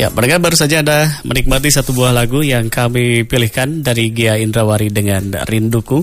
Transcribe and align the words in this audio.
Ya, 0.00 0.08
mereka 0.08 0.40
baru 0.40 0.56
saja 0.56 0.80
ada 0.80 1.20
menikmati 1.28 1.68
satu 1.68 1.92
buah 1.92 2.16
lagu 2.16 2.40
yang 2.40 2.72
kami 2.72 3.28
pilihkan 3.28 3.84
dari 3.84 4.08
Gia 4.16 4.40
Indrawari 4.40 4.88
dengan 4.88 5.44
Rinduku. 5.44 6.00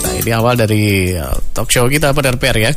Nah, 0.00 0.12
ini 0.16 0.32
awal 0.32 0.56
dari 0.56 1.12
uh, 1.12 1.36
talk 1.52 1.68
show 1.68 1.84
kita 1.92 2.16
pada 2.16 2.32
RPR 2.32 2.56
ya. 2.56 2.72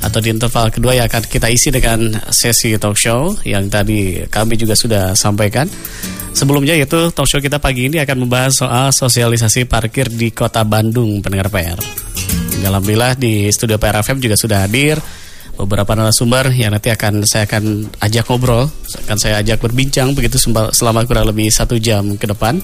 Atau 0.00 0.24
di 0.24 0.32
interval 0.32 0.72
kedua 0.72 0.96
yang 0.96 1.04
akan 1.04 1.28
kita 1.28 1.52
isi 1.52 1.68
dengan 1.68 2.16
sesi 2.32 2.72
talk 2.80 2.96
show 2.96 3.36
yang 3.44 3.68
tadi 3.68 4.24
kami 4.24 4.56
juga 4.56 4.72
sudah 4.72 5.12
sampaikan. 5.12 5.68
Sebelumnya 6.32 6.80
yaitu 6.80 7.12
talk 7.12 7.28
show 7.28 7.44
kita 7.44 7.60
pagi 7.60 7.92
ini 7.92 8.00
akan 8.00 8.24
membahas 8.24 8.56
soal 8.56 8.88
sosialisasi 8.88 9.68
parkir 9.68 10.08
di 10.08 10.32
kota 10.32 10.64
Bandung 10.64 11.20
pendengar 11.20 11.52
PR. 11.52 11.76
Alhamdulillah 12.64 13.20
di 13.20 13.52
studio 13.52 13.76
PR 13.76 14.00
FM 14.00 14.16
juga 14.16 14.40
sudah 14.40 14.64
hadir 14.64 14.96
beberapa 15.54 15.94
narasumber 15.94 16.50
yang 16.50 16.74
nanti 16.74 16.90
akan 16.90 17.22
saya 17.24 17.46
akan 17.46 17.88
ajak 18.02 18.26
ngobrol, 18.26 18.66
akan 19.06 19.16
saya 19.18 19.40
ajak 19.40 19.62
berbincang 19.62 20.12
begitu 20.12 20.36
selama 20.74 21.06
kurang 21.06 21.30
lebih 21.30 21.50
satu 21.50 21.78
jam 21.78 22.18
ke 22.18 22.26
depan. 22.26 22.58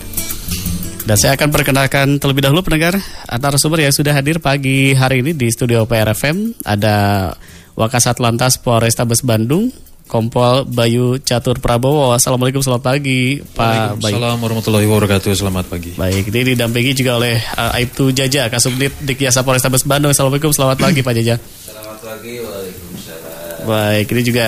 Dan 1.00 1.16
saya 1.16 1.34
akan 1.34 1.48
perkenalkan 1.50 2.20
terlebih 2.20 2.44
dahulu 2.44 2.62
pendengar 2.62 3.00
narasumber 3.26 3.82
yang 3.82 3.94
sudah 3.94 4.14
hadir 4.14 4.38
pagi 4.38 4.92
hari 4.94 5.24
ini 5.24 5.32
di 5.34 5.48
studio 5.48 5.88
PRFM 5.88 6.62
ada 6.62 7.30
Wakasat 7.74 8.20
Lantas 8.20 8.60
Polrestabes 8.60 9.24
Bandung, 9.24 9.72
Kompol 10.10 10.66
Bayu 10.66 11.22
Catur 11.22 11.62
Prabowo. 11.62 12.10
Assalamualaikum, 12.10 12.58
selamat 12.58 12.82
pagi 12.82 13.38
Pak 13.38 14.02
Bayu. 14.02 14.18
Assalamualaikum 14.18 14.42
warahmatullahi 14.42 14.86
wabarakatuh, 14.90 15.30
selamat 15.38 15.70
pagi. 15.70 15.94
Baik, 15.94 16.34
ini 16.34 16.58
didampingi 16.58 16.98
juga 16.98 17.22
oleh 17.22 17.38
uh, 17.38 17.78
Aibtu 17.78 18.10
Jaja, 18.10 18.50
Kasubdit 18.50 18.90
Dikyasa 19.06 19.46
Polrestabes 19.46 19.86
Bandung. 19.86 20.10
Assalamualaikum, 20.10 20.50
selamat 20.50 20.82
pagi 20.82 21.06
Pak 21.06 21.14
Jaja. 21.14 21.38
Selamat 21.38 22.02
pagi, 22.02 22.42
Waalaikumsalam. 22.42 23.62
Baik, 23.70 24.06
ini 24.10 24.22
juga 24.26 24.46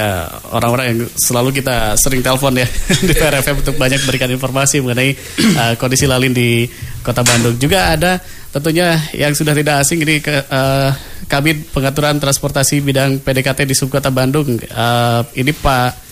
orang-orang 0.50 0.86
yang 0.90 0.98
selalu 1.14 1.62
kita 1.62 1.94
sering 1.94 2.26
telepon 2.26 2.58
ya 2.58 2.66
di 3.06 3.14
PRFM 3.14 3.62
untuk 3.62 3.78
banyak 3.78 4.02
berikan 4.02 4.34
informasi 4.34 4.82
mengenai 4.82 5.14
uh, 5.62 5.74
kondisi 5.78 6.10
lalin 6.10 6.34
di 6.34 6.66
Kota 7.06 7.22
Bandung. 7.22 7.54
Juga 7.54 7.94
ada 7.94 8.18
tentunya 8.50 8.98
yang 9.14 9.30
sudah 9.30 9.54
tidak 9.54 9.86
asing 9.86 10.02
ini 10.02 10.18
ke 10.18 10.42
uh, 10.50 11.11
Kabit 11.26 11.70
Pengaturan 11.70 12.18
Transportasi 12.18 12.82
Bidang 12.82 13.20
PDKT 13.22 13.66
di 13.68 13.74
Subkota 13.76 14.10
Bandung. 14.10 14.58
Uh, 14.70 15.22
ini 15.36 15.50
Pak 15.54 16.02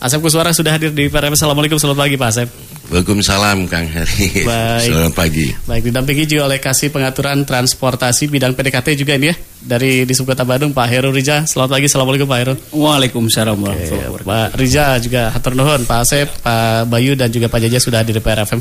Asep 0.00 0.16
Kuswara 0.24 0.56
sudah 0.56 0.72
hadir 0.72 0.96
di 0.96 1.12
PRFM. 1.12 1.36
Assalamualaikum, 1.36 1.76
selamat 1.76 1.98
pagi 2.08 2.16
Pak 2.16 2.28
Asep. 2.32 2.48
Waalaikumsalam 2.88 3.68
Kang 3.68 3.84
Heri. 3.84 4.42
Baik. 4.48 4.88
Selamat 4.88 5.12
pagi. 5.12 5.46
Baik, 5.68 5.92
didampingi 5.92 6.24
juga 6.24 6.48
oleh 6.48 6.56
Kasih 6.56 6.88
Pengaturan 6.88 7.44
Transportasi 7.44 8.32
bidang 8.32 8.56
PDKT 8.56 8.96
juga 8.96 9.20
ini 9.20 9.28
ya 9.28 9.36
dari 9.60 10.08
di 10.08 10.12
Kota 10.16 10.48
Bandung 10.48 10.72
Pak 10.72 10.86
Heru 10.88 11.12
Rija. 11.12 11.44
Selamat 11.44 11.76
pagi, 11.76 11.86
Assalamualaikum 11.86 12.24
Pak 12.24 12.38
Heru. 12.40 12.54
Waalaikumsalam 12.72 13.60
warahmatullahi 13.60 14.08
wabarakatuh. 14.08 14.32
Pak 14.32 14.48
Rija 14.56 14.84
juga 15.04 15.22
hatur 15.30 15.52
nuhun, 15.52 15.80
Pak 15.84 15.98
Asep, 16.00 16.28
Pak 16.42 16.88
Bayu 16.88 17.12
dan 17.12 17.28
juga 17.28 17.46
Pak 17.52 17.60
Jaja 17.68 17.78
sudah 17.78 18.00
hadir 18.00 18.16
di 18.16 18.24
PRFM. 18.24 18.60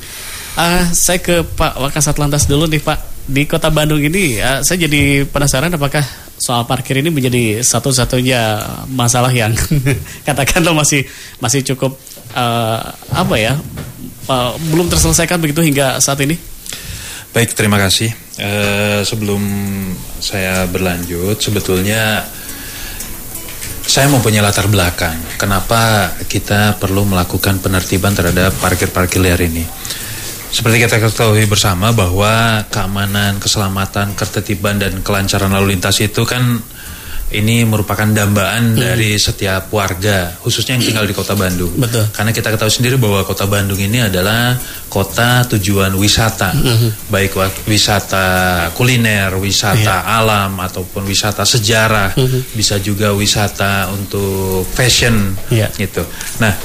Uh, 0.60 0.84
saya 0.92 1.24
ke 1.24 1.42
Pak 1.56 1.80
Wakasat 1.80 2.20
Lantas 2.20 2.46
dulu 2.46 2.68
nih 2.68 2.84
Pak. 2.84 3.09
Di 3.30 3.46
Kota 3.46 3.70
Bandung 3.70 4.02
ini 4.02 4.42
uh, 4.42 4.66
saya 4.66 4.90
jadi 4.90 5.22
penasaran 5.30 5.70
apakah 5.70 6.02
soal 6.42 6.66
parkir 6.66 6.98
ini 6.98 7.14
menjadi 7.14 7.62
satu-satunya 7.62 8.58
masalah 8.90 9.30
yang 9.30 9.54
katakanlah 10.28 10.74
masih 10.74 11.06
masih 11.38 11.62
cukup 11.62 11.94
uh, 12.34 12.82
apa 13.14 13.36
ya 13.38 13.54
uh, 14.26 14.52
belum 14.74 14.90
terselesaikan 14.90 15.38
begitu 15.38 15.62
hingga 15.62 16.02
saat 16.02 16.26
ini? 16.26 16.42
Baik, 17.30 17.54
terima 17.54 17.78
kasih. 17.78 18.10
Uh, 18.42 19.06
sebelum 19.06 19.42
saya 20.18 20.66
berlanjut, 20.66 21.38
sebetulnya 21.38 22.26
saya 23.86 24.10
mempunyai 24.10 24.42
latar 24.42 24.66
belakang. 24.66 25.18
Kenapa 25.38 26.14
kita 26.26 26.82
perlu 26.82 27.06
melakukan 27.06 27.62
penertiban 27.62 28.18
terhadap 28.18 28.58
parkir-parkir 28.58 29.22
liar 29.22 29.42
ini? 29.46 29.62
Seperti 30.50 30.82
kita 30.82 30.98
ketahui 30.98 31.46
bersama 31.46 31.94
bahwa 31.94 32.66
keamanan, 32.74 33.38
keselamatan, 33.38 34.18
ketertiban 34.18 34.82
dan 34.82 35.06
kelancaran 35.06 35.54
lalu 35.54 35.78
lintas 35.78 36.02
itu 36.02 36.26
kan 36.26 36.58
ini 37.30 37.62
merupakan 37.62 38.10
dambaan 38.10 38.74
hmm. 38.74 38.82
dari 38.82 39.14
setiap 39.22 39.70
warga, 39.70 40.34
khususnya 40.42 40.74
yang 40.82 40.86
tinggal 40.90 41.06
di 41.06 41.14
kota 41.14 41.38
Bandung. 41.38 41.70
Betul. 41.78 42.10
Karena 42.10 42.34
kita 42.34 42.50
ketahui 42.50 42.74
sendiri 42.74 42.98
bahwa 42.98 43.22
kota 43.22 43.46
Bandung 43.46 43.78
ini 43.78 44.02
adalah 44.02 44.58
kota 44.90 45.46
tujuan 45.46 45.94
wisata, 45.94 46.50
hmm. 46.58 47.14
baik 47.14 47.38
wisata 47.70 48.26
kuliner, 48.74 49.38
wisata 49.38 50.02
yeah. 50.02 50.18
alam 50.18 50.58
ataupun 50.58 51.06
wisata 51.06 51.46
sejarah, 51.46 52.18
hmm. 52.18 52.58
bisa 52.58 52.82
juga 52.82 53.14
wisata 53.14 53.94
untuk 53.94 54.66
fashion, 54.66 55.38
yeah. 55.54 55.70
gitu. 55.78 56.02
Nah, 56.42 56.58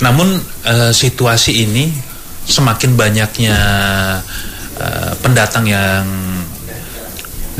namun 0.00 0.40
uh, 0.64 0.92
situasi 0.96 1.68
ini 1.68 1.92
semakin 2.50 2.98
banyaknya 2.98 3.56
uh, 4.76 5.12
pendatang 5.22 5.64
yang 5.70 6.04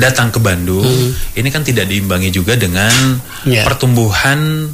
datang 0.01 0.33
ke 0.33 0.41
Bandung, 0.41 0.87
hmm. 0.87 1.37
ini 1.37 1.49
kan 1.53 1.61
tidak 1.61 1.87
diimbangi 1.87 2.33
juga 2.33 2.57
dengan 2.57 2.91
yeah. 3.45 3.63
pertumbuhan 3.69 4.69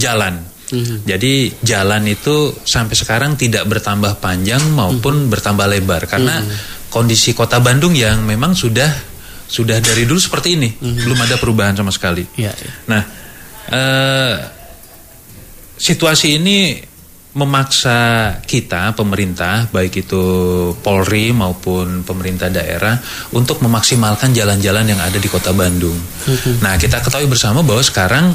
jalan. 0.00 0.40
Hmm. 0.68 1.00
Jadi 1.04 1.52
jalan 1.64 2.04
itu 2.08 2.52
sampai 2.60 2.92
sekarang 2.92 3.40
tidak 3.40 3.64
bertambah 3.64 4.20
panjang 4.20 4.60
maupun 4.72 5.26
hmm. 5.26 5.30
bertambah 5.32 5.64
lebar 5.64 6.04
karena 6.04 6.44
hmm. 6.44 6.88
kondisi 6.92 7.32
kota 7.32 7.60
Bandung 7.60 7.96
yang 7.96 8.24
memang 8.24 8.52
sudah 8.52 8.88
sudah 9.48 9.80
dari 9.80 10.04
dulu 10.04 10.20
seperti 10.20 10.60
ini, 10.60 10.68
hmm. 10.68 11.08
belum 11.08 11.18
ada 11.24 11.40
perubahan 11.40 11.72
sama 11.72 11.88
sekali. 11.88 12.24
Yeah, 12.36 12.52
yeah. 12.52 12.74
Nah, 12.84 13.02
uh, 13.72 14.36
situasi 15.80 16.36
ini 16.36 16.76
memaksa 17.38 17.98
kita 18.42 18.98
pemerintah 18.98 19.70
baik 19.70 20.02
itu 20.02 20.22
Polri 20.82 21.30
maupun 21.30 22.02
pemerintah 22.02 22.50
daerah 22.50 22.98
untuk 23.38 23.62
memaksimalkan 23.62 24.34
jalan-jalan 24.34 24.90
yang 24.90 24.98
ada 24.98 25.14
di 25.22 25.30
Kota 25.30 25.54
Bandung. 25.54 25.94
Mm-hmm. 25.94 26.54
Nah, 26.58 26.74
kita 26.74 26.98
ketahui 26.98 27.30
bersama 27.30 27.62
bahwa 27.62 27.78
sekarang 27.86 28.34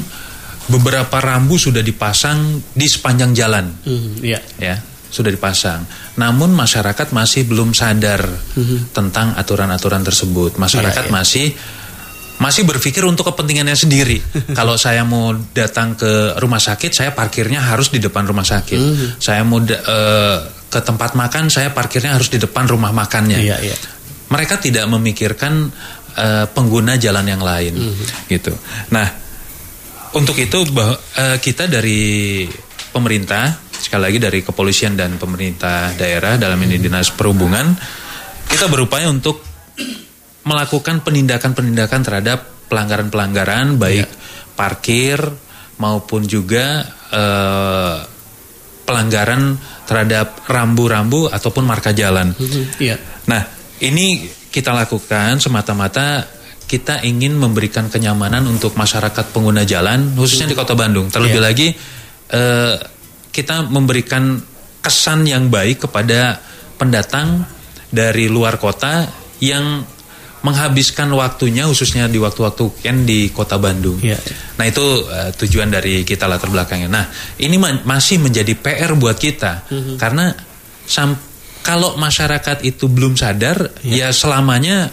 beberapa 0.72 1.20
rambu 1.20 1.60
sudah 1.60 1.84
dipasang 1.84 2.64
di 2.72 2.88
sepanjang 2.88 3.36
jalan. 3.36 3.68
Mm-hmm. 3.84 4.12
Yeah. 4.24 4.42
Ya, 4.56 4.80
sudah 5.12 5.28
dipasang. 5.28 5.84
Namun 6.16 6.56
masyarakat 6.56 7.12
masih 7.12 7.44
belum 7.44 7.76
sadar 7.76 8.24
mm-hmm. 8.24 8.96
tentang 8.96 9.36
aturan-aturan 9.36 10.00
tersebut. 10.00 10.56
Masyarakat 10.56 11.04
yeah, 11.04 11.12
yeah. 11.12 11.18
masih 11.20 11.46
masih 12.38 12.66
berpikir 12.66 13.06
untuk 13.06 13.30
kepentingannya 13.30 13.78
sendiri. 13.78 14.18
Kalau 14.58 14.74
saya 14.74 15.06
mau 15.06 15.34
datang 15.54 15.94
ke 15.94 16.34
rumah 16.42 16.58
sakit, 16.58 16.90
saya 16.90 17.10
parkirnya 17.14 17.62
harus 17.62 17.90
di 17.94 18.02
depan 18.02 18.26
rumah 18.26 18.46
sakit. 18.46 18.78
Mm. 18.78 19.06
Saya 19.22 19.46
mau 19.46 19.62
uh, 19.62 20.38
ke 20.66 20.80
tempat 20.82 21.14
makan, 21.14 21.46
saya 21.52 21.70
parkirnya 21.70 22.18
harus 22.18 22.30
di 22.30 22.42
depan 22.42 22.66
rumah 22.66 22.90
makannya. 22.90 23.38
Iya, 23.38 23.56
iya. 23.62 23.76
Mereka 24.34 24.58
tidak 24.58 24.90
memikirkan 24.90 25.70
uh, 26.18 26.46
pengguna 26.50 26.98
jalan 26.98 27.26
yang 27.28 27.42
lain, 27.42 27.74
mm. 27.78 28.26
gitu. 28.26 28.50
Nah, 28.90 29.06
untuk 30.18 30.34
itu 30.38 30.58
uh, 30.66 31.38
kita 31.38 31.70
dari 31.70 32.42
pemerintah, 32.90 33.62
sekali 33.70 34.10
lagi 34.10 34.18
dari 34.18 34.38
kepolisian 34.42 34.98
dan 34.98 35.18
pemerintah 35.18 35.94
daerah 35.94 36.34
dalam 36.34 36.58
ini 36.66 36.82
dinas 36.82 37.14
perhubungan, 37.14 37.74
kita 38.50 38.66
berupaya 38.66 39.06
untuk 39.10 39.42
melakukan 40.44 41.00
penindakan-penindakan 41.00 42.00
terhadap 42.04 42.38
pelanggaran-pelanggaran 42.68 43.76
baik 43.76 44.04
ya. 44.04 44.08
parkir 44.56 45.18
maupun 45.80 46.24
juga 46.24 46.84
eh, 47.12 47.96
pelanggaran 48.84 49.56
terhadap 49.88 50.44
rambu-rambu 50.48 51.32
ataupun 51.32 51.64
marka 51.64 51.92
jalan. 51.96 52.36
Ya. 52.76 53.00
Nah, 53.28 53.42
ini 53.80 54.28
kita 54.52 54.72
lakukan 54.76 55.40
semata-mata 55.40 56.24
kita 56.64 57.04
ingin 57.04 57.36
memberikan 57.36 57.92
kenyamanan 57.92 58.48
untuk 58.48 58.72
masyarakat 58.72 59.32
pengguna 59.32 59.68
jalan 59.68 60.16
khususnya 60.16 60.48
di 60.48 60.56
Kota 60.56 60.72
Bandung. 60.72 61.12
Terlebih 61.12 61.40
ya. 61.40 61.44
lagi 61.44 61.68
eh, 62.32 62.76
kita 63.34 63.66
memberikan 63.68 64.40
kesan 64.84 65.24
yang 65.24 65.48
baik 65.48 65.88
kepada 65.88 66.38
pendatang 66.76 67.44
dari 67.88 68.28
luar 68.28 68.60
kota 68.60 69.08
yang 69.40 69.80
menghabiskan 70.44 71.08
waktunya 71.16 71.64
khususnya 71.64 72.04
di 72.04 72.20
waktu-waktu 72.20 72.68
weekend 72.68 73.08
di 73.08 73.32
kota 73.32 73.56
Bandung. 73.56 73.96
Ya. 74.04 74.20
Nah 74.60 74.64
itu 74.68 74.84
uh, 75.08 75.32
tujuan 75.40 75.72
dari 75.72 76.04
kita 76.04 76.28
latar 76.28 76.52
belakangnya. 76.52 76.88
Nah 76.92 77.04
ini 77.40 77.56
ma 77.56 77.72
masih 77.82 78.20
menjadi 78.20 78.52
PR 78.52 78.92
buat 78.94 79.16
kita 79.16 79.64
mm 79.66 79.80
-hmm. 79.80 79.96
karena 79.96 80.36
kalau 81.64 81.96
masyarakat 81.96 82.60
itu 82.60 82.92
belum 82.92 83.16
sadar 83.16 83.72
ya, 83.80 84.06
ya 84.06 84.08
selamanya 84.12 84.92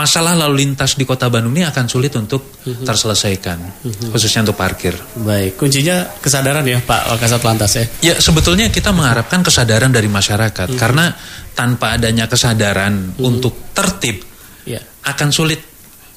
masalah 0.00 0.32
lalu 0.32 0.64
lintas 0.64 0.96
di 0.96 1.04
kota 1.04 1.28
Bandung 1.28 1.52
ini 1.52 1.68
akan 1.68 1.84
sulit 1.84 2.16
untuk 2.16 2.64
uhum. 2.64 2.88
terselesaikan, 2.88 3.58
uhum. 3.84 4.08
khususnya 4.16 4.48
untuk 4.48 4.56
parkir. 4.56 4.96
Baik, 5.20 5.60
kuncinya 5.60 6.08
kesadaran 6.24 6.64
ya 6.64 6.80
Pak 6.80 7.12
Wakasat 7.12 7.42
Lantas 7.44 7.72
ya? 7.76 7.84
Ya 8.00 8.14
sebetulnya 8.16 8.72
kita 8.72 8.96
mengharapkan 8.96 9.44
kesadaran 9.44 9.92
dari 9.92 10.08
masyarakat, 10.08 10.72
uhum. 10.72 10.80
karena 10.80 11.12
tanpa 11.52 12.00
adanya 12.00 12.24
kesadaran 12.24 13.12
untuk 13.20 13.76
tertib, 13.76 14.24
ya. 14.64 14.80
akan 15.04 15.28
sulit 15.28 15.60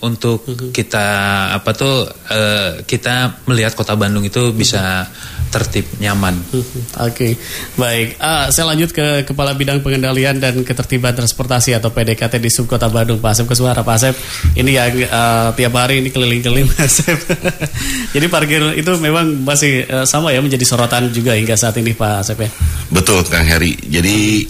untuk 0.03 0.43
kita 0.75 1.07
apa 1.55 1.71
tuh 1.75 2.07
eh, 2.27 2.71
kita 2.83 3.47
melihat 3.47 3.71
kota 3.75 3.95
Bandung 3.95 4.23
itu 4.23 4.51
bisa 4.51 5.07
tertib 5.53 5.85
nyaman. 6.01 6.33
Oke, 7.07 7.37
baik. 7.77 8.17
Ah, 8.17 8.49
saya 8.49 8.73
lanjut 8.73 8.89
ke 8.89 9.21
Kepala 9.21 9.53
Bidang 9.53 9.85
Pengendalian 9.85 10.41
dan 10.41 10.65
Ketertiban 10.65 11.13
Transportasi 11.13 11.77
atau 11.77 11.93
PDKT 11.93 12.41
di 12.41 12.49
Subkota 12.49 12.89
Bandung, 12.89 13.21
Pak 13.21 13.37
Asep 13.37 13.45
Kesuara. 13.45 13.85
Pak 13.85 13.95
Asep, 14.01 14.17
ini 14.57 14.73
yang 14.73 14.89
ah, 15.13 15.53
tiap 15.53 15.77
hari 15.77 16.01
ini 16.01 16.09
keliling-keliling, 16.09 16.65
Pak 16.73 16.81
Asep. 16.81 17.17
Jadi 18.09 18.25
parkir 18.25 18.73
itu 18.73 18.89
memang 18.97 19.45
masih 19.45 19.85
eh, 19.85 20.05
sama 20.09 20.33
ya 20.33 20.41
menjadi 20.41 20.65
sorotan 20.65 21.13
juga 21.13 21.37
hingga 21.37 21.53
saat 21.53 21.77
ini, 21.77 21.93
Pak 21.93 22.25
Asep 22.25 22.41
ya. 22.41 22.49
Betul 22.89 23.21
Kang 23.29 23.45
Heri. 23.45 23.77
Jadi 23.77 24.49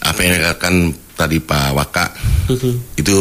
apa 0.00 0.18
yang 0.24 0.32
dikatakan 0.40 0.74
tadi 1.14 1.36
Pak 1.38 1.66
Waka 1.76 2.06
itu 2.96 3.16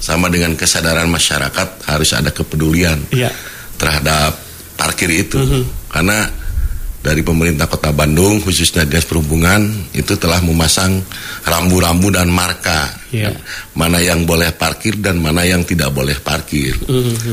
sama 0.00 0.32
dengan 0.32 0.56
kesadaran 0.56 1.06
masyarakat 1.12 1.84
harus 1.92 2.10
ada 2.16 2.32
kepedulian 2.32 2.96
Iya. 3.12 3.28
terhadap 3.76 4.32
parkir 4.76 5.12
itu. 5.12 5.36
Karena 5.96 6.28
dari 7.00 7.24
pemerintah 7.24 7.64
Kota 7.72 7.88
Bandung 7.96 8.44
khususnya 8.44 8.84
Dinas 8.84 9.08
Perhubungan 9.08 9.64
itu 9.96 10.12
telah 10.20 10.44
memasang 10.44 11.00
rambu-rambu 11.48 12.12
dan 12.12 12.28
marka 12.28 13.05
Iya. 13.16 13.32
mana 13.72 13.98
yang 14.02 14.28
boleh 14.28 14.52
parkir 14.52 15.00
dan 15.00 15.16
mana 15.16 15.46
yang 15.48 15.64
tidak 15.64 15.92
boleh 15.92 16.16
parkir. 16.20 16.76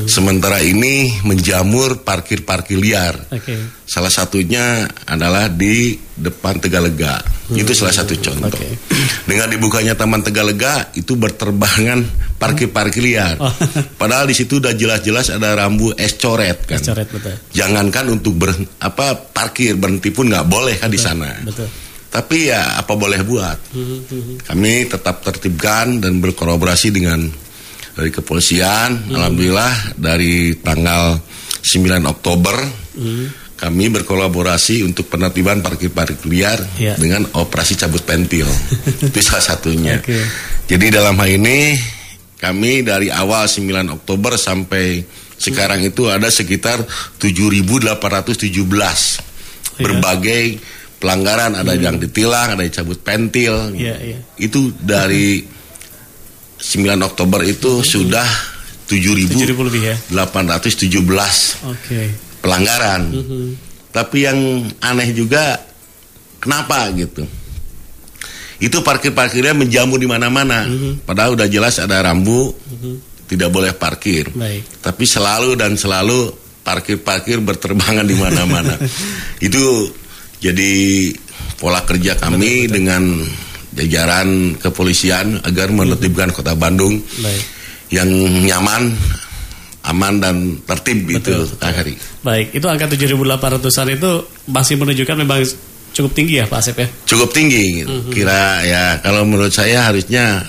Sementara 0.07 0.63
ini 0.63 1.19
menjamur 1.27 2.03
parkir-parkir 2.07 2.77
liar. 2.79 3.15
Oke. 3.31 3.83
Salah 3.83 4.11
satunya 4.11 4.87
adalah 5.03 5.51
di 5.51 5.99
depan 6.13 6.61
Tegalega. 6.61 7.19
Itu 7.51 7.73
salah 7.75 7.93
satu 7.93 8.13
contoh. 8.17 8.53
Oke. 8.53 8.67
Dengan 9.29 9.49
dibukanya 9.49 9.93
Taman 9.97 10.21
Tegalega 10.21 10.93
itu 10.93 11.17
berterbangan 11.17 12.05
parkir-parkir 12.37 13.03
liar. 13.03 13.35
Oh. 13.41 13.49
Padahal 14.01 14.29
di 14.29 14.35
situ 14.37 14.61
udah 14.61 14.73
jelas-jelas 14.77 15.33
ada 15.33 15.57
rambu 15.57 15.91
es 15.97 16.15
coret 16.15 16.63
kan. 16.69 16.79
Coret 16.79 17.09
betul. 17.09 17.33
Jangankan 17.53 18.05
untuk 18.13 18.33
ber, 18.37 18.51
apa 18.79 19.17
parkir 19.17 19.75
berhenti 19.75 20.13
pun 20.13 20.29
nggak 20.29 20.47
boleh 20.47 20.75
kan 20.77 20.89
di 20.89 20.99
sana. 21.01 21.29
Betul. 21.41 21.67
Tapi 22.13 22.53
ya 22.53 22.77
apa 22.77 22.93
boleh 22.93 23.25
buat. 23.25 23.57
Kami 24.45 24.85
tetap 24.85 25.25
tertibkan 25.25 25.97
dan 25.97 26.21
berkolaborasi 26.21 26.93
dengan 26.93 27.25
dari 27.97 28.09
kepolisian. 28.09 29.09
Alhamdulillah 29.09 29.97
dari 29.97 30.53
tanggal 30.61 31.17
9 31.65 32.05
Oktober 32.05 32.55
kami 33.53 33.87
berkolaborasi 33.89 34.83
untuk 34.83 35.07
penertiban 35.07 35.63
parkir-parkir 35.63 36.27
liar 36.27 36.59
Ya. 36.75 36.99
dengan 36.99 37.23
operasi 37.33 37.79
cabut 37.79 38.03
pentil. 38.03 38.45
Itu 39.07 39.19
salah 39.23 39.55
satunya. 39.55 40.03
Oke. 40.03 40.19
Jadi 40.67 40.91
dalam 40.91 41.15
hal 41.15 41.31
ini 41.31 41.79
kami 42.37 42.83
dari 42.83 43.07
awal 43.07 43.47
9 43.47 43.87
Oktober 43.89 44.35
sampai 44.35 45.01
sekarang 45.39 45.81
itu 45.81 46.07
ada 46.07 46.27
sekitar 46.27 46.83
7.817 47.17 49.23
Ya. 49.73 49.89
berbagai 49.89 50.61
pelanggaran 51.03 51.59
ada 51.59 51.75
yang 51.75 51.99
ditilang, 51.99 52.55
ada 52.55 52.63
yang 52.63 52.71
cabut 52.71 53.03
pentil. 53.03 53.75
Iya, 53.75 53.95
iya. 53.99 54.17
Itu 54.39 54.71
dari 54.79 55.43
9 55.43 56.79
Oktober 57.03 57.43
itu 57.43 57.83
sudah 57.83 58.23
7.000 58.87 59.35
lebih 59.67 59.81
ya. 59.83 59.95
7.817 60.07 61.67
Oke. 61.67 62.01
pelanggaran. 62.39 63.11
Tapi 63.91 64.17
yang 64.23 64.39
aneh 64.79 65.11
juga 65.11 65.59
kenapa 66.39 66.87
gitu? 66.95 67.27
Itu 68.63 68.79
parkir-parkirnya 68.79 69.51
menjamur 69.51 69.99
di 69.99 70.07
mana-mana. 70.07 70.63
Padahal 71.03 71.35
udah 71.35 71.51
jelas 71.51 71.83
ada 71.83 71.99
rambu 71.99 72.55
tidak 73.27 73.49
boleh 73.51 73.75
parkir. 73.75 74.31
Baik. 74.31 74.79
Tapi 74.79 75.03
selalu 75.03 75.59
dan 75.59 75.75
selalu 75.75 76.31
parkir-parkir 76.63 77.43
berterbangan 77.43 78.07
di 78.07 78.15
mana-mana. 78.15 78.79
Itu 79.47 79.91
jadi 80.43 80.71
pola 81.55 81.87
kerja 81.87 82.19
kami 82.19 82.67
dengan 82.67 83.23
jajaran 83.71 84.59
kepolisian 84.59 85.39
agar 85.47 85.71
menertibkan 85.71 86.35
Kota 86.35 86.53
Bandung 86.53 86.99
Baik. 86.99 87.43
yang 87.89 88.09
nyaman, 88.43 88.91
aman 89.87 90.13
dan 90.19 90.35
tertib 90.67 91.07
Betul, 91.07 91.47
itu, 91.47 91.55
Kang 91.57 91.73
Heri. 91.73 91.95
Baik, 92.21 92.53
itu 92.53 92.67
angka 92.67 92.91
7.800-an 92.91 93.87
itu 93.95 94.11
masih 94.51 94.75
menunjukkan 94.77 95.15
memang 95.23 95.41
cukup 95.93 96.11
tinggi 96.17 96.41
ya 96.41 96.45
Pak 96.49 96.59
Asep 96.59 96.75
ya? 96.81 96.87
cukup 97.05 97.29
tinggi 97.31 97.85
gitu. 97.85 98.09
kira 98.09 98.65
ya 98.65 98.97
kalau 99.05 99.23
menurut 99.29 99.53
saya 99.53 99.93
harusnya 99.93 100.41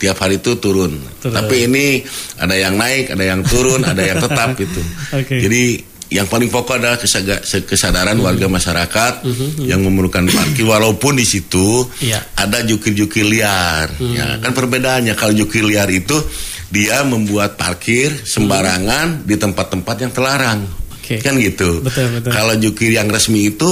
tiap 0.00 0.16
hari 0.16 0.40
itu 0.40 0.56
turun. 0.56 0.96
Turun. 1.20 1.34
tapi 1.34 1.68
ini 1.68 2.00
ada 2.38 2.54
yang 2.56 2.78
naik 2.78 3.12
ada 3.12 3.24
yang 3.26 3.42
turun 3.44 3.82
ada 3.84 4.00
yang 4.00 4.16
tetap 4.22 4.54
gitu 4.62 4.80
Oke. 5.12 5.42
jadi 5.42 5.62
yang 6.10 6.26
paling 6.26 6.46
pokok 6.46 6.74
adalah 6.76 6.98
kesaga- 6.98 7.38
kesadaran 7.42 8.18
warga 8.18 8.46
masyarakat 8.46 9.22
yang 9.60 9.78
memerlukan 9.80 10.26
parkir 10.28 10.66
walaupun 10.66 11.14
di 11.14 11.22
situ 11.22 11.86
Iya. 11.98 12.18
ada 12.34 12.60
jukir-jukir 12.60 13.24
liar 13.24 13.94
ya 13.96 14.36
kan 14.36 14.50
perbedaannya 14.50 15.14
kalau 15.14 15.30
jukir 15.32 15.62
liar 15.62 15.86
itu 15.86 16.18
dia 16.66 17.02
membuat 17.02 17.54
parkir 17.54 18.10
sembarangan 18.22 19.22
di 19.22 19.34
tempat-tempat 19.34 19.96
yang 20.00 20.10
terlarang 20.10 20.60
Oke. 20.92 21.18
kan 21.18 21.34
gitu 21.36 21.78
Betul, 21.80 22.10
betul. 22.12 22.30
kalau 22.30 22.54
jukir 22.54 22.90
yang 22.90 23.06
resmi 23.06 23.48
itu 23.48 23.70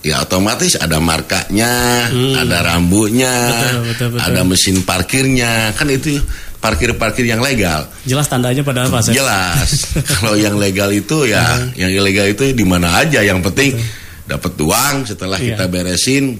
ya 0.00 0.24
otomatis 0.24 0.74
ada 0.74 0.96
markanya, 0.96 2.08
ada 2.34 2.58
rambunya, 2.64 3.30
Hmm. 3.30 3.52
Betul, 3.52 3.80
betul, 3.84 4.08
betul. 4.16 4.24
ada 4.24 4.40
mesin 4.42 4.76
parkirnya, 4.80 5.52
kan 5.76 5.92
itu 5.92 6.16
parkir-parkir 6.60 7.24
yang 7.24 7.40
legal. 7.40 7.88
Jelas 8.04 8.28
tandanya 8.28 8.60
padahal 8.60 8.92
Pak 8.92 9.00
Asep. 9.00 9.16
Jelas. 9.16 9.70
Kalau 10.12 10.36
yang 10.36 10.60
legal 10.60 10.92
itu 10.92 11.24
ya, 11.24 11.72
yang 11.74 11.88
ilegal 11.88 12.28
itu 12.28 12.52
di 12.52 12.64
mana 12.68 13.00
aja. 13.00 13.24
Yang 13.24 13.48
penting 13.50 13.70
dapat 14.28 14.52
uang 14.60 15.08
setelah 15.08 15.40
Iya. 15.40 15.56
kita 15.56 15.64
beresin, 15.66 16.36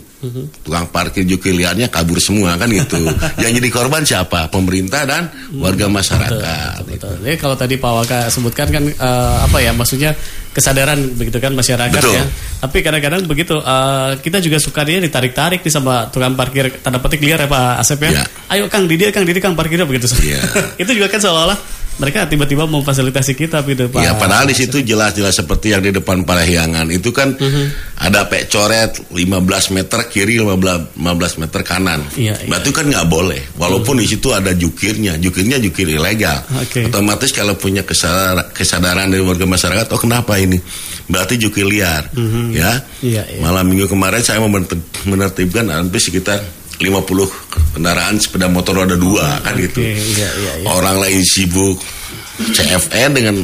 tukang 0.61 0.87
parkir 0.93 1.25
jukir 1.25 1.57
liarnya 1.57 1.89
kabur 1.89 2.21
semua 2.21 2.53
kan 2.61 2.69
gitu. 2.69 3.01
yang 3.43 3.53
jadi 3.57 3.69
korban 3.73 4.05
siapa? 4.05 4.53
Pemerintah 4.53 5.09
dan 5.09 5.33
warga 5.57 5.89
masyarakat. 5.89 6.85
Betul. 6.85 7.15
Jadi 7.25 7.37
kalau 7.41 7.57
tadi 7.57 7.75
Pak 7.81 7.93
Waka 8.05 8.19
sebutkan 8.29 8.69
kan 8.69 8.85
eh, 8.85 9.37
apa 9.41 9.59
ya 9.65 9.73
maksudnya 9.73 10.13
kesadaran 10.53 11.17
begitu 11.17 11.41
kan 11.41 11.57
masyarakat 11.57 12.03
Betul. 12.05 12.21
ya. 12.21 12.25
Tapi 12.61 12.79
kadang-kadang 12.85 13.25
begitu 13.25 13.57
eh, 13.57 14.11
kita 14.21 14.45
juga 14.45 14.61
suka 14.61 14.85
dia 14.85 15.01
ditarik-tarik 15.01 15.65
nih 15.65 15.73
sama 15.73 16.13
tukang 16.13 16.37
parkir 16.37 16.69
tanda 16.85 17.01
petik 17.01 17.25
liar 17.25 17.41
ya 17.41 17.49
Pak 17.49 17.81
Asep 17.81 18.01
ya. 18.05 18.11
Iya. 18.21 18.25
Ayo 18.53 18.65
Kang 18.69 18.85
Didi 18.85 19.09
Kang 19.09 19.25
Didi 19.25 19.41
Kang 19.41 19.57
parkirnya 19.57 19.89
begitu. 19.89 20.05
Iya. 20.21 20.41
Itu 20.83 20.93
juga 20.93 21.09
kan 21.09 21.25
seolah-olah 21.25 21.80
mereka 22.01 22.25
tiba-tiba 22.25 22.65
memfasilitasi 22.65 23.37
kita 23.37 23.61
gitu 23.63 23.93
Pak. 23.93 24.01
Ya 24.01 24.17
padahal 24.17 24.49
di 24.49 24.57
situ 24.57 24.81
jelas-jelas 24.81 25.37
seperti 25.37 25.71
yang 25.71 25.85
di 25.85 25.93
depan 25.93 26.25
Parahyangan 26.25 26.89
itu 26.89 27.13
kan 27.13 27.37
ada 27.95 28.25
pek 28.25 28.49
coret 28.49 28.97
15 29.13 29.21
meter 29.71 30.09
kiri 30.09 30.41
15, 30.41 30.97
15 30.97 30.97
meter 31.37 31.61
kanan. 31.61 32.01
Iya, 32.17 32.41
Nah, 32.49 32.57
itu 32.59 32.73
kan 32.73 32.89
nggak 32.89 33.05
boleh. 33.05 33.53
Walaupun 33.55 34.01
di 34.01 34.09
situ 34.09 34.33
ada 34.33 34.51
jukirnya, 34.51 35.21
jukirnya 35.21 35.61
jukir 35.61 35.85
ilegal. 35.85 36.41
Oke. 36.57 36.89
Otomatis 36.89 37.29
kalau 37.31 37.53
punya 37.55 37.85
kesadaran, 37.85 38.49
kesadaran 38.51 39.13
dari 39.13 39.21
warga 39.21 39.45
masyarakat, 39.45 39.87
oh 39.93 40.01
kenapa 40.01 40.41
ini? 40.41 40.57
Berarti 41.05 41.37
jukir 41.37 41.67
liar, 41.67 42.09
ya. 42.55 42.81
Iya, 43.03 43.23
iya. 43.29 43.41
Malam 43.43 43.69
minggu 43.69 43.91
kemarin 43.91 44.23
saya 44.23 44.39
mau 44.39 44.49
menertib- 44.49 45.05
menertibkan 45.05 45.67
hampir 45.69 45.99
sekitar 45.99 46.39
50 46.81 47.77
kendaraan 47.77 48.17
sepeda 48.17 48.49
motor 48.49 48.73
roda 48.83 48.97
dua 48.97 49.37
kan 49.45 49.53
gitu. 49.55 49.85
iya, 49.85 49.95
iya, 50.01 50.29
iya. 50.65 50.69
Orang 50.73 50.97
lain 50.99 51.21
sibuk 51.21 51.77
CFN 52.41 53.11
dengan 53.13 53.37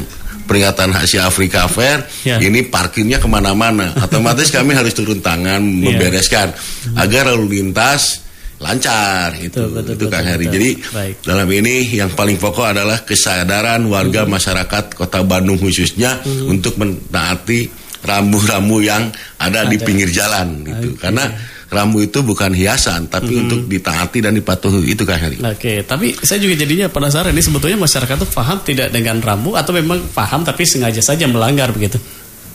peringatan 0.49 0.95
Asia 0.95 1.27
Afrika 1.27 1.67
Fair, 1.69 2.01
Ya. 2.25 2.39
ini 2.41 2.65
parkirnya 2.65 3.21
ke 3.21 3.27
mana-mana. 3.29 3.93
Otomatis 3.99 4.49
kami 4.49 4.73
harus 4.73 4.95
turun 4.95 5.19
tangan 5.21 5.59
membereskan 5.61 6.49
agar 6.97 7.29
lalu 7.29 7.61
lintas 7.61 8.25
lancar 8.57 9.37
itu 9.37 9.53
Betul, 9.53 9.69
betul, 9.69 9.93
itu 9.93 10.05
Kang 10.09 10.25
betul, 10.25 10.33
Heri. 10.33 10.45
Jadi 10.49 10.69
Baik. 10.89 11.15
dalam 11.21 11.45
ini 11.53 11.75
yang 11.93 12.09
paling 12.09 12.41
pokok 12.41 12.73
adalah 12.73 13.05
kesadaran 13.05 13.85
warga 13.85 14.25
masyarakat 14.25 14.97
Kota 14.97 15.21
Bandung 15.21 15.61
khususnya 15.61 16.25
untuk 16.49 16.73
menaati 16.81 17.69
rambu-rambu 18.01 18.81
yang 18.81 19.13
ada, 19.37 19.61
di 19.69 19.77
Ada. 19.77 19.85
pinggir 19.85 20.09
jalan 20.09 20.63
gitu. 20.65 20.89
Oke. 20.97 21.05
Karena 21.05 21.25
rambu 21.67 21.99
itu 21.99 22.23
bukan 22.23 22.51
hiasan 22.51 23.07
tapi 23.07 23.35
untuk 23.37 23.67
ditaati 23.67 24.23
dan 24.23 24.33
dipatuhi 24.33 24.87
itu 24.87 25.03
Kang 25.03 25.19
Heri. 25.19 25.37
Oke, 25.43 25.83
tapi 25.83 26.15
saya 26.15 26.39
juga 26.39 26.55
jadinya 26.55 26.87
penasaran 26.87 27.35
ini 27.35 27.43
sebetulnya 27.43 27.75
masyarakat 27.75 28.15
tuh 28.23 28.29
paham 28.31 28.63
tidak 28.63 28.87
dengan 28.89 29.19
rambu 29.19 29.53
atau 29.53 29.75
memang 29.75 29.99
paham 30.11 30.41
tapi 30.41 30.63
sengaja 30.63 31.03
saja 31.03 31.27
melanggar 31.27 31.69
begitu. 31.69 31.99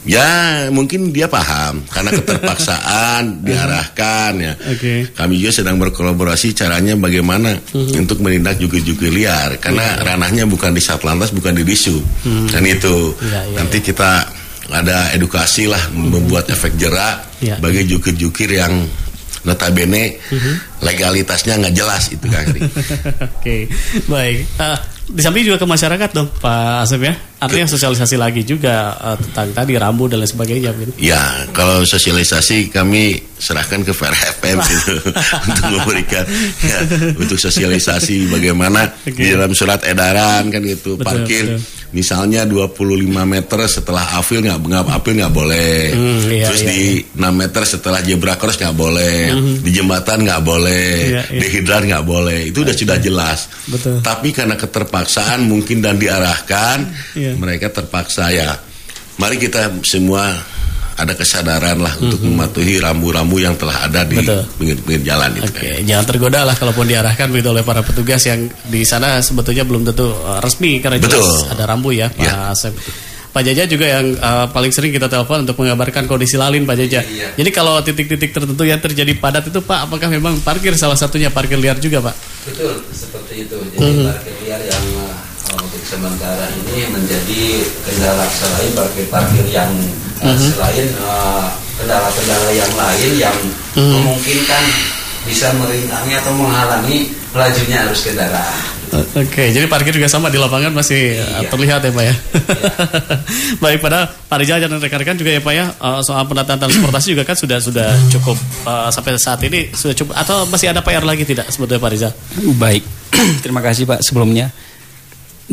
Ya 0.03 0.67
mungkin 0.75 1.15
dia 1.15 1.31
paham 1.31 1.79
karena 1.87 2.11
keterpaksaan 2.11 3.23
diarahkan 3.47 4.33
ya. 4.35 4.53
Oke. 4.75 5.07
Kami 5.15 5.39
juga 5.39 5.53
sedang 5.55 5.79
berkolaborasi 5.79 6.51
caranya 6.53 6.99
bagaimana 6.99 7.55
untuk 7.73 8.19
menindak 8.19 8.59
jukir-jukir 8.59 9.15
liar 9.15 9.63
karena 9.63 10.03
ranahnya 10.03 10.43
bukan 10.45 10.75
di 10.75 10.83
Satlantas 10.83 11.31
bukan 11.31 11.55
di 11.55 11.63
Disub 11.63 12.03
dan 12.51 12.67
itu 12.67 13.15
Iya, 13.23 13.41
iya, 13.47 13.57
nanti 13.63 13.79
kita 13.79 14.27
ada 14.75 15.15
edukasi 15.15 15.71
lah 15.71 15.81
membuat 15.95 16.49
efek 16.49 16.75
jerak 16.75 17.31
Iya. 17.39 17.59
bagi 17.59 17.87
jukir-jukir 17.87 18.55
yang 18.55 18.83
notabene 19.43 20.19
legalitasnya 20.83 21.59
nggak 21.59 21.75
jelas 21.75 22.11
itu 22.15 22.27
kan. 22.31 22.47
Oke, 23.39 23.67
baik. 24.07 24.47
Ah, 24.59 24.79
di 25.09 25.21
samping 25.21 25.45
juga 25.45 25.59
ke 25.59 25.67
masyarakat 25.67 26.11
dong 26.15 26.31
Pak 26.39 26.87
Asep 26.87 27.03
ya 27.03 27.15
artinya 27.43 27.67
sosialisasi 27.67 28.15
lagi 28.15 28.47
juga 28.47 28.95
uh, 29.03 29.19
tentang 29.19 29.51
tadi 29.51 29.75
rambu 29.75 30.07
dan 30.07 30.23
lain 30.23 30.31
sebagainya 30.31 30.71
gitu. 30.79 30.93
Ya, 31.03 31.19
kalau 31.51 31.83
sosialisasi 31.83 32.71
kami 32.71 33.33
serahkan 33.43 33.83
ke 33.83 33.91
Fair 33.91 34.15
FM 34.15 34.63
gitu 34.63 34.95
untuk 35.51 35.67
memberikan 35.75 36.23
ya, 36.63 36.79
untuk 37.19 37.35
sosialisasi 37.35 38.31
bagaimana 38.31 38.87
okay. 39.03 39.19
di 39.19 39.27
dalam 39.35 39.51
surat 39.51 39.83
edaran 39.83 40.47
kan 40.47 40.63
gitu 40.63 40.95
betul, 40.95 41.03
parkir 41.03 41.59
betul. 41.59 41.91
misalnya 41.91 42.47
25 42.47 43.03
meter 43.27 43.61
setelah 43.67 44.15
afil 44.15 44.47
nggak 44.47 44.63
nggak 44.63 44.95
afil 44.95 45.13
nggak 45.19 45.35
boleh 45.35 45.91
mm, 45.91 46.19
iya, 46.31 46.47
terus 46.47 46.63
iya, 46.63 46.71
di 46.71 46.81
iya. 47.03 47.35
6 47.35 47.43
meter 47.43 47.63
setelah 47.67 48.01
zebra 48.07 48.35
cross 48.39 48.63
nggak 48.63 48.77
boleh 48.79 49.19
mm. 49.35 49.55
di 49.67 49.71
jembatan 49.75 50.19
nggak 50.23 50.43
boleh 50.47 50.95
iya, 51.11 51.23
iya. 51.27 51.41
di 51.43 51.47
hidran 51.51 51.83
nggak 51.91 52.05
boleh 52.07 52.39
itu 52.47 52.63
udah 52.63 52.71
okay. 52.71 52.83
sudah 52.87 52.97
jelas 53.03 53.51
betul. 53.67 53.99
tapi 54.07 54.31
karena 54.31 54.55
keterpaksaan 54.55 55.43
mungkin 55.51 55.83
dan 55.83 55.99
diarahkan 55.99 56.87
yeah 57.19 57.32
mereka 57.37 57.73
terpaksa 57.73 58.33
ya. 58.33 58.57
Mari 59.21 59.37
kita 59.37 59.71
semua 59.85 60.33
ada 60.93 61.13
kesadaran 61.17 61.81
lah 61.81 61.95
mm-hmm. 61.97 62.05
untuk 62.05 62.21
mematuhi 62.21 62.75
rambu-rambu 62.79 63.37
yang 63.41 63.57
telah 63.57 63.89
ada 63.89 64.05
di 64.05 64.21
pinggir-pinggir 64.61 65.03
jalan 65.03 65.31
itu. 65.41 65.49
Oke, 65.49 65.69
kan. 65.81 65.89
jangan 65.89 66.05
tergoda 66.05 66.41
lah 66.45 66.55
kalaupun 66.57 66.85
diarahkan 66.85 67.27
begitu 67.33 67.49
oleh 67.49 67.65
para 67.65 67.81
petugas 67.81 68.23
yang 68.29 68.47
di 68.69 68.85
sana 68.85 69.19
sebetulnya 69.25 69.65
belum 69.65 69.89
tentu 69.89 70.13
uh, 70.13 70.39
resmi 70.45 70.79
karena 70.85 71.01
Betul. 71.01 71.25
jelas 71.25 71.49
ada 71.49 71.65
rambu 71.65 71.91
ya, 71.97 72.13
Pak 72.13 72.23
ya. 72.23 72.53
Asep. 72.53 72.75
Pak 73.33 73.49
Jaja 73.49 73.65
juga 73.65 73.89
yang 73.89 74.13
uh, 74.21 74.45
paling 74.53 74.69
sering 74.69 74.93
kita 74.93 75.09
telepon 75.09 75.49
untuk 75.49 75.57
mengabarkan 75.57 76.05
kondisi 76.05 76.37
lalin 76.37 76.69
Pak 76.69 76.77
Jaja. 76.85 77.01
Iya. 77.01 77.33
Jadi 77.33 77.49
kalau 77.49 77.81
titik-titik 77.81 78.29
tertentu 78.29 78.61
yang 78.69 78.77
terjadi 78.77 79.17
padat 79.17 79.49
itu 79.49 79.65
Pak, 79.65 79.89
apakah 79.89 80.13
memang 80.13 80.37
parkir 80.45 80.77
salah 80.77 81.01
satunya 81.01 81.33
parkir 81.33 81.57
liar 81.57 81.81
juga 81.81 82.05
Pak? 82.05 82.15
Betul, 82.45 82.85
seperti 82.93 83.49
itu. 83.49 83.57
Jadi 83.57 83.81
mm-hmm. 83.81 84.05
parkir 84.05 84.35
liar 84.45 84.61
yang 84.69 84.82
sementara 85.93 86.49
ini 86.57 86.89
menjadi 86.89 87.43
kendala 87.85 88.25
selain 88.33 88.73
parkir-parkir 88.73 89.45
yang 89.53 89.69
mm 89.69 90.25
-hmm. 90.25 90.49
selain 90.57 90.89
eh, 90.89 91.47
kendala-kendala 91.77 92.49
uh, 92.49 92.55
yang 92.57 92.73
lain 92.73 93.11
yang 93.21 93.37
mm 93.37 93.77
-hmm. 93.77 93.93
memungkinkan 94.01 94.65
bisa 95.29 95.53
merintangi 95.61 96.17
atau 96.17 96.33
menghalangi 96.33 97.13
lajunya 97.37 97.85
arus 97.87 98.09
kendaraan. 98.09 98.73
Oke, 98.93 99.25
okay, 99.25 99.49
jadi 99.57 99.65
parkir 99.73 99.97
juga 99.97 100.05
sama 100.05 100.29
di 100.29 100.37
lapangan 100.37 100.69
masih 100.69 101.17
eh, 101.17 101.25
iya. 101.25 101.49
terlihat 101.49 101.81
ya 101.81 101.93
Pak 101.97 102.05
ya. 102.05 102.13
Iya. 102.13 102.15
Baik, 103.65 103.81
pada 103.81 104.05
Pak 104.05 104.37
Rizal 104.37 104.61
dan 104.61 104.77
rekan-rekan 104.77 105.17
juga 105.17 105.33
ya 105.33 105.41
Pak 105.41 105.55
ya 105.57 105.65
soal 106.05 106.29
penataan 106.29 106.61
transportasi 106.61 107.17
juga 107.17 107.25
kan 107.25 107.33
sudah 107.33 107.57
sudah 107.57 107.89
cukup 108.13 108.37
uh, 108.69 108.93
sampai 108.93 109.17
saat 109.17 109.41
ini 109.49 109.73
sudah 109.73 109.97
cukup 109.97 110.13
atau 110.13 110.45
masih 110.45 110.77
ada 110.77 110.85
PR 110.85 111.09
lagi 111.09 111.25
tidak 111.25 111.49
sebetulnya 111.49 111.81
Pak 111.81 111.93
Rizal? 111.97 112.13
Baik, 112.61 112.85
terima 113.45 113.65
kasih 113.65 113.89
Pak 113.89 114.05
sebelumnya. 114.05 114.53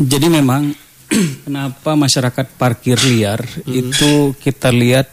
Jadi 0.00 0.26
memang 0.32 0.72
kenapa 1.44 1.92
masyarakat 1.92 2.46
parkir 2.56 2.96
liar 3.04 3.44
hmm. 3.44 3.68
itu 3.68 4.12
kita 4.40 4.72
lihat 4.72 5.12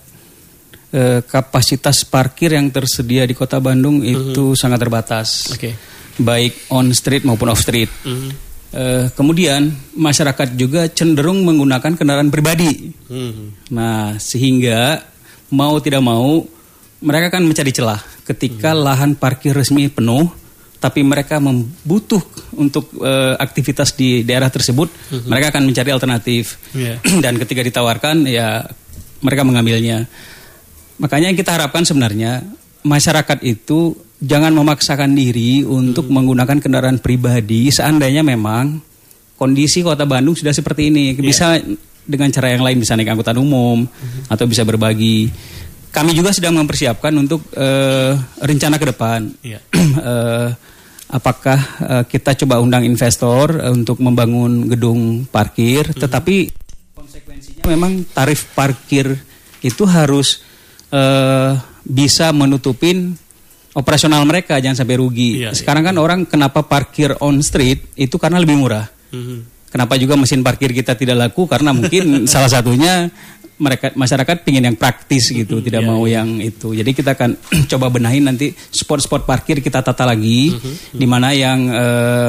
eh, 0.96 1.20
kapasitas 1.28 2.08
parkir 2.08 2.56
yang 2.56 2.72
tersedia 2.72 3.28
di 3.28 3.36
Kota 3.36 3.60
Bandung 3.60 4.00
hmm. 4.00 4.32
itu 4.32 4.56
sangat 4.56 4.80
terbatas. 4.80 5.52
Okay. 5.52 5.76
Baik 6.18 6.72
on 6.72 6.96
street 6.96 7.28
maupun 7.28 7.52
off 7.52 7.60
street. 7.60 7.92
Hmm. 8.08 8.32
Eh, 8.68 9.06
kemudian 9.16 9.68
masyarakat 9.96 10.56
juga 10.56 10.88
cenderung 10.92 11.44
menggunakan 11.44 11.96
kendaraan 11.96 12.32
pribadi. 12.32 12.92
Hmm. 13.12 13.56
Nah, 13.72 14.16
sehingga 14.20 15.04
mau 15.52 15.80
tidak 15.80 16.04
mau 16.04 16.44
mereka 17.00 17.36
akan 17.36 17.48
mencari 17.48 17.72
celah 17.72 18.02
ketika 18.28 18.74
hmm. 18.74 18.82
lahan 18.84 19.12
parkir 19.16 19.56
resmi 19.56 19.88
penuh 19.88 20.47
tapi 20.78 21.02
mereka 21.02 21.42
membutuh 21.42 22.22
untuk 22.54 22.94
uh, 23.02 23.34
aktivitas 23.42 23.98
di 23.98 24.22
daerah 24.22 24.50
tersebut, 24.54 24.90
mm-hmm. 24.90 25.30
mereka 25.30 25.48
akan 25.54 25.64
mencari 25.66 25.90
alternatif. 25.90 26.62
Yeah. 26.78 27.02
Dan 27.24 27.42
ketika 27.42 27.66
ditawarkan, 27.66 28.30
ya 28.30 28.62
mereka 29.26 29.42
mengambilnya. 29.42 30.06
Makanya 31.02 31.34
yang 31.34 31.38
kita 31.38 31.58
harapkan 31.58 31.86
sebenarnya 31.86 32.46
masyarakat 32.86 33.42
itu 33.42 33.98
jangan 34.22 34.54
memaksakan 34.54 35.18
diri 35.18 35.66
untuk 35.66 36.06
mm-hmm. 36.06 36.14
menggunakan 36.14 36.58
kendaraan 36.62 36.98
pribadi 37.02 37.70
seandainya 37.74 38.22
memang 38.22 38.82
kondisi 39.38 39.86
kota 39.86 40.06
Bandung 40.06 40.38
sudah 40.38 40.54
seperti 40.54 40.94
ini. 40.94 41.18
Bisa 41.18 41.58
yeah. 41.58 41.74
dengan 42.06 42.30
cara 42.30 42.54
yang 42.54 42.62
lain, 42.62 42.78
bisa 42.78 42.94
naik 42.94 43.10
angkutan 43.10 43.38
umum 43.42 43.82
mm-hmm. 43.82 44.30
atau 44.30 44.46
bisa 44.46 44.62
berbagi 44.62 45.34
kami 45.98 46.14
juga 46.14 46.30
sedang 46.30 46.54
mempersiapkan 46.54 47.10
untuk 47.18 47.50
uh, 47.58 48.14
rencana 48.46 48.78
ke 48.78 48.86
depan. 48.94 49.34
Yeah. 49.42 49.66
Iya. 49.74 49.98
uh, 49.98 50.50
apakah 51.18 51.60
uh, 51.82 52.04
kita 52.06 52.38
coba 52.46 52.62
undang 52.62 52.86
investor 52.86 53.58
uh, 53.58 53.74
untuk 53.74 53.98
membangun 53.98 54.70
gedung 54.70 55.26
parkir, 55.26 55.90
mm-hmm. 55.90 56.02
tetapi 56.06 56.54
konsekuensinya 56.94 57.64
memang 57.66 58.06
tarif 58.14 58.54
parkir 58.54 59.18
itu 59.66 59.84
harus 59.90 60.46
uh, 60.94 61.58
bisa 61.82 62.30
menutupin 62.30 63.18
operasional 63.74 64.22
mereka 64.30 64.62
jangan 64.62 64.86
sampai 64.86 65.02
rugi. 65.02 65.42
Yeah, 65.42 65.50
iya. 65.50 65.58
Sekarang 65.58 65.82
kan 65.82 65.98
orang 65.98 66.30
kenapa 66.30 66.62
parkir 66.62 67.18
on 67.26 67.42
street 67.42 67.98
itu 67.98 68.22
karena 68.22 68.38
lebih 68.38 68.54
murah. 68.54 68.86
Mm-hmm. 68.86 69.58
Kenapa 69.74 69.98
juga 69.98 70.14
mesin 70.14 70.46
parkir 70.46 70.72
kita 70.78 70.94
tidak 70.94 71.18
laku 71.18 71.50
karena 71.50 71.74
mungkin 71.74 72.06
salah 72.32 72.54
satunya 72.54 73.10
mereka 73.58 73.90
masyarakat 73.98 74.46
pingin 74.46 74.70
yang 74.70 74.78
praktis 74.78 75.34
gitu, 75.34 75.58
mm 75.58 75.60
-hmm, 75.60 75.66
tidak 75.66 75.82
yeah, 75.82 75.90
mau 75.90 76.04
yeah. 76.06 76.22
yang 76.22 76.30
itu. 76.46 76.78
Jadi 76.78 76.92
kita 76.94 77.18
akan 77.18 77.30
coba 77.74 77.86
benahin 77.90 78.30
nanti 78.30 78.54
spot-spot 78.54 79.26
parkir 79.26 79.66
kita 79.66 79.82
tata 79.82 80.06
lagi, 80.06 80.54
mm 80.54 80.58
-hmm, 80.62 80.76
di 80.94 81.08
mana 81.10 81.34
yang 81.34 81.60
e, 81.66 81.86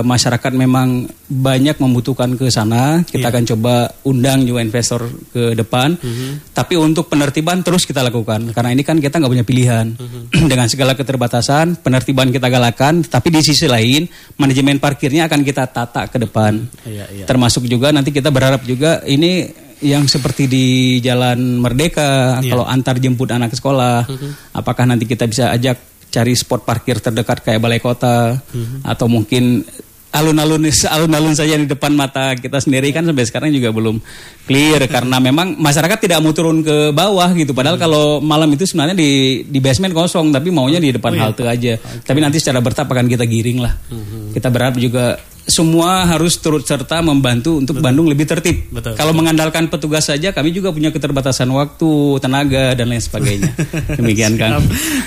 masyarakat 0.09 0.53
memang 0.57 1.05
banyak 1.29 1.77
membutuhkan 1.77 2.33
ke 2.33 2.49
sana. 2.49 3.05
Kita 3.05 3.29
yeah. 3.29 3.33
akan 3.33 3.45
coba 3.45 3.93
undang 4.09 4.49
juga 4.49 4.65
investor 4.65 5.05
ke 5.29 5.53
depan. 5.53 6.01
Mm 6.01 6.13
-hmm. 6.17 6.31
Tapi 6.57 6.75
untuk 6.81 7.13
penertiban 7.13 7.61
terus 7.61 7.85
kita 7.85 8.01
lakukan, 8.01 8.49
karena 8.57 8.73
ini 8.73 8.81
kan 8.81 8.97
kita 8.97 9.21
nggak 9.21 9.33
punya 9.37 9.45
pilihan. 9.45 9.87
Mm 9.93 10.09
-hmm. 10.33 10.49
Dengan 10.57 10.67
segala 10.73 10.97
keterbatasan, 10.97 11.85
penertiban 11.85 12.33
kita 12.33 12.49
galakan. 12.49 13.05
Tapi 13.05 13.29
di 13.29 13.45
sisi 13.45 13.69
lain, 13.69 14.09
manajemen 14.41 14.81
parkirnya 14.81 15.29
akan 15.29 15.45
kita 15.45 15.69
tata 15.69 16.09
ke 16.09 16.17
depan. 16.17 16.57
Yeah, 16.89 17.05
yeah. 17.13 17.29
Termasuk 17.29 17.69
juga 17.69 17.93
nanti 17.93 18.17
kita 18.17 18.33
berharap 18.33 18.65
juga 18.65 19.05
ini 19.05 19.68
yang 19.83 20.11
seperti 20.11 20.51
di 20.51 20.67
Jalan 20.99 21.63
Merdeka 21.63 22.43
yeah. 22.43 22.51
kalau 22.53 22.65
antar 22.67 22.99
jemput 22.99 23.31
anak 23.31 23.55
ke 23.55 23.57
sekolah, 23.59 24.07
mm 24.07 24.17
-hmm. 24.17 24.31
apakah 24.59 24.85
nanti 24.87 25.07
kita 25.07 25.27
bisa 25.31 25.51
ajak 25.55 25.79
cari 26.09 26.33
spot 26.33 26.65
parkir 26.65 26.99
terdekat 27.05 27.45
kayak 27.45 27.61
balai 27.61 27.79
kota 27.79 28.35
mm 28.39 28.65
-hmm. 28.65 28.81
atau 28.85 29.07
mungkin 29.07 29.63
alun-alun 30.09 30.65
alun-alun 30.69 31.35
saja 31.37 31.55
di 31.61 31.69
depan 31.69 31.93
mata 31.93 32.33
kita 32.33 32.59
sendiri 32.65 32.89
kan 32.97 33.05
sampai 33.05 33.29
sekarang 33.29 33.51
juga 33.53 33.69
belum 33.69 34.01
clear 34.49 34.89
karena 34.89 35.21
memang 35.21 35.61
masyarakat 35.61 35.99
tidak 36.01 36.19
mau 36.25 36.33
turun 36.33 36.65
ke 36.65 36.97
bawah 36.97 37.29
gitu 37.37 37.53
padahal 37.53 37.77
hmm. 37.77 37.85
kalau 37.85 38.05
malam 38.25 38.49
itu 38.53 38.65
sebenarnya 38.65 38.97
di 38.97 39.45
di 39.45 39.59
basement 39.61 39.93
kosong 39.93 40.33
tapi 40.33 40.49
maunya 40.49 40.81
di 40.81 40.97
depan 40.97 41.13
oh, 41.13 41.17
iya. 41.17 41.23
halte 41.29 41.45
aja 41.45 41.73
okay. 41.77 42.09
tapi 42.09 42.19
nanti 42.25 42.41
secara 42.41 42.65
bertahap 42.65 42.89
akan 42.89 43.07
kita 43.07 43.29
giring 43.29 43.61
lah 43.61 43.77
hmm. 43.93 44.33
kita 44.33 44.49
berharap 44.49 44.81
juga 44.81 45.21
semua 45.49 46.05
harus 46.05 46.37
turut 46.37 46.61
serta 46.61 47.01
membantu 47.01 47.57
untuk 47.57 47.81
Betul. 47.81 47.87
Bandung 47.89 48.07
lebih 48.13 48.29
tertib. 48.29 48.69
Betul. 48.69 49.01
Kalau 49.01 49.17
mengandalkan 49.17 49.73
petugas 49.73 50.05
saja, 50.05 50.29
kami 50.37 50.53
juga 50.53 50.77
punya 50.77 50.93
keterbatasan 50.93 51.49
waktu, 51.49 52.21
tenaga 52.21 52.77
dan 52.77 52.93
lain 52.93 53.01
sebagainya. 53.01 53.57
Demikian 53.99 54.37
kan. 54.37 54.61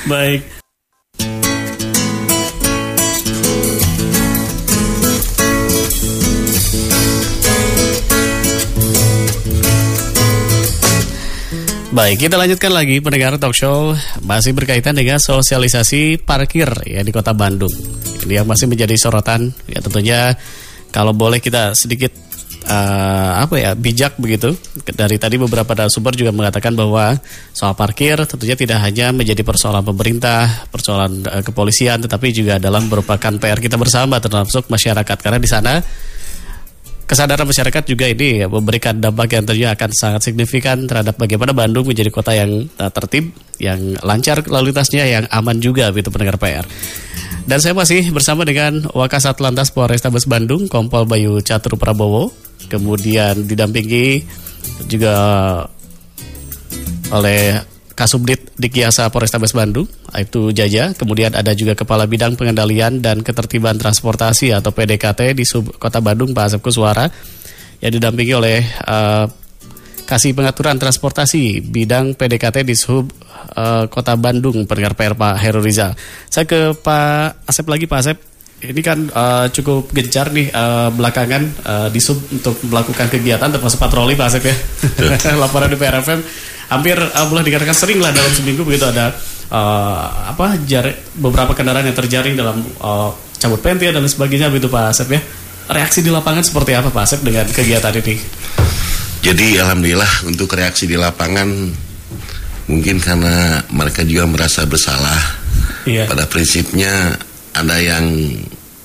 Baik. 0.09 0.41
Baik, 11.91 12.23
kita 12.23 12.39
lanjutkan 12.39 12.71
lagi 12.71 13.03
pendengar 13.03 13.35
talk 13.35 13.51
show. 13.51 13.91
Masih 14.23 14.55
berkaitan 14.55 14.95
dengan 14.95 15.19
sosialisasi 15.19 16.23
parkir 16.23 16.71
ya 16.87 17.03
di 17.03 17.11
Kota 17.11 17.35
Bandung. 17.35 17.71
Ini 18.23 18.39
yang 18.39 18.47
masih 18.47 18.71
menjadi 18.71 18.95
sorotan. 18.95 19.51
Ya 19.67 19.83
tentunya 19.83 20.39
kalau 20.95 21.11
boleh 21.11 21.43
kita 21.43 21.75
sedikit 21.75 22.15
uh, 22.63 23.43
apa 23.43 23.59
ya 23.59 23.71
bijak 23.75 24.15
begitu. 24.23 24.55
Dari 24.87 25.19
tadi 25.19 25.35
beberapa 25.35 25.75
sumber 25.91 26.15
juga 26.15 26.31
mengatakan 26.31 26.79
bahwa 26.79 27.19
soal 27.51 27.75
parkir 27.75 28.23
tentunya 28.23 28.55
tidak 28.55 28.79
hanya 28.87 29.11
menjadi 29.11 29.43
persoalan 29.43 29.83
pemerintah, 29.83 30.71
persoalan 30.71 31.27
uh, 31.27 31.43
kepolisian, 31.43 31.99
tetapi 32.07 32.31
juga 32.31 32.55
dalam 32.55 32.87
merupakan 32.87 33.35
PR 33.35 33.59
kita 33.59 33.75
bersama 33.75 34.23
termasuk 34.23 34.71
masyarakat. 34.71 35.17
Karena 35.19 35.43
di 35.43 35.49
sana 35.51 35.83
kesadaran 37.05 37.43
masyarakat 37.47 37.83
juga 37.85 38.07
ini 38.07 38.43
ya, 38.43 38.47
memberikan 38.47 38.97
dampak 38.97 39.35
yang 39.35 39.43
tentunya 39.43 39.69
akan 39.73 39.89
sangat 39.91 40.21
signifikan 40.31 40.87
terhadap 40.87 41.17
bagaimana 41.17 41.51
Bandung 41.51 41.87
menjadi 41.87 42.09
kota 42.09 42.31
yang 42.33 42.67
uh, 42.79 42.91
tertib, 42.91 43.35
yang 43.59 43.97
lancar 44.01 44.43
lalu 44.47 44.71
lintasnya, 44.71 45.03
yang 45.05 45.25
aman 45.29 45.59
juga 45.59 45.91
begitu 45.91 46.09
pendengar 46.09 46.39
PR. 46.39 46.65
Dan 47.45 47.57
saya 47.57 47.73
masih 47.73 48.13
bersama 48.13 48.45
dengan 48.45 48.85
Wakasat 48.93 49.41
Lantas 49.41 49.73
Polrestabes 49.73 50.29
Bandung, 50.29 50.69
Kompol 50.69 51.09
Bayu 51.09 51.41
Catur 51.41 51.75
Prabowo, 51.75 52.29
kemudian 52.69 53.49
didampingi 53.49 54.23
juga 54.85 55.15
oleh 57.11 57.70
Kasubdit 57.91 58.55
Dikiasa 58.55 59.11
Polrestabes 59.11 59.51
Bandung, 59.51 59.87
itu 60.15 60.51
Jaja. 60.55 60.95
Kemudian 60.95 61.35
ada 61.35 61.51
juga 61.51 61.75
Kepala 61.75 62.07
Bidang 62.07 62.39
Pengendalian 62.39 63.03
dan 63.03 63.21
Ketertiban 63.21 63.75
Transportasi 63.75 64.55
atau 64.55 64.71
PDKT 64.71 65.35
di 65.35 65.43
Sub 65.43 65.75
Kota 65.75 65.99
Bandung, 65.99 66.31
Pak 66.31 66.45
Asep 66.51 66.61
Kuswara, 66.63 67.07
yang 67.83 67.91
didampingi 67.91 68.33
oleh 68.33 68.63
uh, 68.87 69.25
Kasih 70.07 70.35
Pengaturan 70.35 70.75
Transportasi 70.75 71.63
Bidang 71.63 72.15
PDKT 72.15 72.67
di 72.67 72.75
Sub 72.75 73.11
uh, 73.55 73.85
Kota 73.87 74.15
Bandung, 74.15 74.67
pendengar 74.67 74.95
PR 74.95 75.15
Pak 75.15 75.35
Heru 75.39 75.59
Rizal. 75.63 75.95
Saya 76.27 76.47
ke 76.47 76.75
Pak 76.75 77.47
Asep 77.47 77.65
lagi, 77.67 77.87
Pak 77.87 77.99
Asep. 77.99 78.17
Ini 78.61 78.81
kan 78.85 79.09
uh, 79.09 79.49
cukup 79.49 79.89
gencar 79.89 80.29
nih 80.29 80.53
uh, 80.53 80.93
belakangan 80.93 81.43
uh, 81.65 81.87
di 81.89 81.97
sub 81.97 82.21
untuk 82.29 82.61
melakukan 82.61 83.09
kegiatan 83.09 83.49
termasuk 83.49 83.81
patroli 83.81 84.13
Pak 84.13 84.27
Asep 84.29 84.43
ya. 84.45 84.55
Laporan 85.41 85.65
di 85.65 85.81
PRFM 85.81 86.21
hampir 86.71 86.95
uh, 86.95 87.27
boleh 87.27 87.43
dikatakan 87.43 87.75
sering 87.75 87.99
lah 87.99 88.15
dalam 88.15 88.31
seminggu 88.31 88.63
begitu 88.63 88.87
ada 88.87 89.11
uh, 89.51 90.31
apa 90.31 90.55
beberapa 91.19 91.51
kendaraan 91.51 91.91
yang 91.91 91.97
terjaring 91.99 92.39
dalam 92.39 92.63
uh, 92.79 93.11
cabut 93.35 93.59
pentil 93.59 93.91
dan 93.91 94.07
sebagainya 94.07 94.47
begitu 94.47 94.71
Pak 94.71 94.95
Asep 94.95 95.11
ya. 95.11 95.21
Reaksi 95.71 95.99
di 96.03 96.11
lapangan 96.11 96.43
seperti 96.43 96.71
apa 96.73 96.89
Pak 96.89 97.03
Asep 97.03 97.19
dengan 97.27 97.45
kegiatan 97.51 97.91
ini? 97.99 98.15
Jadi 99.21 99.59
alhamdulillah 99.61 100.25
untuk 100.25 100.49
reaksi 100.57 100.89
di 100.89 100.97
lapangan 100.97 101.47
mungkin 102.71 102.97
karena 102.97 103.61
mereka 103.69 104.01
juga 104.07 104.25
merasa 104.25 104.65
bersalah. 104.65 105.19
Iya. 105.85 106.07
Pada 106.07 106.25
prinsipnya 106.25 107.19
ada 107.51 107.77
yang 107.77 108.07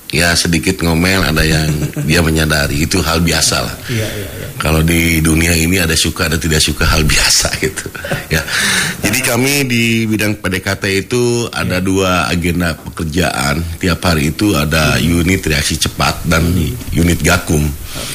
ya 0.07 0.31
sedikit 0.33 0.79
ngomel, 0.81 1.19
ada 1.21 1.43
yang 1.43 1.67
dia 2.07 2.23
menyadari 2.23 2.87
itu 2.87 3.03
hal 3.03 3.19
biasa 3.19 3.55
lah. 3.59 3.75
Iya, 3.91 4.07
iya, 4.07 4.27
iya. 4.27 4.47
Kalau 4.57 4.81
di 4.81 5.19
dunia 5.19 5.51
ini 5.51 5.77
ada 5.77 5.93
suka 5.93 6.31
ada 6.31 6.39
tidak 6.39 6.63
suka 6.63 6.87
hal 6.87 7.03
biasa 7.03 7.51
gitu. 7.63 7.85
ya. 8.31 8.41
Jadi 9.03 9.19
kami 9.21 9.67
di 9.67 9.83
bidang 10.07 10.39
PDKT 10.39 10.83
itu 11.07 11.45
ada 11.51 11.77
dua 11.77 12.25
agenda 12.27 12.73
pekerjaan. 12.73 13.59
Tiap 13.77 13.99
hari 14.01 14.31
itu 14.31 14.55
ada 14.55 14.95
unit 14.97 15.43
reaksi 15.43 15.75
cepat 15.77 16.23
dan 16.25 16.43
unit 16.91 17.19
gakum. 17.19 17.61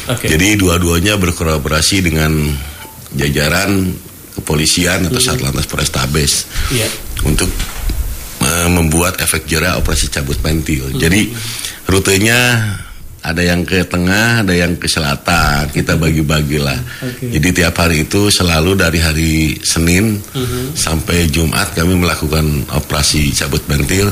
Oke. 0.09 0.27
Jadi 0.27 0.57
dua-duanya 0.57 1.21
berkolaborasi 1.21 2.03
dengan 2.03 2.33
jajaran 3.13 3.93
kepolisian 4.33 5.05
atau 5.13 5.21
Satlantas 5.21 5.69
Polrestabes 5.69 6.49
Iya. 6.73 6.89
untuk 7.29 7.53
membuat 8.69 9.19
efek 9.19 9.49
jerah 9.49 9.81
operasi 9.81 10.13
cabut 10.13 10.39
pentil. 10.39 10.93
Jadi 10.95 11.33
rutenya 11.89 12.39
ada 13.23 13.39
yang 13.39 13.63
ke 13.63 13.87
tengah, 13.87 14.43
ada 14.43 14.51
yang 14.51 14.75
ke 14.75 14.91
selatan. 14.91 15.71
Kita 15.71 15.95
bagi-bagilah. 15.95 16.79
Oke. 17.07 17.31
Jadi 17.31 17.49
tiap 17.63 17.79
hari 17.79 18.03
itu 18.07 18.29
selalu 18.35 18.75
dari 18.75 18.99
hari 18.99 19.35
Senin 19.63 20.19
sampai 20.75 21.31
Jumat 21.31 21.71
kami 21.71 21.95
melakukan 21.95 22.67
operasi 22.75 23.31
cabut 23.31 23.63
pentil. 23.65 24.11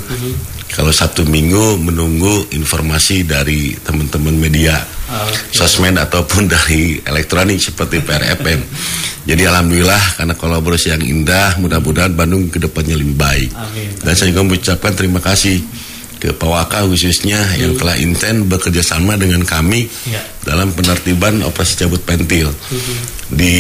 Kalau 0.71 0.95
Sabtu 0.95 1.27
Minggu 1.27 1.77
menunggu 1.77 2.47
informasi 2.55 3.27
dari 3.27 3.75
teman-teman 3.75 4.33
media 4.33 4.79
Oke. 5.11 5.51
sosmed 5.51 5.99
ataupun 5.99 6.47
dari 6.47 7.03
elektronik 7.03 7.59
seperti 7.59 7.99
PRFM. 8.01 8.61
Jadi 9.27 9.43
alhamdulillah 9.45 10.17
karena 10.17 10.35
kolaborasi 10.39 10.95
yang 10.97 11.03
indah, 11.05 11.59
mudah-mudahan 11.61 12.15
Bandung 12.15 12.49
ke 12.49 12.63
depannya 12.63 12.97
lebih 12.97 13.19
baik. 13.19 13.51
Amin. 13.53 13.91
Dan 14.01 14.13
saya 14.15 14.31
juga 14.33 14.43
mengucapkan 14.47 14.93
terima 14.97 15.21
kasih 15.21 15.61
ke 16.21 16.37
Pak 16.37 16.49
Waka 16.49 16.85
khususnya 16.85 17.41
yang 17.57 17.75
telah 17.81 17.97
intent 17.97 18.45
bekerja 18.45 18.85
sama 18.85 19.17
dengan 19.17 19.41
kami 19.41 19.89
Ya. 20.05 20.21
dalam 20.45 20.71
penertiban 20.71 21.41
operasi 21.43 21.81
cabut 21.81 22.01
pentil. 22.05 22.53
Di 23.31 23.55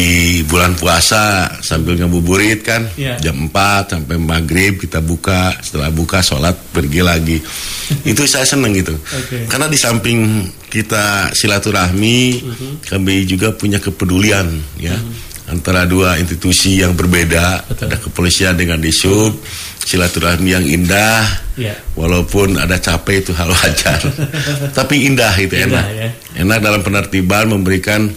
bulan 0.50 0.74
puasa 0.74 1.46
sambil 1.62 1.94
ngabuburit 1.94 2.66
kan 2.66 2.90
Ya. 2.98 3.14
jam 3.22 3.46
4 3.46 3.94
sampai 3.94 4.18
maghrib 4.18 4.82
kita 4.82 4.98
buka, 4.98 5.54
setelah 5.62 5.94
buka 5.94 6.18
sholat 6.20 6.58
pergi 6.74 7.00
lagi. 7.00 7.38
Itu 8.10 8.26
saya 8.26 8.42
senang 8.42 8.74
gitu. 8.74 8.98
Oke. 8.98 9.46
Karena 9.46 9.70
di 9.70 9.78
samping 9.78 10.42
kita 10.66 11.30
silaturahmi, 11.30 12.42
kami 12.82 13.22
juga 13.24 13.54
punya 13.54 13.78
kepedulian 13.78 14.50
ya 14.76 14.98
antara 15.46 15.82
dua 15.86 16.18
institusi 16.18 16.78
yang 16.78 16.94
berbeda. 16.94 17.66
Betul. 17.70 17.90
Ada 17.90 17.96
kepolisian 17.98 18.54
dengan 18.54 18.78
disub, 18.78 19.38
silaturahmi 19.82 20.50
yang 20.50 20.66
indah. 20.66 21.22
Ya. 21.54 21.74
Walaupun 21.94 22.58
ada 22.58 22.74
capek 22.74 23.22
itu 23.22 23.32
hal 23.38 23.50
wajar, 23.50 23.98
tapi 24.78 25.06
indah 25.06 25.34
itu 25.38 25.54
Indah, 25.54 25.78
enak. 25.78 25.86
ya. 25.94 26.08
Enak 26.42 26.58
dalam 26.58 26.80
penertiban 26.82 27.50
memberikan 27.50 28.10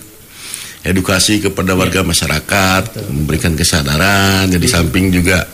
edukasi 0.84 1.40
kepada 1.40 1.74
warga 1.74 2.04
Iya. 2.04 2.08
masyarakat, 2.08 2.84
memberikan 3.10 3.56
kesadaran. 3.56 4.52
Jadi 4.52 4.68
samping 4.68 5.10
juga 5.10 5.48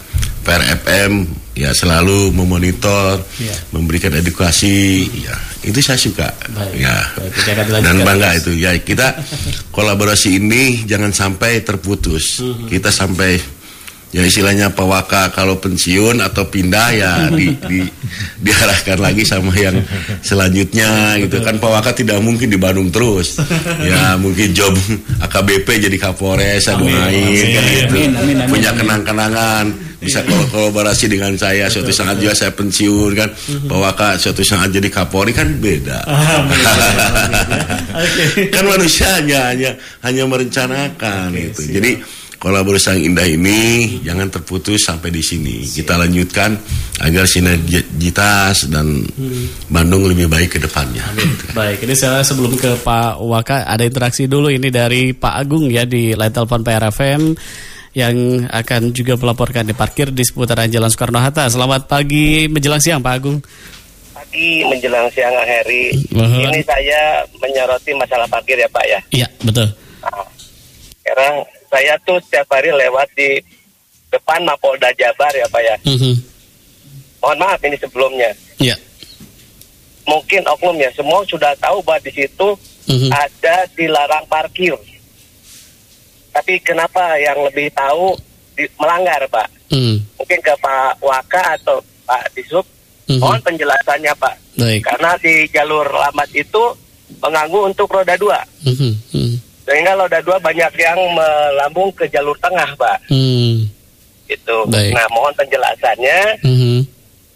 PRFM 0.44 1.26
ya 1.54 1.70
selalu 1.72 2.34
memonitor, 2.34 3.22
Iya. 3.38 3.56
memberikan 3.72 4.14
edukasi. 4.18 5.06
Ya 5.22 5.38
itu 5.62 5.80
saya 5.80 6.00
suka. 6.00 6.28
Baik. 6.50 6.82
Ya 6.82 6.98
Baik, 7.14 7.84
dan 7.84 7.96
bangga 8.02 8.30
itu. 8.36 8.52
Ya 8.58 8.74
kita 8.80 9.14
kolaborasi 9.76 10.42
ini 10.42 10.84
jangan 10.90 11.14
sampai 11.14 11.62
terputus. 11.62 12.42
Mhm. 12.42 12.66
Kita 12.72 12.90
sampai 12.90 13.38
ya 14.10 14.26
istilahnya 14.26 14.74
Pak 14.74 14.86
Waka 14.86 15.24
kalau 15.30 15.58
pensiun 15.58 16.18
atau 16.18 16.46
pindah 16.46 16.88
ya 16.92 17.12
di, 17.30 17.54
di- 17.56 17.92
diarahkan 18.42 18.98
lagi 18.98 19.22
sama 19.22 19.54
yang 19.54 19.78
selanjutnya 20.20 21.18
gitu. 21.22 21.42
Kan 21.42 21.58
Pak 21.58 21.70
Waka 21.70 21.92
tidak 21.94 22.18
mungkin 22.20 22.50
di 22.50 22.58
Bandung 22.58 22.90
terus. 22.90 23.38
Ya 23.82 24.18
mungkin 24.18 24.52
job 24.52 24.74
AKBP 25.22 25.86
jadi 25.86 25.98
Kapolres 25.98 26.66
aduh 26.68 26.86
kan 26.86 27.10
Amin. 27.10 27.38
gitu. 27.38 27.60
Amin, 27.60 28.12
amin, 28.16 28.38
amin, 28.42 28.50
punya 28.50 28.72
kenang-kenangan. 28.74 29.66
Bisa 30.00 30.24
kol- 30.24 30.48
kolaborasi 30.48 31.12
dengan 31.12 31.36
saya 31.36 31.68
suatu 31.68 31.92
saat 31.92 32.16
juga 32.18 32.32
saya 32.32 32.56
pensiun 32.56 33.12
kan. 33.14 33.30
Pak 33.68 33.78
Waka 33.78 34.08
suatu 34.16 34.42
saat 34.42 34.72
jadi 34.72 34.88
Kapolri 34.88 35.36
kan 35.36 35.52
beda. 35.60 36.08
Oke. 38.00 38.48
kan 38.50 38.64
manusia 38.64 39.08
hanya 39.20 39.52
hanya 39.52 39.72
hanya 40.02 40.24
merencanakan 40.24 41.36
itu. 41.36 41.62
Jadi 41.68 41.92
kolaborasi 42.40 42.96
yang 42.96 43.14
indah 43.14 43.28
ini 43.28 43.60
jangan 44.00 44.32
terputus 44.32 44.88
sampai 44.88 45.12
di 45.12 45.20
sini. 45.20 45.68
Kita 45.68 46.00
lanjutkan 46.00 46.56
agar 47.04 47.28
sinergitas 47.28 48.72
dan 48.72 49.04
Bandung 49.68 50.08
lebih 50.08 50.32
baik 50.32 50.56
ke 50.56 50.60
depannya. 50.64 51.04
Baik, 51.52 51.84
ini 51.84 51.94
saya 51.94 52.24
sebelum 52.24 52.56
ke 52.56 52.80
Pak 52.80 53.20
Waka 53.20 53.68
ada 53.68 53.84
interaksi 53.84 54.26
dulu 54.26 54.48
ini 54.48 54.72
dari 54.72 55.12
Pak 55.12 55.36
Agung 55.36 55.68
ya 55.68 55.84
di 55.84 56.16
line 56.16 56.32
telepon 56.32 56.64
PRFM 56.64 57.22
yang 57.92 58.48
akan 58.48 58.96
juga 58.96 59.20
melaporkan 59.20 59.68
di 59.68 59.76
parkir 59.76 60.16
di 60.16 60.24
seputaran 60.24 60.72
Jalan 60.72 60.88
Soekarno-Hatta. 60.88 61.52
Selamat 61.52 61.92
pagi 61.92 62.48
menjelang 62.48 62.80
siang 62.80 63.04
Pak 63.04 63.14
Agung. 63.20 63.44
pagi 64.16 64.62
menjelang 64.68 65.08
siang 65.12 65.34
Heri. 65.44 65.92
Ini 66.12 66.62
saya 66.64 67.24
menyoroti 67.40 67.92
masalah 67.98 68.28
parkir 68.30 68.56
ya 68.60 68.70
Pak 68.70 68.86
ya. 68.86 69.00
Iya, 69.10 69.28
betul. 69.42 69.68
Nah, 70.06 70.24
sekarang 71.02 71.34
saya 71.70 71.94
tuh 72.02 72.18
setiap 72.20 72.50
hari 72.50 72.74
lewat 72.74 73.08
di 73.14 73.38
depan 74.10 74.42
Mapolda 74.42 74.90
Jabar 74.94 75.30
ya 75.32 75.46
Pak 75.48 75.62
ya. 75.62 75.76
Mhm. 75.86 76.14
Mohon 77.20 77.38
maaf 77.40 77.60
ini 77.62 77.78
sebelumnya. 77.78 78.32
Iya. 78.58 78.76
Mungkin 80.04 80.42
oknum 80.48 80.76
ya 80.76 80.90
semua 80.92 81.22
sudah 81.24 81.54
tahu 81.58 81.86
bahwa 81.86 82.02
di 82.02 82.12
situ 82.12 82.48
Mhm. 82.90 83.10
ada 83.14 83.56
dilarang 83.76 84.26
parkir. 84.26 84.74
Tapi 86.30 86.58
kenapa 86.62 87.18
yang 87.18 87.38
lebih 87.44 87.70
tahu 87.70 88.18
di- 88.56 88.70
melanggar 88.78 89.22
Pak? 89.30 89.48
Mhm. 89.70 89.96
Mungkin 90.18 90.40
ke 90.42 90.54
Pak 90.58 90.98
Waka 91.00 91.56
atau 91.56 91.78
Pak 92.04 92.34
Disub. 92.34 92.66
Mhm. 93.06 93.20
Mohon 93.22 93.42
penjelasannya 93.44 94.14
Pak. 94.18 94.36
Baik. 94.58 94.82
Karena 94.82 95.12
di 95.18 95.46
jalur 95.50 95.86
lambat 95.86 96.30
itu 96.34 96.64
mengganggu 97.22 97.60
untuk 97.68 97.90
roda 97.90 98.16
dua. 98.18 98.40
Mhm. 98.66 98.92
Mhm. 99.14 99.36
Sehingga 99.70 99.94
roda 99.94 100.18
dua 100.26 100.42
banyak 100.42 100.74
yang 100.82 100.98
melambung 101.14 101.94
ke 101.94 102.10
jalur 102.10 102.34
tengah, 102.42 102.74
Pak. 102.74 103.06
Gitu. 104.26 104.58
Baik. 104.66 104.98
Nah, 104.98 105.06
mohon 105.14 105.34
penjelasannya 105.38 106.42
Mhm. 106.42 106.78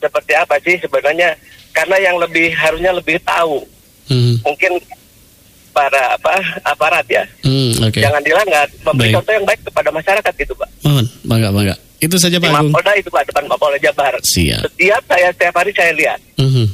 seperti 0.01 0.33
apa 0.33 0.57
sih 0.65 0.81
sebenarnya? 0.81 1.37
Karena 1.73 2.01
yang 2.01 2.17
lebih 2.17 2.49
harusnya 2.57 2.89
lebih 2.89 3.21
tahu. 3.21 3.61
Mhm. 4.09 4.41
Mungkin 4.41 4.71
para 5.73 6.17
apa 6.17 6.33
aparat 6.65 7.05
ya. 7.05 7.21
Mhm. 7.45 7.85
Oke. 7.85 8.01
Jangan 8.01 8.21
dilanggar, 8.25 8.65
memberi 8.81 9.09
Baik. 9.09 9.15
contoh 9.21 9.33
yang 9.37 9.45
baik 9.45 9.61
kepada 9.69 9.89
masyarakat 9.93 10.33
gitu, 10.37 10.53
Pak. 10.57 10.69
Mohon, 10.81 11.05
bangga 11.25 11.49
bangga. 11.53 11.75
Itu 12.03 12.15
saja 12.19 12.35
Pak 12.35 12.49
Agung. 12.51 12.73
Mapolda 12.73 12.93
itu 12.99 13.09
Pak, 13.13 13.23
depan 13.29 13.43
Mapolda 13.47 13.77
Jabar. 13.79 14.13
Siap. 14.25 14.61
Setiap 14.67 15.01
saya 15.05 15.27
setiap 15.31 15.53
hari 15.55 15.71
saya 15.71 15.91
lihat. 15.93 16.19
Mhm. 16.35 16.65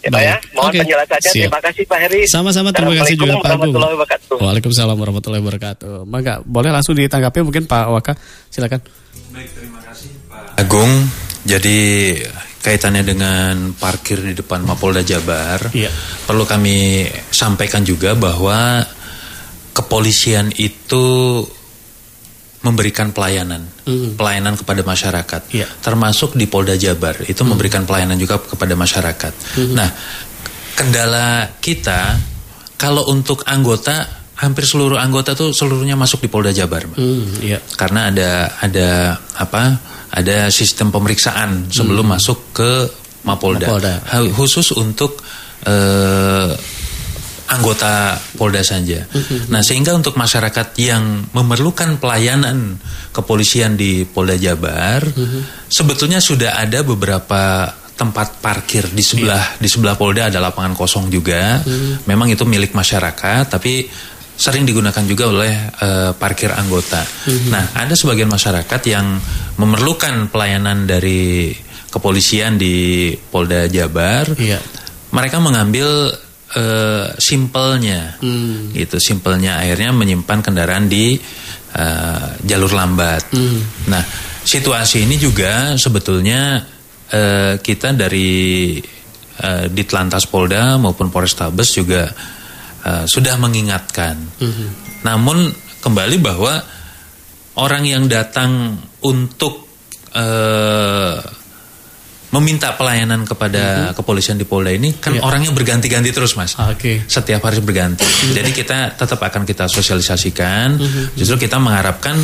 Ya, 0.00 0.08
Pak 0.08 0.20
ya. 0.20 0.34
Baik. 0.40 0.56
Mohon 0.56 0.70
Oke. 0.72 0.78
penjelasannya. 0.80 1.30
Siap. 1.30 1.44
Terima 1.44 1.60
kasih 1.60 1.82
Pak 1.84 1.98
Heri. 2.00 2.20
Sama-sama 2.24 2.68
terima 2.72 2.94
kasih 3.04 3.14
juga 3.20 3.34
Pak 3.40 3.50
Agung. 3.52 3.74
Waalaikumsalam 4.40 4.96
warahmatullahi 4.96 5.42
wabarakatuh. 5.44 6.08
Mangga, 6.08 6.40
boleh 6.40 6.70
langsung 6.72 6.96
ditanggapi 6.96 7.38
mungkin 7.44 7.68
Pak 7.68 7.84
Waka, 7.92 8.12
silakan. 8.48 8.80
Agung, 10.56 10.90
jadi 11.44 11.78
kaitannya 12.60 13.00
dengan 13.04 13.72
parkir 13.72 14.20
di 14.20 14.36
depan 14.36 14.60
Mapolda 14.64 15.00
Jabar, 15.00 15.72
Iya. 15.72 15.88
perlu 16.28 16.44
kami 16.44 17.08
sampaikan 17.32 17.80
juga 17.80 18.12
bahwa 18.12 18.84
kepolisian 19.72 20.52
itu 20.60 21.04
memberikan 22.60 23.08
pelayanan, 23.16 23.64
pelayanan 24.20 24.52
kepada 24.52 24.84
masyarakat, 24.84 25.42
Iya. 25.48 25.66
termasuk 25.80 26.36
di 26.36 26.44
Polda 26.44 26.76
Jabar 26.76 27.16
itu 27.24 27.40
memberikan 27.40 27.88
pelayanan 27.88 28.20
juga 28.20 28.36
kepada 28.36 28.76
masyarakat. 28.76 29.32
Nah, 29.72 29.88
kendala 30.76 31.56
kita 31.60 32.20
kalau 32.76 33.08
untuk 33.08 33.44
anggota 33.48 34.20
hampir 34.40 34.64
seluruh 34.64 34.96
anggota 34.96 35.36
tuh 35.36 35.52
seluruhnya 35.52 35.96
masuk 35.96 36.24
di 36.24 36.28
Polda 36.32 36.52
Jabar. 36.52 36.88
Hmm, 36.96 37.28
iya. 37.44 37.60
karena 37.76 38.08
ada 38.12 38.30
ada 38.60 38.88
apa? 39.36 39.62
Ada 40.10 40.50
sistem 40.50 40.90
pemeriksaan 40.90 41.70
sebelum 41.70 42.02
masuk 42.12 42.50
ke 42.50 42.70
Mapolda, 43.24 43.68
Mapolda. 43.68 43.94
Khusus 44.34 44.74
untuk 44.74 45.22
eh, 45.68 46.50
anggota 47.50 48.14
Polda 48.38 48.62
saja. 48.62 49.02
Nah, 49.50 49.60
sehingga 49.60 49.90
untuk 49.92 50.14
masyarakat 50.14 50.70
yang 50.78 51.26
memerlukan 51.34 51.98
pelayanan 51.98 52.78
kepolisian 53.10 53.74
di 53.74 54.06
Polda 54.06 54.38
Jabar, 54.38 55.02
sebetulnya 55.66 56.22
sudah 56.22 56.56
ada 56.56 56.86
beberapa 56.86 57.66
tempat 57.98 58.40
parkir 58.40 58.88
di 58.94 59.04
sebelah 59.04 59.60
di 59.60 59.68
sebelah 59.68 59.92
Polda 59.98 60.30
ada 60.30 60.40
lapangan 60.40 60.72
kosong 60.72 61.10
juga. 61.10 61.60
Memang 62.06 62.30
itu 62.32 62.46
milik 62.46 62.72
masyarakat, 62.72 63.44
tapi 63.50 63.90
sering 64.40 64.64
digunakan 64.64 65.04
juga 65.04 65.28
oleh 65.28 65.52
eh, 65.68 66.10
parkir 66.16 66.48
anggota. 66.54 67.04
Nah, 67.52 67.76
ada 67.76 67.92
sebagian 67.92 68.30
masyarakat 68.30 68.80
yang 68.88 69.20
memerlukan 69.60 70.32
pelayanan 70.32 70.88
dari 70.88 71.52
kepolisian 71.90 72.54
di 72.56 73.10
Polda 73.12 73.66
Jabar 73.66 74.30
Iya. 74.38 74.62
mereka 75.10 75.42
mengambil 75.42 76.14
eh, 76.50 77.06
simpelnya 77.16 78.18
Hmm. 78.18 78.74
gitu 78.74 78.98
simpelnya 78.98 79.62
akhirnya 79.62 79.94
menyimpan 79.94 80.40
kendaraan 80.42 80.90
di 80.90 81.14
eh, 81.70 82.28
jalur 82.42 82.74
lambat 82.74 83.30
Hmm. 83.30 83.62
nah 83.86 84.02
situasi 84.42 85.06
ini 85.06 85.14
juga 85.14 85.78
sebetulnya 85.78 86.58
eh, 87.10 87.54
kita 87.62 87.94
dari 87.94 88.78
eh, 89.40 89.66
Ditlantas 89.70 90.26
Polda 90.26 90.74
maupun 90.76 91.10
Polrestabes 91.14 91.70
juga 91.70 92.10
eh, 92.82 93.04
sudah 93.06 93.38
mengingatkan 93.38 94.16
Hmm. 94.42 94.68
namun 95.06 95.46
kembali 95.80 96.16
bahwa 96.18 96.58
orang 97.62 97.84
yang 97.86 98.04
datang 98.10 98.74
untuk 99.06 99.70
eh, 100.10 101.16
meminta 102.30 102.78
pelayanan 102.78 103.26
kepada 103.26 103.90
kepolisian 103.90 104.38
di 104.38 104.46
Polda 104.46 104.70
ini 104.70 104.94
kan 105.02 105.18
Iya. 105.18 105.26
orangnya 105.26 105.50
berganti-ganti 105.50 106.14
terus 106.14 106.38
mas. 106.38 106.54
Oke. 106.54 107.02
setiap 107.04 107.42
hari 107.42 107.58
berganti. 107.58 108.06
Jadi 108.30 108.50
kita 108.54 108.94
tetap 108.94 109.18
akan 109.18 109.42
kita 109.42 109.66
sosialisasikan. 109.66 110.78
Justru 111.18 111.42
kita 111.42 111.58
mengharapkan 111.58 112.14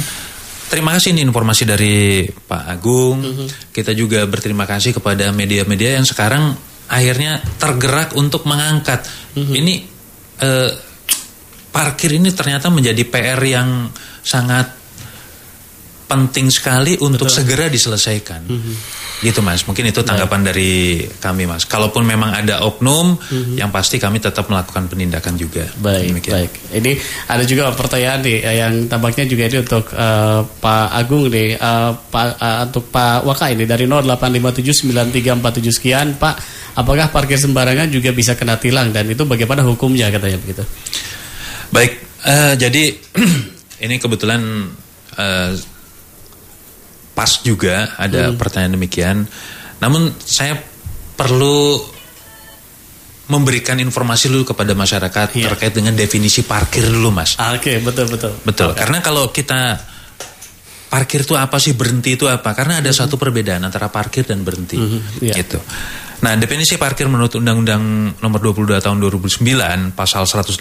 terima 0.71 0.95
kasih 0.95 1.11
nih 1.11 1.27
informasi 1.27 1.67
dari 1.67 2.23
Pak 2.23 2.63
Agung. 2.71 3.19
Kita 3.75 3.91
juga 3.93 4.23
berterima 4.31 4.63
kasih 4.63 4.95
kepada 4.95 5.35
media-media 5.35 5.99
yang 5.99 6.07
sekarang 6.07 6.55
akhirnya 6.87 7.43
tergerak 7.59 8.15
untuk 8.15 8.47
mengangkat. 8.47 9.03
Ini 9.35 9.75
eh, 10.39 10.71
parkir 11.69 12.15
ini 12.15 12.31
ternyata 12.31 12.71
menjadi 12.71 13.03
PR 13.05 13.41
yang 13.43 13.91
sangat 14.23 14.76
penting 16.07 16.47
sekali 16.55 16.95
untuk 17.03 17.27
segera 17.27 17.67
diselesaikan. 17.67 18.47
Gitu 19.17 19.41
Mas, 19.41 19.65
mungkin 19.65 19.89
itu 19.89 20.05
tanggapan 20.07 20.45
dari 20.47 21.03
kami 21.19 21.49
Mas. 21.49 21.67
Kalaupun 21.67 22.07
memang 22.07 22.31
ada 22.31 22.63
oknum, 22.63 23.19
yang 23.59 23.75
pasti 23.75 23.99
kami 23.99 24.23
tetap 24.23 24.47
melakukan 24.47 24.87
penindakan 24.87 25.35
juga. 25.35 25.67
Baik, 25.83 26.15
Demikian. 26.15 26.35
baik. 26.37 26.53
Ini 26.79 26.93
ada 27.27 27.45
juga 27.49 27.73
pertanyaan 27.75 28.21
nih 28.23 28.39
eh, 28.45 28.57
yang 28.63 28.75
tampaknya 28.87 29.25
juga 29.27 29.43
ini 29.51 29.59
untuk 29.65 29.85
eh, 29.91 30.41
Pak 30.47 30.87
Agung 30.95 31.27
nih, 31.33 31.59
eh, 31.59 31.91
Pak 31.97 32.27
eh, 32.39 32.59
untuk 32.71 32.85
Pak 32.93 33.27
Waka 33.27 33.47
ini 33.51 33.65
dari 33.67 33.89
08579347 33.91 35.77
sekian, 35.77 36.07
Pak. 36.21 36.35
Apakah 36.77 37.09
parkir 37.09 37.41
sembarangan 37.41 37.89
juga 37.89 38.13
bisa 38.13 38.37
kena 38.37 38.61
tilang 38.61 38.93
dan 38.93 39.09
itu 39.09 39.25
bagaimana 39.25 39.65
hukumnya 39.65 40.13
katanya 40.13 40.37
begitu? 40.39 40.63
Baik, 41.73 41.93
eh, 42.23 42.55
jadi 42.61 42.85
ini 43.89 43.97
kebetulan 43.97 44.41
eh, 45.17 45.51
pas 47.17 47.41
juga 47.41 47.97
ada 47.97 48.29
pertanyaan 48.37 48.77
demikian. 48.77 49.25
Namun 49.81 50.13
saya 50.21 50.61
perlu 51.17 51.81
memberikan 53.27 53.81
informasi 53.81 54.31
dulu 54.31 54.53
kepada 54.55 54.77
masyarakat 54.77 55.35
Iya. 55.35 55.51
terkait 55.51 55.73
dengan 55.75 55.97
definisi 55.97 56.45
parkir 56.47 56.85
dulu, 56.87 57.11
Mas. 57.11 57.35
Ah, 57.41 57.57
Oke, 57.57 57.81
betul 57.83 58.07
betul. 58.07 58.31
Betul, 58.45 58.71
karena 58.77 59.03
kalau 59.03 59.35
kita 59.35 59.81
parkir 60.87 61.27
itu 61.27 61.35
apa 61.35 61.59
sih, 61.59 61.75
berhenti 61.75 62.15
itu 62.15 62.31
apa? 62.31 62.55
Karena 62.55 62.79
ada 62.79 62.93
satu 62.95 63.19
perbedaan 63.19 63.67
antara 63.67 63.91
parkir 63.91 64.23
dan 64.23 64.47
berhenti, 64.47 64.79
iya. 65.19 65.35
gitu. 65.35 65.59
Nah, 66.23 66.39
definisi 66.39 66.79
parkir 66.79 67.11
menurut 67.13 67.35
Undang-Undang 67.37 68.17
Nomor 68.25 68.41
22 68.41 68.81
Tahun 68.81 68.97
2009 68.97 69.93
Pasal 69.93 70.25
118 70.25 70.57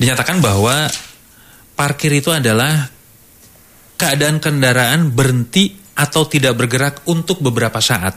dinyatakan 0.00 0.40
bahwa 0.40 0.88
parkir 1.76 2.08
itu 2.16 2.32
adalah 2.32 2.88
keadaan 4.00 4.40
kendaraan 4.40 5.12
berhenti 5.12 5.76
atau 5.92 6.24
tidak 6.24 6.56
bergerak 6.56 7.04
untuk 7.12 7.44
beberapa 7.44 7.76
saat 7.84 8.16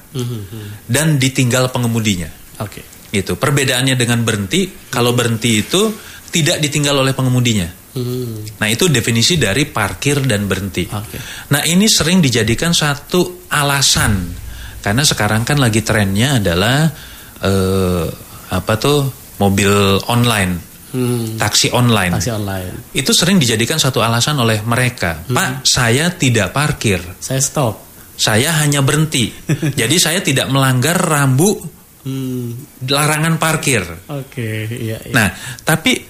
dan 0.87 1.19
ditinggal 1.19 1.67
pengemudinya. 1.75 2.31
Oke. 2.63 3.11
Gitu. 3.11 3.35
Perbedaannya 3.35 3.99
dengan 3.99 4.23
berhenti, 4.23 4.71
kalau 4.87 5.11
berhenti 5.11 5.59
itu 5.59 5.91
tidak 6.31 6.63
ditinggal 6.63 7.03
oleh 7.03 7.11
pengemudinya. 7.11 7.67
Hmm. 7.93 8.41
Nah, 8.57 8.67
itu 8.71 8.89
definisi 8.89 9.37
dari 9.37 9.67
parkir 9.69 10.23
dan 10.23 10.47
berhenti. 10.47 10.87
Oke. 10.87 11.19
Nah, 11.51 11.61
ini 11.67 11.85
sering 11.85 12.23
dijadikan 12.23 12.73
satu 12.73 13.45
alasan 13.51 14.41
karena 14.83 15.03
sekarang 15.07 15.47
kan 15.47 15.63
lagi 15.63 15.79
trennya 15.79 16.43
adalah 16.43 16.91
eh, 17.39 18.07
apa 18.51 18.73
tuh 18.75 19.07
mobil 19.39 19.71
online, 20.11 20.72
Hmm. 20.93 21.41
taksi 21.41 21.73
online. 21.73 22.13
Taksi 22.21 22.31
online. 22.31 22.93
Itu 22.93 23.17
sering 23.17 23.41
dijadikan 23.41 23.81
satu 23.81 23.99
alasan 23.99 24.37
oleh 24.37 24.61
mereka. 24.61 25.25
Pak, 25.25 25.65
saya 25.65 26.13
tidak 26.13 26.53
parkir, 26.53 27.01
Saya 27.17 27.41
stop. 27.41 27.81
saya 28.13 28.53
hanya 28.61 28.85
berhenti. 28.85 29.33
Jadi 29.81 29.95
saya 29.97 30.21
tidak 30.21 30.47
melanggar 30.53 30.93
rambu 30.95 31.81
Hmm. 32.03 32.51
larangan 32.83 33.39
parkir. 33.39 33.79
Oke, 34.11 34.67
iya, 34.67 34.99
iya. 35.07 35.13
Nah, 35.15 35.31
tapi 35.63 36.03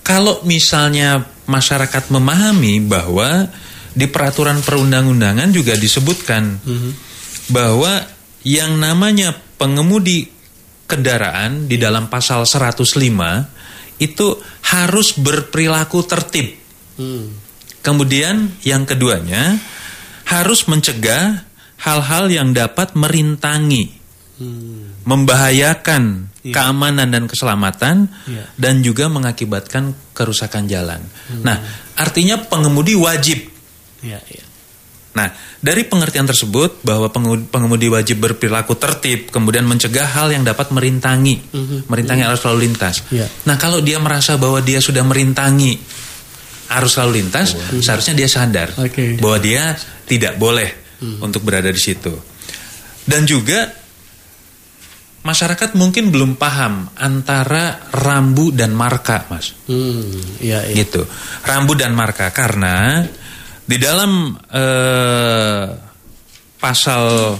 kalau 0.00 0.46
misalnya 0.46 1.26
masyarakat 1.50 2.06
memahami 2.14 2.78
bahwa 2.78 3.50
di 3.90 4.06
peraturan 4.06 4.62
perundang-undangan 4.62 5.50
juga 5.50 5.74
disebutkan 5.74 6.62
bahwa 7.50 8.06
yang 8.46 8.78
namanya 8.78 9.34
pengemudi 9.58 10.30
kendaraan 10.86 11.66
di 11.66 11.82
dalam 11.82 12.06
pasal 12.06 12.46
105 12.46 12.86
itu 13.98 14.40
harus 14.64 15.14
berperilaku 15.14 16.02
tertib. 16.06 16.56
Hmm. 16.98 17.34
Kemudian 17.84 18.54
yang 18.64 18.88
keduanya 18.88 19.60
harus 20.24 20.64
mencegah 20.64 21.44
hal-hal 21.84 22.32
yang 22.32 22.56
dapat 22.56 22.96
merintangi, 22.96 23.92
membahayakan 25.04 26.32
keamanan 26.48 27.08
dan 27.12 27.24
keselamatan, 27.28 28.08
Iya. 28.24 28.44
dan 28.56 28.80
juga 28.80 29.12
mengakibatkan 29.12 29.92
kerusakan 30.16 30.64
jalan. 30.64 31.04
Nah, 31.44 31.60
artinya 31.96 32.40
pengemudi 32.40 32.96
wajib. 32.96 33.52
Iya, 34.00 34.20
iya. 34.32 34.44
Nah, 35.14 35.30
dari 35.62 35.86
pengertian 35.86 36.26
tersebut 36.26 36.82
bahwa 36.82 37.06
pengemudi, 37.46 37.86
wajib 37.86 38.18
berperilaku 38.18 38.74
tertib, 38.74 39.30
kemudian 39.30 39.62
mencegah 39.62 40.10
hal 40.10 40.34
yang 40.34 40.42
dapat 40.42 40.74
merintangi, 40.74 41.38
merintangi 41.86 42.26
arus 42.26 42.42
lalu 42.42 42.66
lintas. 42.66 43.06
Iya. 43.14 43.30
Nah, 43.46 43.54
kalau 43.54 43.78
dia 43.78 44.02
merasa 44.02 44.34
bahwa 44.34 44.58
dia 44.58 44.82
sudah 44.82 45.06
merintangi 45.06 45.78
arus 46.74 46.98
lalu 46.98 47.22
lintas, 47.22 47.54
seharusnya 47.78 48.18
dia 48.18 48.26
sadar 48.26 48.74
Oke. 48.74 49.14
bahwa 49.22 49.38
dia 49.38 49.78
tidak 50.02 50.34
boleh 50.34 50.70
untuk 51.22 51.46
berada 51.46 51.70
di 51.70 51.78
situ. 51.78 52.10
Dan 53.06 53.22
juga 53.28 53.70
masyarakat 55.24 55.72
mungkin 55.78 56.12
belum 56.12 56.36
paham 56.36 56.90
antara 56.98 57.88
rambu 57.92 58.52
dan 58.52 58.76
marka, 58.76 59.24
Mas 59.32 59.56
Hmm, 59.70 60.20
iya, 60.42 60.64
iya. 60.68 60.84
gitu. 60.84 61.06
Rambu 61.44 61.72
dan 61.78 61.96
marka 61.96 62.28
karena 62.34 63.04
di 63.64 63.76
dalam 63.76 64.32
eh, 64.52 65.64
pasal 66.56 67.34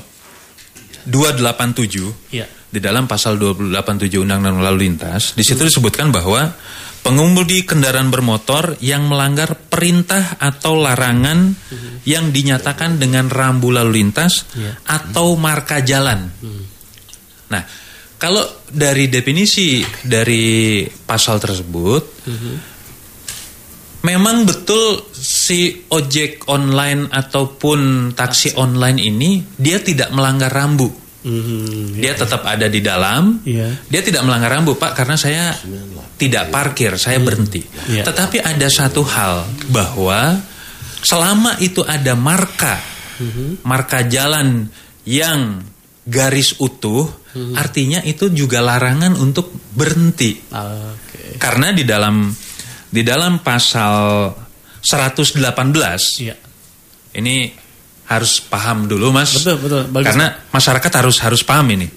287 1.04 2.32
Iya. 2.32 2.46
di 2.48 2.80
dalam 2.80 3.04
pasal 3.04 3.36
287 3.36 4.24
Undang-Undang 4.24 4.64
Lalu 4.64 4.78
Lintas 4.82 5.36
di 5.36 5.44
situ 5.44 5.62
disebutkan 5.62 6.08
bahwa 6.10 6.48
pengemudi 7.04 7.68
kendaraan 7.68 8.08
bermotor 8.08 8.80
yang 8.80 9.04
melanggar 9.04 9.68
perintah 9.68 10.40
atau 10.40 10.80
larangan 10.80 11.52
yang 12.08 12.32
dinyatakan 12.32 12.96
dengan 12.96 13.28
rambu 13.28 13.68
lalu 13.68 14.00
lintas 14.00 14.48
Iya. 14.56 14.80
atau 14.88 15.36
marka 15.36 15.84
jalan. 15.84 16.32
Nah, 17.52 17.62
kalau 18.16 18.40
dari 18.72 19.12
definisi 19.12 19.84
dari 20.00 20.80
pasal 20.88 21.36
tersebut 21.36 22.02
Memang 24.04 24.44
betul 24.44 25.00
si 25.16 25.88
ojek 25.88 26.44
online 26.52 27.08
ataupun 27.08 28.12
taksi 28.12 28.52
online 28.60 29.00
ini 29.00 29.40
dia 29.56 29.80
tidak 29.80 30.12
melanggar 30.12 30.52
rambu. 30.52 30.92
Mhm, 31.24 32.04
Dia 32.04 32.12
tetap 32.12 32.44
ada 32.44 32.68
di 32.68 32.84
dalam. 32.84 33.40
Iya. 33.48 33.80
Dia 33.88 34.04
tidak 34.04 34.28
melanggar 34.28 34.60
rambu, 34.60 34.76
Pak, 34.76 34.92
karena 34.92 35.16
saya 35.16 35.56
tidak 36.20 36.52
parkir, 36.52 37.00
saya 37.00 37.16
berhenti. 37.16 37.64
Iya. 37.64 38.04
Tetapi 38.04 38.44
ada 38.44 38.68
satu 38.68 39.00
hal 39.08 39.48
bahwa 39.72 40.36
selama 41.00 41.56
itu 41.64 41.80
ada 41.80 42.12
marka, 42.12 42.76
Mhm. 43.16 43.64
marka 43.64 44.04
jalan 44.04 44.68
yang 45.08 45.64
garis 46.04 46.60
utuh, 46.60 47.08
Mhm. 47.32 47.56
artinya 47.56 48.00
itu 48.04 48.28
juga 48.28 48.60
larangan 48.60 49.16
untuk 49.16 49.48
berhenti. 49.72 50.36
Oke. 50.52 51.40
Karena 51.40 51.72
di 51.72 51.88
dalam 51.88 52.28
di 52.94 53.02
dalam 53.02 53.42
pasal 53.42 54.30
118 54.78 55.42
Iya. 56.22 56.38
ini 57.18 57.50
harus 58.06 58.38
paham 58.38 58.86
dulu 58.86 59.10
Mas. 59.10 59.34
Betul, 59.34 59.56
betul. 59.58 59.82
Bagus. 59.90 60.06
Karena 60.06 60.26
masyarakat 60.54 60.92
harus 61.02 61.16
harus 61.24 61.42
paham 61.42 61.66
ini. 61.74 61.88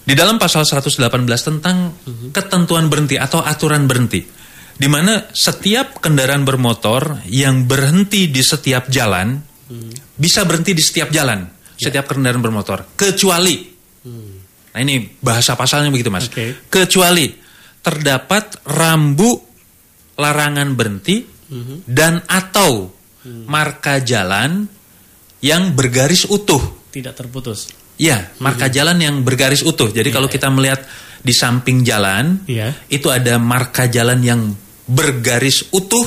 Di 0.00 0.14
dalam 0.16 0.40
pasal 0.40 0.64
118 0.64 1.04
tentang 1.44 1.92
ketentuan 2.32 2.88
berhenti 2.88 3.20
atau 3.20 3.44
aturan 3.44 3.84
berhenti. 3.84 4.24
Di 4.80 4.88
mana 4.88 5.28
setiap 5.36 6.00
kendaraan 6.00 6.48
bermotor 6.48 7.20
yang 7.28 7.68
berhenti 7.68 8.32
di 8.32 8.40
setiap 8.40 8.88
jalan 8.88 9.36
bisa 10.16 10.48
berhenti 10.48 10.72
di 10.72 10.80
setiap 10.80 11.12
jalan, 11.12 11.44
setiap 11.76 12.08
kendaraan 12.08 12.40
bermotor 12.40 12.96
kecuali 12.96 13.68
Nah, 14.70 14.78
ini 14.86 15.02
bahasa 15.18 15.58
pasalnya 15.58 15.90
begitu, 15.90 16.14
Mas. 16.14 16.30
Oke. 16.30 16.70
Kecuali 16.70 17.26
terdapat 17.82 18.62
rambu 18.70 19.49
larangan 20.20 20.76
berhenti 20.76 21.24
dan 21.88 22.20
atau 22.28 22.92
marka 23.48 23.98
jalan 24.04 24.68
yang 25.40 25.72
bergaris 25.72 26.28
utuh. 26.28 26.60
Tidak 26.92 27.16
terputus. 27.16 27.72
Ya, 28.00 28.32
marka 28.40 28.68
jalan 28.68 28.96
yang 29.00 29.20
bergaris 29.24 29.64
utuh. 29.64 29.88
Jadi 29.92 30.08
kalau 30.08 30.28
kita 30.28 30.48
melihat 30.52 30.84
di 31.20 31.32
samping 31.36 31.84
jalan, 31.84 32.44
Iya. 32.48 32.72
itu 32.88 33.12
ada 33.12 33.36
marka 33.36 33.88
jalan 33.88 34.20
yang 34.24 34.40
bergaris 34.88 35.68
utuh. 35.72 36.04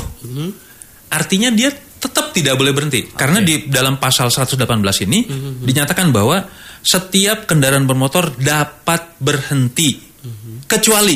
Artinya 1.13 1.53
dia 1.53 1.69
tetap 1.73 2.33
tidak 2.33 2.57
boleh 2.57 2.73
berhenti. 2.73 3.13
Karena 3.13 3.39
di 3.39 3.69
dalam 3.69 4.01
pasal 4.01 4.33
118 4.33 5.05
ini 5.05 5.19
dinyatakan 5.61 6.09
bahwa 6.09 6.41
setiap 6.83 7.45
kendaraan 7.47 7.85
bermotor 7.87 8.35
dapat 8.35 9.15
berhenti 9.21 10.01
kecuali 10.67 11.15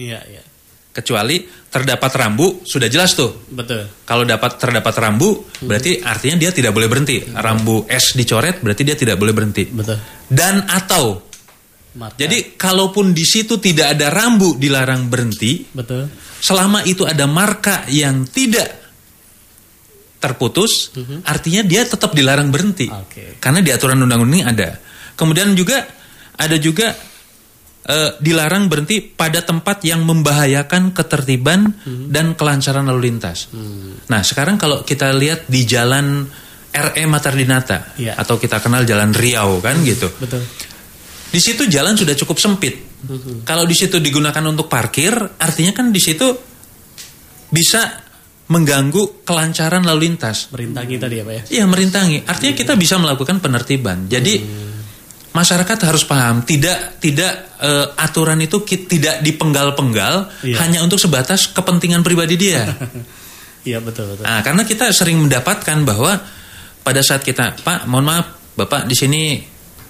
Iya, 0.00 0.20
iya. 0.32 0.42
Kecuali 0.90 1.46
terdapat 1.70 2.10
rambu 2.18 2.66
sudah 2.66 2.90
jelas 2.90 3.14
tuh. 3.14 3.46
Betul. 3.54 3.86
Kalau 4.02 4.26
dapat 4.26 4.58
terdapat 4.58 4.94
rambu 4.98 5.46
berarti 5.62 6.02
artinya 6.02 6.36
dia 6.36 6.50
tidak 6.50 6.74
boleh 6.74 6.90
berhenti. 6.90 7.22
Rambu 7.30 7.86
S 7.86 8.18
dicoret 8.18 8.58
berarti 8.58 8.82
dia 8.82 8.96
tidak 8.98 9.16
boleh 9.16 9.30
berhenti. 9.30 9.70
Betul. 9.70 9.98
Dan 10.26 10.66
atau 10.66 11.30
Marka. 11.90 12.18
jadi 12.18 12.54
kalaupun 12.54 13.10
di 13.14 13.26
situ 13.26 13.58
tidak 13.58 13.98
ada 13.98 14.14
rambu 14.14 14.54
dilarang 14.58 15.10
berhenti, 15.10 15.66
betul. 15.74 16.06
selama 16.38 16.86
itu 16.86 17.02
ada 17.02 17.26
marka 17.26 17.86
yang 17.90 18.26
tidak 18.30 18.78
terputus, 20.22 20.94
artinya 21.24 21.64
dia 21.64 21.82
tetap 21.82 22.12
dilarang 22.12 22.52
berhenti. 22.52 22.86
Oke. 22.86 23.40
Karena 23.40 23.64
di 23.64 23.72
aturan 23.72 23.98
undang-undang 24.04 24.38
ini 24.38 24.40
ada. 24.46 24.76
Kemudian 25.16 25.56
juga 25.56 25.82
ada 26.36 26.56
juga 26.60 26.92
eh, 27.86 28.10
dilarang 28.20 28.68
berhenti 28.68 29.00
pada 29.00 29.40
tempat 29.40 29.80
yang 29.86 30.04
membahayakan 30.04 30.92
ketertiban 30.92 31.72
dan 32.10 32.34
kelancaran 32.36 32.84
lalu 32.88 33.12
lintas. 33.12 33.48
Nah, 34.10 34.20
sekarang 34.20 34.60
kalau 34.60 34.82
kita 34.84 35.12
lihat 35.16 35.48
di 35.48 35.64
jalan 35.64 36.26
RE 36.70 37.04
Matardinata 37.10 37.98
Iya. 37.98 38.14
atau 38.14 38.38
kita 38.38 38.62
kenal 38.62 38.86
jalan 38.86 39.10
Riau 39.10 39.58
kan 39.58 39.80
gitu. 39.82 40.06
Betul. 40.22 40.42
Di 41.30 41.38
situ 41.38 41.66
jalan 41.66 41.94
sudah 41.94 42.14
cukup 42.14 42.38
sempit. 42.38 42.74
Kalau 43.46 43.64
di 43.64 43.72
situ 43.74 43.96
digunakan 44.02 44.42
untuk 44.44 44.68
parkir, 44.68 45.14
artinya 45.40 45.72
kan 45.72 45.88
di 45.94 45.98
situ 46.02 46.26
bisa 47.50 48.02
mengganggu 48.50 49.22
kelancaran 49.22 49.86
lalu 49.86 50.10
lintas. 50.10 50.50
Merintangi 50.50 50.98
tadi 50.98 51.14
ya, 51.18 51.24
Pak 51.24 51.34
ya. 51.34 51.42
Iya, 51.54 51.64
merintangi. 51.70 52.26
Artinya 52.26 52.54
kita 52.58 52.74
bisa 52.74 52.98
melakukan 52.98 53.38
penertiban. 53.38 54.10
Jadi 54.10 54.42
masyarakat 55.30 55.78
harus 55.80 56.02
paham, 56.02 56.42
tidak 56.42 56.98
tidak 56.98 57.54
eh, 57.56 57.86
aturan 57.96 58.38
itu 58.38 58.60
ki- 58.60 58.86
tidak 58.86 59.20
dipenggal-penggal 59.20 60.28
Iya. 60.40 60.56
hanya 60.58 60.80
untuk 60.80 60.96
sebatas 60.96 61.48
kepentingan 61.48 62.00
pribadi 62.00 62.34
dia. 62.36 62.64
Iya, 63.60 63.76
betul, 63.78 64.08
betul. 64.08 64.24
Nah, 64.24 64.40
karena 64.40 64.64
kita 64.64 64.88
sering 64.88 65.20
mendapatkan 65.20 65.84
bahwa 65.84 66.16
pada 66.80 67.04
saat 67.04 67.20
kita, 67.20 67.60
Pak, 67.60 67.84
mohon 67.84 68.08
maaf, 68.08 68.26
Bapak 68.56 68.88
di 68.88 68.96
sini 68.96 69.36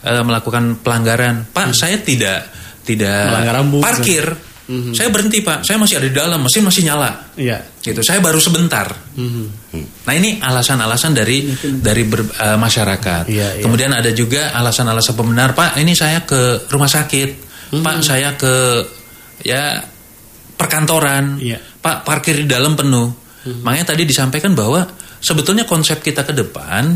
eh, 0.00 0.22
melakukan 0.26 0.82
pelanggaran, 0.82 1.46
Pak, 1.46 1.70
saya 1.70 2.02
tidak 2.02 2.50
tidak 2.82 3.14
Hmm. 3.14 3.30
Melanggar 3.30 3.54
rambu. 3.56 3.78
parkir, 3.78 4.26
Mhm. 4.70 4.94
saya 4.94 5.10
berhenti, 5.10 5.42
Pak, 5.42 5.66
saya 5.66 5.82
masih 5.82 5.98
ada 5.98 6.06
di 6.06 6.14
dalam, 6.14 6.38
mesin 6.46 6.62
masih 6.62 6.86
nyala, 6.86 7.34
Iya. 7.34 7.58
gitu. 7.82 8.06
Saya 8.06 8.22
baru 8.22 8.38
sebentar. 8.38 8.86
Mhm. 9.18 9.74
Nah, 10.06 10.14
ini 10.14 10.38
alasan-alasan 10.38 11.10
dari 11.10 11.50
dari 11.82 12.06
ber- 12.06 12.30
eh, 12.30 12.54
masyarakat. 12.54 13.26
Iya, 13.26 13.58
iya. 13.58 13.62
Kemudian 13.66 13.90
ada 13.90 14.14
juga 14.14 14.54
alasan-alasan 14.54 15.18
pembenar, 15.18 15.58
Pak, 15.58 15.74
ini 15.82 15.98
saya 15.98 16.22
ke 16.22 16.70
rumah 16.70 16.86
sakit, 16.86 17.50
Hmm. 17.74 17.82
Pak, 17.82 17.96
saya 18.06 18.38
ke 18.38 18.54
ya 19.42 19.82
perkantoran, 20.54 21.42
Iya. 21.42 21.58
Pak, 21.82 22.06
parkir 22.06 22.38
di 22.38 22.46
dalam 22.46 22.78
penuh. 22.78 23.10
Makanya 23.40 23.96
tadi 23.96 24.04
disampaikan 24.04 24.52
bahwa 24.52 24.84
sebetulnya 25.18 25.64
konsep 25.64 26.04
kita 26.04 26.28
ke 26.28 26.36
depan 26.36 26.92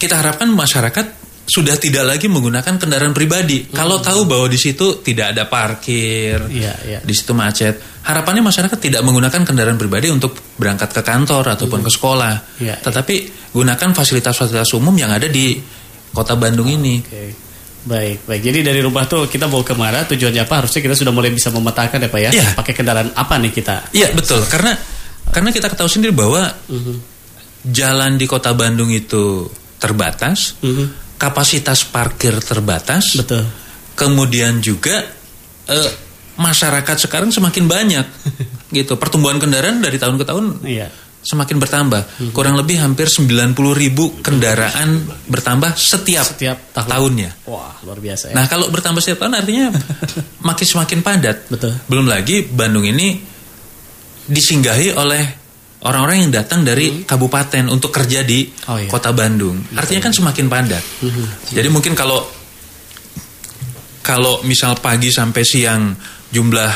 kita 0.00 0.16
harapkan 0.16 0.48
masyarakat 0.48 1.19
sudah 1.50 1.74
tidak 1.82 2.06
lagi 2.06 2.30
menggunakan 2.30 2.78
kendaraan 2.78 3.10
pribadi. 3.10 3.66
Kalau 3.74 3.98
tahu 3.98 4.22
bahwa 4.22 4.46
di 4.46 4.54
situ 4.54 5.02
tidak 5.02 5.34
ada 5.34 5.50
parkir, 5.50 6.38
Iya, 6.46 6.74
iya. 6.86 6.98
di 7.02 7.10
situ 7.10 7.34
macet, 7.34 8.06
harapannya 8.06 8.46
masyarakat 8.46 8.78
tidak 8.78 9.02
menggunakan 9.02 9.42
kendaraan 9.42 9.74
pribadi 9.74 10.14
untuk 10.14 10.38
berangkat 10.54 10.94
ke 10.94 11.02
kantor 11.02 11.58
ataupun 11.58 11.82
ke 11.82 11.90
sekolah, 11.90 12.62
Iya, 12.62 12.78
tetapi 12.78 13.50
gunakan 13.50 13.90
fasilitas-fasilitas 13.90 14.70
umum 14.78 14.94
yang 14.94 15.10
ada 15.10 15.26
di 15.26 15.58
kota 16.14 16.38
Bandung 16.38 16.70
ini. 16.70 17.02
Oke. 17.02 17.50
Baik, 17.80 18.28
baik. 18.28 18.42
Jadi 18.44 18.60
dari 18.60 18.78
rumah 18.84 19.08
tuh 19.08 19.24
kita 19.24 19.48
mau 19.48 19.64
ke 19.64 19.72
mana? 19.72 20.04
Tujuannya 20.04 20.44
apa? 20.44 20.60
Harusnya 20.62 20.84
kita 20.84 20.92
sudah 20.94 21.16
mulai 21.16 21.32
bisa 21.32 21.48
memetakan 21.48 21.96
ya, 22.04 22.08
Pak 22.12 22.20
ya. 22.20 22.30
Iya. 22.30 22.46
Pakai 22.52 22.74
kendaraan 22.76 23.10
apa 23.16 23.34
nih 23.40 23.50
kita? 23.50 23.90
Iya 23.90 24.12
betul, 24.12 24.44
karena 24.46 24.76
karena 25.32 25.48
kita 25.48 25.66
ketahui 25.72 25.88
sendiri 25.88 26.12
bahwa 26.12 26.44
Mhm. 26.68 26.94
jalan 27.72 28.20
di 28.20 28.28
kota 28.28 28.52
Bandung 28.52 28.92
itu 28.92 29.48
terbatas, 29.80 30.60
Mhm. 30.60 31.09
Kapasitas 31.20 31.84
parkir 31.84 32.32
terbatas, 32.40 33.12
Betul. 33.12 33.44
kemudian 33.92 34.58
juga 34.58 35.04
eh, 35.68 35.90
masyarakat 36.34 36.96
sekarang 36.96 37.28
semakin 37.28 37.68
banyak, 37.68 38.06
gitu. 38.72 38.96
Pertumbuhan 38.96 39.36
kendaraan 39.36 39.84
dari 39.84 40.00
tahun 40.00 40.16
ke 40.16 40.24
tahun 40.24 40.44
Iya. 40.64 40.88
semakin 41.20 41.60
bertambah. 41.60 42.32
Kurang 42.32 42.56
lebih 42.56 42.80
hampir 42.80 43.04
90 43.04 43.52
ribu 43.76 44.16
kendaraan 44.24 45.04
bertambah 45.28 45.76
setiap, 45.76 46.24
Setiap 46.24 46.72
tahun. 46.72 46.88
tahunnya. 46.88 47.30
Wah, 47.44 47.76
luar 47.84 48.00
biasa 48.00 48.32
ya. 48.32 48.34
Nah 48.34 48.48
kalau 48.48 48.72
bertambah 48.72 49.04
setiap 49.04 49.28
tahun 49.28 49.36
artinya 49.36 49.68
makin 50.48 50.64
semakin 50.66 51.04
padat. 51.04 51.44
Betul. 51.52 51.76
Belum 51.84 52.08
lagi 52.08 52.40
Bandung 52.48 52.88
ini 52.88 53.20
disinggahi 54.24 54.96
oleh 54.96 55.24
orang-orang 55.80 56.28
yang 56.28 56.32
datang 56.32 56.60
dari 56.60 57.02
kabupaten 57.04 57.68
untuk 57.68 57.88
kerja 57.88 58.20
di 58.20 58.44
Oh, 58.68 58.76
iya. 58.76 58.88
kota 58.88 59.10
Bandung. 59.10 59.64
Artinya 59.72 60.08
kan 60.08 60.12
semakin 60.12 60.46
padat. 60.46 60.84
Jadi 61.50 61.68
mungkin 61.72 61.96
kalau 61.96 62.20
kalau 64.00 64.40
misal 64.42 64.76
pagi 64.80 65.12
sampai 65.12 65.42
siang 65.44 65.92
jumlah 66.32 66.72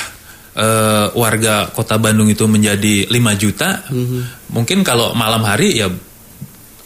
eh, 0.54 1.06
warga 1.16 1.72
kota 1.72 1.96
Bandung 1.98 2.28
itu 2.30 2.44
menjadi 2.46 3.08
5 3.08 3.42
juta, 3.42 3.82
mungkin 4.52 4.84
kalau 4.86 5.12
malam 5.16 5.42
hari 5.42 5.80
ya 5.80 5.88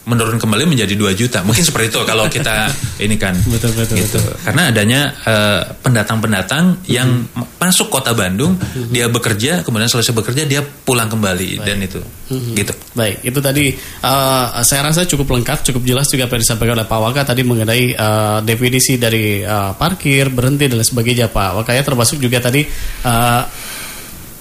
menurun 0.09 0.41
kembali 0.41 0.65
menjadi 0.65 0.97
2 0.97 1.13
juta. 1.13 1.39
Mungkin 1.47 1.61
seperti 1.61 1.93
itu 1.93 1.99
kalau 2.01 2.25
kita 2.25 2.73
ini 3.05 3.15
kan. 3.15 3.37
Betul, 3.45 3.71
betul, 3.77 4.01
gitu. 4.01 4.17
Karena 4.41 4.73
adanya 4.73 5.13
eh, 5.23 5.61
pendatang-pendatang 5.85 6.89
yang 6.89 7.29
ma- 7.37 7.45
masuk 7.61 7.93
kota 7.93 8.17
Bandung, 8.17 8.57
dia 8.89 9.05
bekerja, 9.05 9.61
kemudian 9.61 9.85
selesai 9.85 10.17
bekerja 10.17 10.49
dia 10.49 10.65
pulang 10.65 11.05
kembali 11.05 11.61
dan 11.61 11.77
itu. 11.85 12.01
Gitu. 12.29 12.73
Baik, 12.97 13.21
itu 13.21 13.39
tadi 13.39 13.65
eh, 13.77 14.45
saya 14.65 14.81
rasa 14.89 15.05
cukup 15.05 15.37
lengkap, 15.37 15.61
cukup 15.69 15.85
jelas 15.85 16.09
juga 16.09 16.25
apa 16.25 16.35
yang 16.35 16.43
disampaikan 16.43 16.73
oleh 16.81 16.87
Pak 16.89 16.99
Waka 16.99 17.21
tadi 17.29 17.45
mengenai 17.45 17.83
eh, 17.93 18.39
definisi 18.41 18.97
dari 18.97 19.45
eh, 19.45 19.71
parkir, 19.77 20.33
berhenti 20.33 20.65
dan 20.65 20.81
lain 20.81 20.87
sebagainya 20.89 21.29
Pak 21.29 21.61
Waka 21.61 21.71
ya 21.77 21.85
termasuk 21.85 22.17
juga 22.17 22.41
tadi 22.41 22.65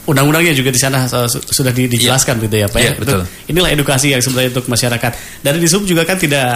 undang-undangnya 0.09 0.57
juga 0.57 0.73
di 0.73 0.81
sana 0.81 1.05
eh, 1.05 1.29
su- 1.29 1.45
sudah 1.45 1.69
di- 1.69 1.85
dijelaskan 1.87 2.41
gitu 2.41 2.57
ya 2.57 2.67
Pak 2.67 2.81
ya. 2.81 2.85
Iya, 2.85 2.93
betul. 2.97 3.21
Inilah 3.47 3.71
edukasi 3.71 4.11
yang 4.11 4.25
sebenarnya 4.25 4.51
untuk 4.51 4.67
masyarakat. 4.67 5.13
Dari 5.39 5.59
di 5.61 5.69
sub 5.69 5.85
juga 5.85 6.09
kan 6.09 6.17
tidak 6.17 6.49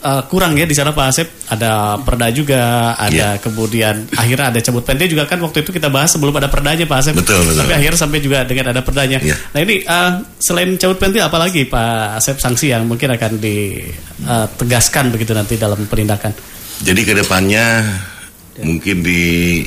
uh, 0.00 0.22
kurang 0.24 0.56
ya 0.56 0.64
di 0.64 0.72
sana 0.72 0.90
Pak 0.90 1.06
Asep. 1.06 1.28
Ada 1.48 2.00
perda 2.00 2.28
juga, 2.30 2.60
ada 2.94 3.36
Iya. 3.36 3.40
kemudian 3.40 4.08
akhirnya 4.12 4.46
ada 4.48 4.60
cabut 4.60 4.84
pentil 4.84 5.08
juga 5.08 5.24
kan 5.24 5.36
waktu 5.38 5.60
itu 5.60 5.70
kita 5.70 5.88
bahas 5.88 6.12
sebelum 6.12 6.32
ada 6.34 6.48
perdanya 6.48 6.84
Pak 6.84 6.98
Asep. 6.98 7.12
Betul, 7.12 7.44
betul. 7.44 7.60
Tapi 7.60 7.72
akhirnya 7.74 7.98
sampai 7.98 8.20
juga 8.20 8.38
dengan 8.44 8.72
ada 8.72 8.80
perdanya. 8.80 9.20
Iya. 9.20 9.36
Nah 9.52 9.60
ini 9.60 9.74
uh, 9.82 10.10
selain 10.36 10.72
cabut 10.76 10.96
pentil 10.96 11.20
apalagi 11.20 11.68
Pak 11.68 12.20
Asep 12.20 12.36
sanksi 12.38 12.72
yang 12.72 12.84
mungkin 12.84 13.12
akan 13.12 13.36
ditegaskan 13.36 15.12
begitu 15.12 15.32
nanti 15.32 15.56
dalam 15.56 15.84
penindakan. 15.84 16.32
Jadi 16.78 17.00
ke 17.02 17.12
depannya 17.12 17.84
mungkin 18.62 19.02
di 19.02 19.60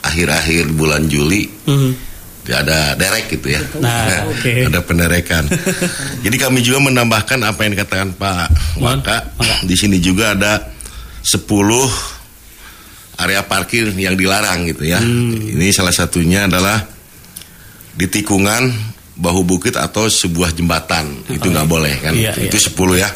akhir-akhir 0.00 0.70
bulan 0.72 1.04
Juli 1.06 1.44
Mhm. 1.66 2.05
Ada 2.52 2.94
derek 2.94 3.26
gitu 3.28 3.50
ya. 3.50 3.60
Nah, 3.78 4.28
oke. 4.28 4.68
Ada 4.68 4.80
penderekan. 4.82 5.44
Jadi 6.24 6.36
kami 6.36 6.60
juga 6.60 6.78
menambahkan 6.84 7.38
apa 7.42 7.60
yang 7.64 7.72
dikatakan 7.74 8.14
Pak 8.14 8.46
Waka. 8.78 9.18
Di 9.64 9.74
sini 9.74 9.98
juga 9.98 10.34
ada 10.34 10.62
10 11.22 11.42
area 13.16 13.40
parkir 13.42 13.90
yang 13.92 14.14
dilarang 14.14 14.68
gitu 14.68 14.84
ya. 14.84 15.00
Hmm. 15.00 15.32
Ini 15.32 15.72
salah 15.72 15.90
satunya 15.90 16.44
adalah 16.44 16.84
di 17.96 18.06
tikungan 18.06 18.68
bahu 19.16 19.42
bukit 19.42 19.74
atau 19.74 20.04
sebuah 20.06 20.52
jembatan. 20.52 21.24
Itu 21.32 21.48
nggak 21.48 21.64
boleh 21.66 21.94
kan. 21.98 22.12
Iya, 22.12 22.36
itu 22.36 22.60
iya. 22.60 22.66
10 22.68 22.94
ya. 23.00 23.10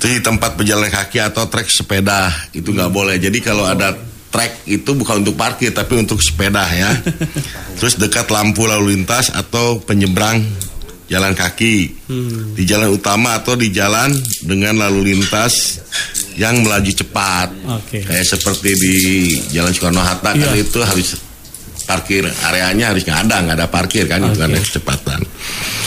Terus 0.00 0.12
di 0.18 0.22
tempat 0.24 0.56
pejalan 0.56 0.88
kaki 0.88 1.20
atau 1.20 1.46
trek 1.46 1.68
sepeda 1.68 2.32
itu 2.50 2.72
nggak 2.72 2.90
Hmm. 2.90 2.98
boleh. 2.98 3.16
Jadi 3.20 3.38
kalau 3.38 3.64
ada 3.64 3.92
trek 4.34 4.66
itu 4.66 4.90
bukan 4.90 5.22
untuk 5.22 5.38
parkir 5.38 5.70
tapi 5.70 5.94
untuk 5.94 6.18
sepeda 6.18 6.66
ya. 6.66 6.90
Terus 7.78 7.94
dekat 7.94 8.26
lampu 8.28 8.66
lalu 8.66 8.98
lintas 8.98 9.30
atau 9.30 9.78
penyeberang 9.78 10.42
jalan 11.06 11.30
kaki 11.32 12.02
Hmm. 12.10 12.52
di 12.52 12.66
jalan 12.66 12.90
utama 12.90 13.38
atau 13.38 13.54
di 13.54 13.70
jalan 13.70 14.10
dengan 14.42 14.74
lalu 14.76 15.14
lintas 15.14 15.78
yang 16.34 16.58
melaju 16.60 16.90
cepat. 16.90 17.48
Oke. 17.78 18.02
Kayak 18.02 18.26
seperti 18.26 18.70
di 18.74 18.94
Jalan 19.54 19.70
Soekarno 19.70 20.02
Hatta 20.02 20.34
kan 20.34 20.50
Iya. 20.52 20.66
itu 20.66 20.78
harus 20.82 21.14
parkir 21.86 22.26
areanya 22.42 22.90
harus 22.90 23.04
nggak 23.04 23.20
ada 23.28 23.36
nggak 23.44 23.56
ada 23.56 23.68
parkir 23.70 24.08
kan 24.08 24.18
itu 24.18 24.34
Oke. 24.34 24.40
karena 24.42 24.58
kecepatan. 24.58 25.20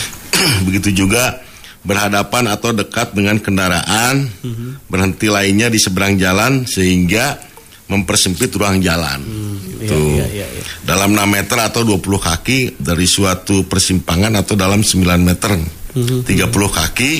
Begitu 0.70 1.04
juga 1.04 1.42
berhadapan 1.82 2.52
atau 2.52 2.72
dekat 2.72 3.12
dengan 3.12 3.38
kendaraan 3.40 4.30
Mhm. 4.42 4.88
berhenti 4.88 5.28
lainnya 5.28 5.68
di 5.68 5.80
seberang 5.82 6.16
jalan 6.16 6.64
sehingga 6.64 7.40
mempersempit 7.88 8.52
ruang 8.56 8.84
jalan. 8.84 9.20
Iya, 9.24 9.86
Itu 9.88 10.00
iya, 10.18 10.26
iya, 10.44 10.48
iya. 10.48 10.64
dalam 10.84 11.14
6 11.14 11.24
meter 11.28 11.58
atau 11.62 11.82
20 11.86 12.20
kaki 12.20 12.82
dari 12.82 13.08
suatu 13.08 13.64
persimpangan 13.64 14.34
atau 14.36 14.58
dalam 14.58 14.82
9 14.84 15.22
meter 15.24 15.54
Mhm. 15.98 16.28
30 16.28 16.70
kaki 16.70 17.14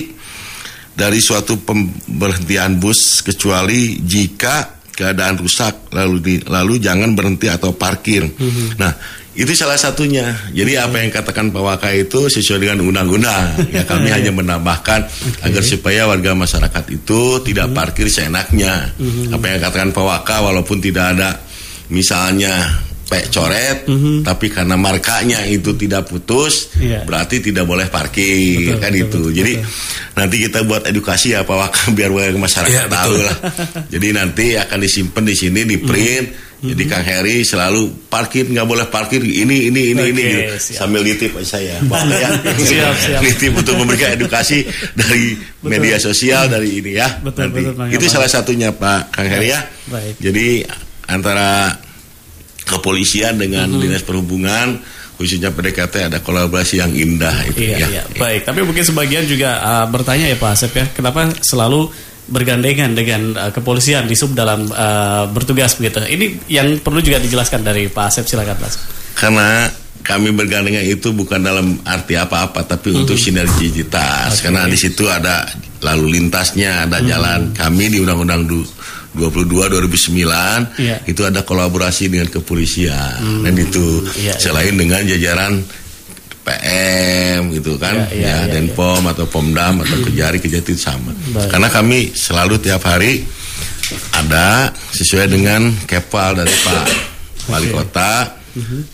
dari 0.94 1.22
suatu 1.22 1.62
pemberhentian 1.62 2.78
bus 2.78 3.22
kecuali 3.22 4.02
jika 4.02 4.78
keadaan 4.98 5.38
rusak 5.38 5.94
lalu 5.94 6.16
di, 6.18 6.36
lalu 6.42 6.82
jangan 6.82 7.14
berhenti 7.14 7.46
atau 7.46 7.78
parkir. 7.78 8.26
Mhm. 8.26 8.82
Nah, 8.82 8.92
itu 9.38 9.54
salah 9.54 9.78
satunya. 9.78 10.34
Jadi 10.50 10.74
apa 10.76 10.98
yang 10.98 11.14
katakan 11.14 11.54
Pak 11.54 11.62
Waka 11.62 11.90
itu 11.94 12.26
sesuai 12.26 12.58
dengan 12.60 12.82
undang-undang. 12.82 13.54
Ya 13.70 13.86
kami 13.86 14.10
hanya 14.16 14.34
menambahkan 14.34 15.06
agar 15.46 15.62
supaya 15.62 16.10
warga 16.10 16.34
masyarakat 16.34 16.84
itu 16.90 17.22
tidak 17.46 17.70
Mhm. 17.70 17.76
parkir 17.78 18.10
seenaknya. 18.10 18.90
Apa 19.30 19.46
yang 19.48 19.62
katakan 19.62 19.94
Pak 19.94 20.02
Waka 20.04 20.42
walaupun 20.42 20.82
tidak 20.82 21.14
ada 21.14 21.38
misalnya 21.88 22.82
pek 23.08 23.32
coret, 23.32 23.88
tapi 24.20 24.52
karena 24.52 24.76
markanya 24.76 25.40
itu 25.48 25.72
tidak 25.80 26.12
putus, 26.12 26.76
Iya. 26.76 27.08
berarti 27.08 27.40
tidak 27.40 27.64
boleh 27.64 27.88
parkir 27.88 28.68
Betul, 28.68 28.84
kan 28.84 28.92
betul, 28.92 29.00
itu. 29.00 29.08
betul, 29.08 29.32
Jadi 29.32 29.54
betul. 29.56 29.72
nanti 30.20 30.36
kita 30.44 30.60
buat 30.68 30.84
edukasi 30.84 31.28
ya 31.32 31.48
Pak 31.48 31.56
Waka 31.56 31.82
biar 31.96 32.12
warga 32.12 32.36
masyarakat 32.36 32.84
Iya, 32.84 32.92
tahu 32.92 33.14
betul. 33.16 33.24
lah. 33.24 33.38
Jadi 33.88 34.08
nanti 34.12 34.46
akan 34.60 34.78
disimpan 34.82 35.24
di 35.24 35.36
sini 35.38 35.62
di 35.64 35.78
print. 35.80 36.47
Mhm. 36.58 36.74
Jadi 36.74 36.84
Kang 36.90 37.06
Heri 37.06 37.36
selalu 37.42 38.10
parkir 38.10 38.50
nggak 38.50 38.66
boleh 38.66 38.90
parkir 38.90 39.22
ini 39.22 39.70
ini 39.70 39.94
ini 39.94 39.94
ini 39.94 40.10
Oke, 40.10 40.26
gitu. 40.26 40.42
siap. 40.58 40.78
sambil 40.82 41.02
nitip 41.06 41.32
saya 41.46 41.78
Pak 41.86 42.02
ya. 42.10 42.30
Siap, 42.58 42.94
siap. 42.98 43.22
nitip 43.26 43.54
untuk 43.54 43.78
memberikan 43.78 44.10
edukasi 44.12 44.66
dari 44.92 45.38
media 45.62 45.98
sosial 45.98 46.50
dari 46.50 46.82
ini 46.82 46.98
ya. 46.98 47.22
Betul, 47.22 47.54
nanti. 47.54 47.62
betul, 47.62 47.74
Bang 47.78 47.90
Itu 47.90 48.06
salah 48.08 48.26
satunya 48.26 48.74
Pak 48.74 49.14
Kang 49.14 49.30
Heri 49.30 49.54
ya. 49.54 49.62
Baik. 49.86 50.18
Jadi 50.18 50.66
antara 51.06 51.78
kepolisian 52.64 53.38
dengan 53.38 53.70
Mhm. 53.70 53.80
dinas 53.80 54.04
perhubungan 54.04 54.82
khususnya 55.16 55.50
PDKT 55.50 56.10
ada 56.10 56.20
kolaborasi 56.20 56.78
yang 56.78 56.94
indah 56.94 57.34
itu 57.48 57.58
Iya, 57.64 57.78
ya. 57.78 57.88
iya. 57.90 58.02
Baik, 58.14 58.46
tapi 58.46 58.62
mungkin 58.62 58.82
sebagian 58.82 59.26
juga 59.26 59.58
uh, 59.58 59.86
bertanya 59.86 60.30
ya 60.30 60.38
Pak 60.38 60.52
Asep 60.54 60.74
ya, 60.74 60.86
kenapa 60.92 61.26
selalu 61.42 61.90
bergandengan 62.28 62.92
dengan 62.92 63.22
uh, 63.34 63.52
kepolisian 63.52 64.06
di 64.06 64.16
sub 64.16 64.32
dalam 64.32 64.68
uh, 64.68 65.28
bertugas 65.32 65.76
begitu. 65.76 66.04
Ini 66.04 66.26
yang 66.52 66.80
perlu 66.80 67.00
juga 67.00 67.18
dijelaskan 67.18 67.64
dari 67.64 67.88
Pak 67.88 68.06
Asep 68.08 68.28
silakan 68.28 68.56
Pak. 68.60 68.68
Asep. 68.68 68.82
Karena 69.18 69.48
kami 70.04 70.32
bergandengan 70.32 70.88
itu 70.88 71.12
bukan 71.12 71.44
dalam 71.44 71.84
arti 71.84 72.16
apa-apa 72.16 72.64
tapi 72.64 72.96
untuk 72.96 73.20
sinergitas 73.20 74.40
Oke. 74.40 74.48
karena 74.48 74.64
di 74.64 74.80
situ 74.80 75.04
ada 75.04 75.44
lalu 75.84 76.16
lintasnya 76.16 76.88
ada 76.88 77.04
jalan 77.04 77.52
kami 77.52 77.92
di 77.92 78.00
Undang-Undang 78.00 78.48
du- 78.48 78.70
22 79.18 79.68
2009 79.68 80.80
Iya. 80.80 81.04
itu 81.10 81.22
ada 81.28 81.42
kolaborasi 81.44 82.08
dengan 82.08 82.32
kepolisian 82.32 83.44
dan 83.44 83.54
itu 83.58 84.06
Iya, 84.16 84.32
iya. 84.32 84.34
selain 84.40 84.80
dengan 84.80 85.04
jajaran 85.04 85.60
PM 86.48 87.52
gitu 87.52 87.76
kan 87.76 88.08
Iya, 88.08 88.16
iya, 88.16 88.24
ya 88.24 88.38
iya, 88.48 88.52
Denpom 88.56 89.04
atau 89.04 89.28
Pomdam 89.28 89.84
atau 89.84 90.00
Kejari 90.08 90.40
Kejati 90.40 90.74
sama 90.80 91.12
Baik. 91.36 91.52
karena 91.52 91.68
kami 91.68 92.16
selalu 92.16 92.56
tiap 92.64 92.88
hari 92.88 93.28
ada 94.16 94.72
sesuai 94.96 95.28
dengan 95.28 95.68
kepal 95.84 96.40
dari 96.40 96.52
Pak 96.52 96.86
Wali 97.52 97.68
Kota 97.68 98.40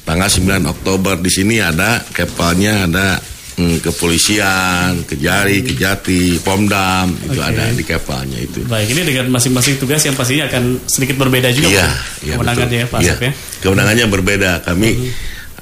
tanggal 0.03 0.27
9 0.27 0.73
Oktober 0.73 1.15
di 1.21 1.31
sini 1.31 1.55
ada 1.61 2.03
kepalnya 2.11 2.83
ada 2.89 3.15
hmm, 3.57 3.79
kepolisian, 3.79 5.07
Kejari, 5.07 5.63
Kejati, 5.63 6.41
Pomdam 6.43 7.15
itu 7.23 7.39
ada 7.39 7.69
di 7.71 7.83
kepalnya 7.85 8.37
itu. 8.43 8.65
Baik, 8.67 8.91
ini 8.91 9.01
dengan 9.07 9.31
masing-masing 9.31 9.77
tugas 9.79 10.01
yang 10.03 10.17
pastinya 10.17 10.49
akan 10.49 10.83
sedikit 10.89 11.15
berbeda 11.21 11.53
juga 11.53 11.69
Iya, 11.69 11.87
Pak, 11.87 12.23
iya 12.23 12.33
kewenangannya 12.35 12.77
ya. 12.77 12.87
Pak 12.89 12.99
Iya, 12.99 13.13
Asep 13.13 13.21
ya. 13.23 13.31
Kewenangannya 13.63 14.05
berbeda. 14.09 14.51
Kami 14.67 14.89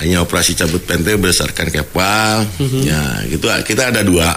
hanya 0.01 0.25
operasi 0.25 0.57
cabut 0.57 0.81
pentil 0.81 1.21
berdasarkan 1.21 1.69
kepal. 1.69 2.41
Mhm. 2.57 2.81
Ya, 2.81 3.01
gitu. 3.29 3.45
Kita 3.61 3.93
ada 3.93 4.01
dua. 4.01 4.33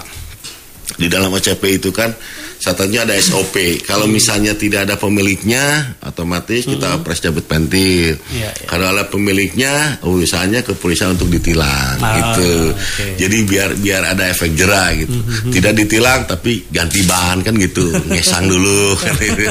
Di 0.95 1.09
dalam 1.11 1.33
OCP 1.33 1.81
itu 1.81 1.89
kan 1.89 2.13
satunya 2.55 3.03
ada 3.03 3.17
SOP. 3.17 3.83
Kalau 3.83 4.05
misalnya 4.07 4.53
tidak 4.55 4.87
ada 4.87 4.95
pemiliknya, 4.95 5.97
otomatis 6.05 6.63
kita 6.63 7.01
operasi 7.01 7.27
cabut 7.27 7.43
pentil. 7.49 8.15
Mhm. 8.15 8.31
Iya, 8.31 8.49
iya. 8.53 8.67
Kalau 8.69 8.85
ada 8.93 9.09
pemiliknya, 9.09 9.73
urusannya 10.05 10.61
kepolisian 10.61 11.17
untuk 11.17 11.27
ditilang 11.27 11.97
Ah, 11.99 12.15
gitu. 12.15 12.71
Mhm, 12.71 13.17
Jadi 13.17 13.37
biar 13.43 13.69
biar 13.75 14.01
ada 14.13 14.29
efek 14.29 14.53
jerah 14.55 14.93
gitu. 14.93 15.17
Tidak 15.51 15.73
ditilang 15.73 16.29
tapi 16.29 16.63
ganti 16.69 17.01
ban 17.03 17.41
kan 17.41 17.57
gitu. 17.57 17.89
Ngesang 18.13 18.45
dulu 18.47 18.95
kan 19.01 19.13
gitu. 19.19 19.41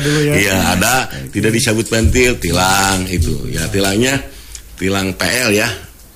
Dulu 0.00 0.20
ya. 0.26 0.32
Iya, 0.34 0.56
ada 0.74 0.94
tidak 1.30 1.52
dicabut 1.54 1.86
pentil, 1.86 2.34
tilang 2.40 3.04
itu. 3.06 3.36
Ya, 3.52 3.68
tilangnya 3.68 4.16
tilang 4.80 5.12
PL 5.12 5.52
ya. 5.52 5.68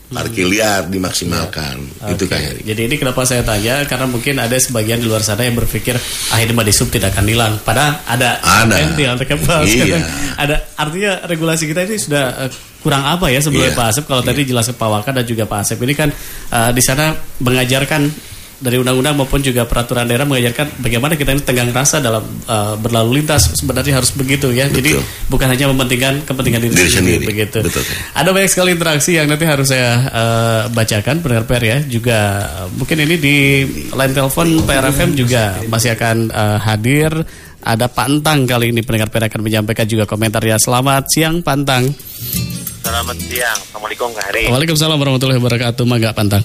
Parkir 0.05 0.46
liar 0.46 0.87
dimaksimalkan. 0.87 1.81
Itu 2.14 2.29
Oke. 2.29 2.37
kayak 2.37 2.62
Jadi 2.62 2.87
ini 2.87 2.94
kenapa 3.00 3.27
saya 3.27 3.42
tanya 3.42 3.83
karena 3.83 4.07
mungkin 4.07 4.38
ada 4.38 4.55
sebagian 4.55 5.03
di 5.03 5.11
luar 5.11 5.27
sana 5.27 5.42
yang 5.42 5.59
berpikir 5.59 5.96
ah 6.31 6.38
mah 6.55 6.62
di 6.62 6.70
sub 6.70 6.87
tidak 6.92 7.16
akan 7.16 7.27
hilang. 7.27 7.53
Padahal 7.66 7.98
ada 8.07 8.38
Ada. 8.38 8.94
kepal. 9.27 9.66
Iya. 9.66 9.98
Ada 10.38 10.57
artinya 10.79 11.12
regulasi 11.27 11.66
kita 11.66 11.88
ini 11.88 11.98
sudah 11.98 12.46
eh, 12.46 12.50
kurang 12.85 13.03
apa 13.03 13.33
ya 13.33 13.42
sebelumnya 13.42 13.74
Iya. 13.74 13.81
Pak 13.81 13.87
Asep 13.90 14.05
kalau 14.07 14.22
tadi 14.22 14.44
jelas 14.46 14.70
Pak 14.70 14.88
Waka 14.92 15.11
dan 15.11 15.24
juga 15.27 15.50
Pak 15.50 15.59
Asep 15.66 15.83
ini 15.83 15.94
kan 15.98 16.12
eh, 16.53 16.70
di 16.70 16.83
sana 16.85 17.11
mengajarkan 17.42 18.03
dari 18.64 18.81
undang-undang 18.81 19.20
maupun 19.20 19.44
juga 19.44 19.68
peraturan 19.68 20.09
daerah 20.09 20.24
mengajarkan 20.24 20.81
bagaimana 20.81 21.20
kita 21.20 21.37
ini 21.37 21.44
tenggang 21.44 21.68
rasa 21.68 22.00
dalam 22.00 22.24
eh, 22.48 22.74
berlalu 22.81 23.20
lintas 23.20 23.53
sebenarnya 23.53 24.00
harus 24.00 24.16
begitu 24.16 24.48
ya. 24.57 24.72
Jadi 24.72 24.96
Betul. 24.96 25.05
bukan 25.29 25.46
hanya 25.53 25.68
mementingkan 25.68 26.24
kepentingan 26.24 26.64
diri, 26.64 26.72
Diri 26.72 26.88
sendiri, 26.88 26.96
sendiri. 27.20 27.24
begitu. 27.29 27.59
Betul. 27.61 27.85
Ada 28.16 28.29
banyak 28.33 28.48
sekali 28.50 28.70
interaksi 28.72 29.20
yang 29.20 29.29
nanti 29.29 29.44
harus 29.44 29.68
saya 29.68 29.90
eh, 30.09 30.62
bacakan 30.72 31.20
pendengar 31.20 31.44
PR 31.44 31.64
ya. 31.68 31.79
Juga 31.84 32.18
eh, 32.64 32.68
mungkin 32.72 32.97
ini 33.05 33.14
di 33.20 33.36
line 33.93 34.14
telepon 34.16 34.49
PRFM 34.64 35.11
juga 35.12 35.61
masih 35.68 35.93
akan 35.93 36.16
eh, 36.32 36.59
hadir. 36.64 37.12
Ada 37.64 37.89
Pak 37.89 38.07
Entang 38.09 38.45
kali 38.49 38.72
ini 38.72 38.80
pendengar 38.80 39.12
PR 39.12 39.28
akan 39.28 39.41
menyampaikan 39.45 39.84
juga 39.84 40.09
komentar 40.09 40.41
ya. 40.41 40.57
Selamat 40.57 41.05
siang 41.12 41.45
Pak 41.45 41.55
Entang. 41.61 41.84
Selamat 42.84 43.16
siang, 43.28 43.59
Assalamualaikum 43.61 44.09
Kak. 44.12 44.32
Waalaikumsalam 44.53 44.97
warahmatullahi 44.97 45.41
wabarakatuh. 45.41 45.84
Mangga 45.84 46.12
Pak 46.16 46.24
Entang. 46.24 46.45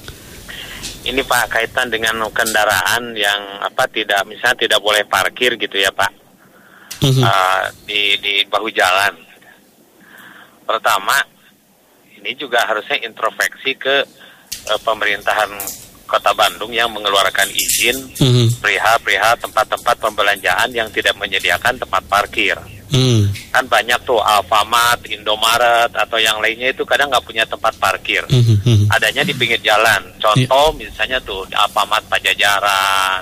Ini 1.10 1.26
Pak 1.26 1.50
kaitan 1.50 1.90
dengan 1.90 2.22
kendaraan 2.30 3.18
yang 3.18 3.42
apa 3.66 3.90
tidak 3.90 4.30
misalnya 4.30 4.70
tidak 4.70 4.80
boleh 4.80 5.02
parkir 5.10 5.58
gitu 5.58 5.82
ya 5.82 5.90
Pak. 5.90 6.12
Eh, 7.26 7.64
di 7.90 8.02
di 8.22 8.34
bahu 8.46 8.70
jalan. 8.70 9.18
Pertama, 10.64 11.18
ini 12.14 12.38
juga 12.38 12.62
harusnya 12.62 13.02
introspeksi 13.02 13.74
ke 13.74 14.06
eh, 14.70 14.80
pemerintahan 14.86 15.50
Kota 16.06 16.34
Bandung 16.34 16.74
yang 16.74 16.90
mengeluarkan 16.90 17.50
izin 17.54 17.98
Mhm. 18.18 18.62
perihal-perihal 18.62 19.38
tempat-tempat 19.38 19.96
pembelanjaan 20.02 20.70
yang 20.74 20.90
tidak 20.90 21.14
menyediakan 21.18 21.78
tempat 21.78 22.02
parkir. 22.06 22.58
Hmm. 22.90 23.30
Kan 23.54 23.66
banyak 23.70 24.02
tuh 24.02 24.18
Alfamart, 24.18 25.06
Indomaret 25.06 25.94
atau 25.94 26.18
yang 26.18 26.42
lainnya 26.42 26.74
itu 26.74 26.82
kadang 26.82 27.14
nggak 27.14 27.22
punya 27.22 27.46
tempat 27.46 27.74
parkir. 27.78 28.26
Mhm, 28.30 28.66
mhm. 28.66 28.86
Adanya 28.90 29.22
di 29.22 29.34
pinggir 29.38 29.62
jalan. 29.62 30.02
Contoh 30.18 30.74
misalnya 30.74 31.22
tuh 31.22 31.46
Alfamart 31.54 32.02
Pajajaran. 32.10 33.22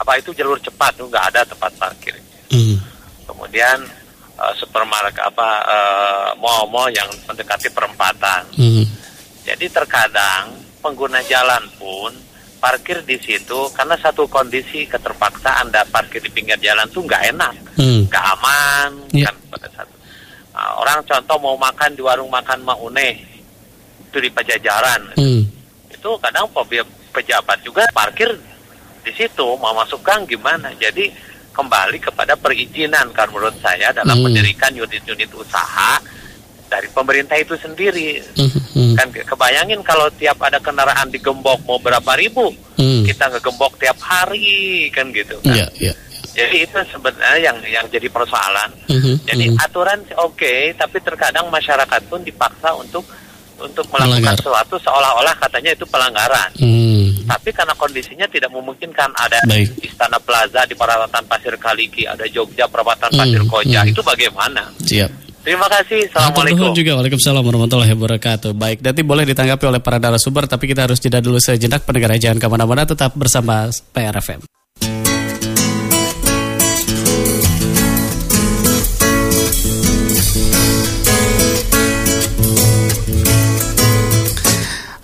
Apa 0.00 0.12
itu 0.16 0.32
jalur 0.32 0.56
cepat 0.60 0.96
tuh 0.96 1.08
nggak 1.12 1.26
ada 1.32 1.40
tempat 1.44 1.72
parkir. 1.76 2.16
Mhm. 2.48 2.76
Kemudian 3.28 3.84
eh, 4.36 4.52
supermarket 4.56 5.20
apa 5.20 5.48
eh, 5.68 6.28
mall-mall 6.40 6.88
yang 6.88 7.08
mendekati 7.28 7.68
perempatan. 7.68 8.48
Mhm. 8.56 8.84
Jadi 9.44 9.66
terkadang 9.68 10.56
pengguna 10.80 11.20
jalan 11.28 11.62
pun 11.76 12.12
parkir 12.66 12.98
di 13.00 13.14
situ 13.16 13.70
karena 13.70 13.94
satu 13.94 14.26
kondisi 14.26 14.90
keterpaksaan 14.90 15.70
Anda 15.70 15.86
parkir 15.86 16.18
di 16.18 16.26
pinggir 16.28 16.58
jalan 16.58 16.82
tuh 16.90 17.06
nggak 17.06 17.22
enak, 17.30 17.54
Hmm. 17.78 18.02
nggak 18.10 18.24
aman 18.34 18.90
Iya. 19.14 19.30
kan 19.30 19.34
pada 19.48 19.68
saat 19.70 19.88
Nah, 20.50 20.72
orang 20.80 20.98
contoh 21.04 21.36
mau 21.38 21.54
makan 21.54 21.92
di 21.92 22.00
warung 22.00 22.32
makan 22.32 22.64
Maune 22.64 23.22
itu 24.02 24.18
di 24.18 24.30
Pajajaran 24.32 25.14
Hmm. 25.14 25.44
itu 25.86 26.10
kadang 26.18 26.48
pe- 26.50 26.90
pejabat 27.12 27.60
juga 27.60 27.84
parkir 27.92 28.32
di 29.04 29.12
situ 29.12 29.46
mau 29.56 29.70
masuk 29.70 30.00
gang 30.00 30.26
gimana 30.26 30.72
jadi 30.74 31.12
kembali 31.52 32.00
kepada 32.00 32.34
perizinan 32.34 33.12
kan 33.12 33.28
menurut 33.28 33.54
saya 33.60 33.92
dalam 33.92 34.16
Hmm. 34.16 34.26
mendirikan 34.26 34.72
unit-unit 34.72 35.28
usaha 35.30 36.00
dari 36.66 36.88
pemerintah 36.88 37.34
itu 37.34 37.54
sendiri 37.54 38.18
Mhm, 38.34 38.60
mhm. 38.72 38.94
kan 38.94 39.08
ke- 39.08 39.24
kebayangin 39.24 39.80
kalau 39.80 40.06
tiap 40.12 40.36
ada 40.40 40.58
kendaraan 40.58 41.08
digembok 41.08 41.62
mau 41.62 41.78
berapa 41.78 42.12
ribu 42.14 42.50
Hmm. 42.76 43.02
kita 43.02 43.26
ngegembok 43.28 43.72
tiap 43.76 43.96
hari 43.98 44.46
kan 44.90 45.08
gitu 45.08 45.38
kan 45.40 45.54
Iya, 45.54 45.66
iya. 45.80 45.92
jadi 46.34 46.56
itu 46.62 46.76
sebenarnya 46.86 47.40
yang 47.42 47.56
yang 47.64 47.86
jadi 47.86 48.06
persoalan 48.06 48.68
Mhm, 48.86 49.14
jadi 49.24 49.44
mhm. 49.48 49.56
aturan 49.58 49.98
oke 50.18 50.52
tapi 50.74 50.96
terkadang 51.00 51.48
masyarakat 51.48 52.00
pun 52.04 52.20
dipaksa 52.20 52.74
untuk 52.74 53.06
untuk 53.56 53.88
melakukan 53.88 54.20
Melanggar. 54.20 54.36
sesuatu 54.36 54.76
seolah-olah 54.76 55.32
katanya 55.38 55.72
itu 55.72 55.88
pelanggaran 55.88 56.52
Hmm. 56.60 57.08
tapi 57.24 57.48
karena 57.50 57.72
kondisinya 57.72 58.28
tidak 58.28 58.52
memungkinkan 58.52 59.08
ada 59.14 59.40
Baik. 59.42 59.72
Istana 59.80 60.20
Plaza 60.20 60.62
di 60.62 60.74
perawatan 60.74 61.24
Pasir 61.24 61.56
Kaliki, 61.56 62.04
ada 62.04 62.28
Jogja 62.28 62.68
perawatan 62.68 63.08
Hmm, 63.08 63.18
Pasir 63.18 63.42
Koja, 63.42 63.80
hmm. 63.80 63.90
itu 63.90 64.00
bagaimana? 64.00 64.62
Siap. 64.78 65.10
Terima 65.46 65.70
kasih, 65.70 66.10
Assalamualaikum. 66.10 66.74
juga 66.74 66.98
Waalaikumsalam 66.98 67.38
warahmatullahi 67.46 67.94
wabarakatuh 67.94 68.50
Baik, 68.58 68.82
nanti 68.82 69.06
boleh 69.06 69.22
ditanggapi 69.30 69.62
oleh 69.70 69.78
para 69.78 70.02
narasumber 70.02 70.50
Tapi 70.50 70.66
kita 70.66 70.90
harus 70.90 70.98
jeda 70.98 71.22
dulu 71.22 71.38
sejenak 71.38 71.86
Pendengar 71.86 72.18
jangan 72.18 72.42
ke 72.42 72.50
mana-mana 72.50 72.82
Tetap 72.82 73.14
bersama 73.14 73.70
PRFM 73.94 74.42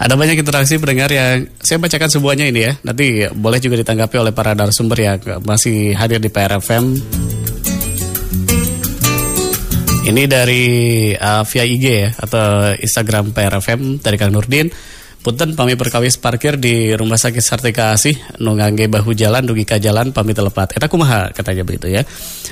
Ada 0.02 0.18
banyak 0.18 0.42
interaksi 0.42 0.82
pendengar 0.82 1.06
yang 1.14 1.46
saya 1.62 1.78
bacakan 1.78 2.10
semuanya 2.10 2.50
ini 2.50 2.66
ya. 2.66 2.74
Nanti 2.82 3.22
boleh 3.30 3.62
juga 3.62 3.78
ditanggapi 3.78 4.18
oleh 4.18 4.34
para 4.34 4.50
narasumber 4.50 4.98
yang 4.98 5.22
masih 5.46 5.94
hadir 5.94 6.18
di 6.18 6.26
PRFM. 6.26 6.98
Ini 10.02 10.26
dari 10.26 10.64
uh, 11.14 11.46
via 11.46 11.62
IG 11.62 11.84
ya 11.86 12.10
atau 12.10 12.74
Instagram 12.74 13.30
PRFM 13.30 14.02
dari 14.02 14.18
Kang 14.18 14.34
Nurdin. 14.34 14.66
Punten 15.22 15.54
pami 15.54 15.78
perkawis 15.78 16.18
parkir 16.18 16.58
di 16.58 16.90
Rumah 16.90 17.14
Sakit 17.14 17.38
Sartika 17.38 17.94
Asih 17.94 18.18
nungangge 18.42 18.90
bahu 18.90 19.14
jalan 19.14 19.46
dugi 19.46 19.62
ka 19.62 19.78
jalan 19.78 20.10
pami 20.10 20.34
telepat. 20.34 20.74
Eta 20.74 20.90
kumaha 20.90 21.30
katanya 21.30 21.62
begitu 21.62 21.86
ya. 21.86 22.02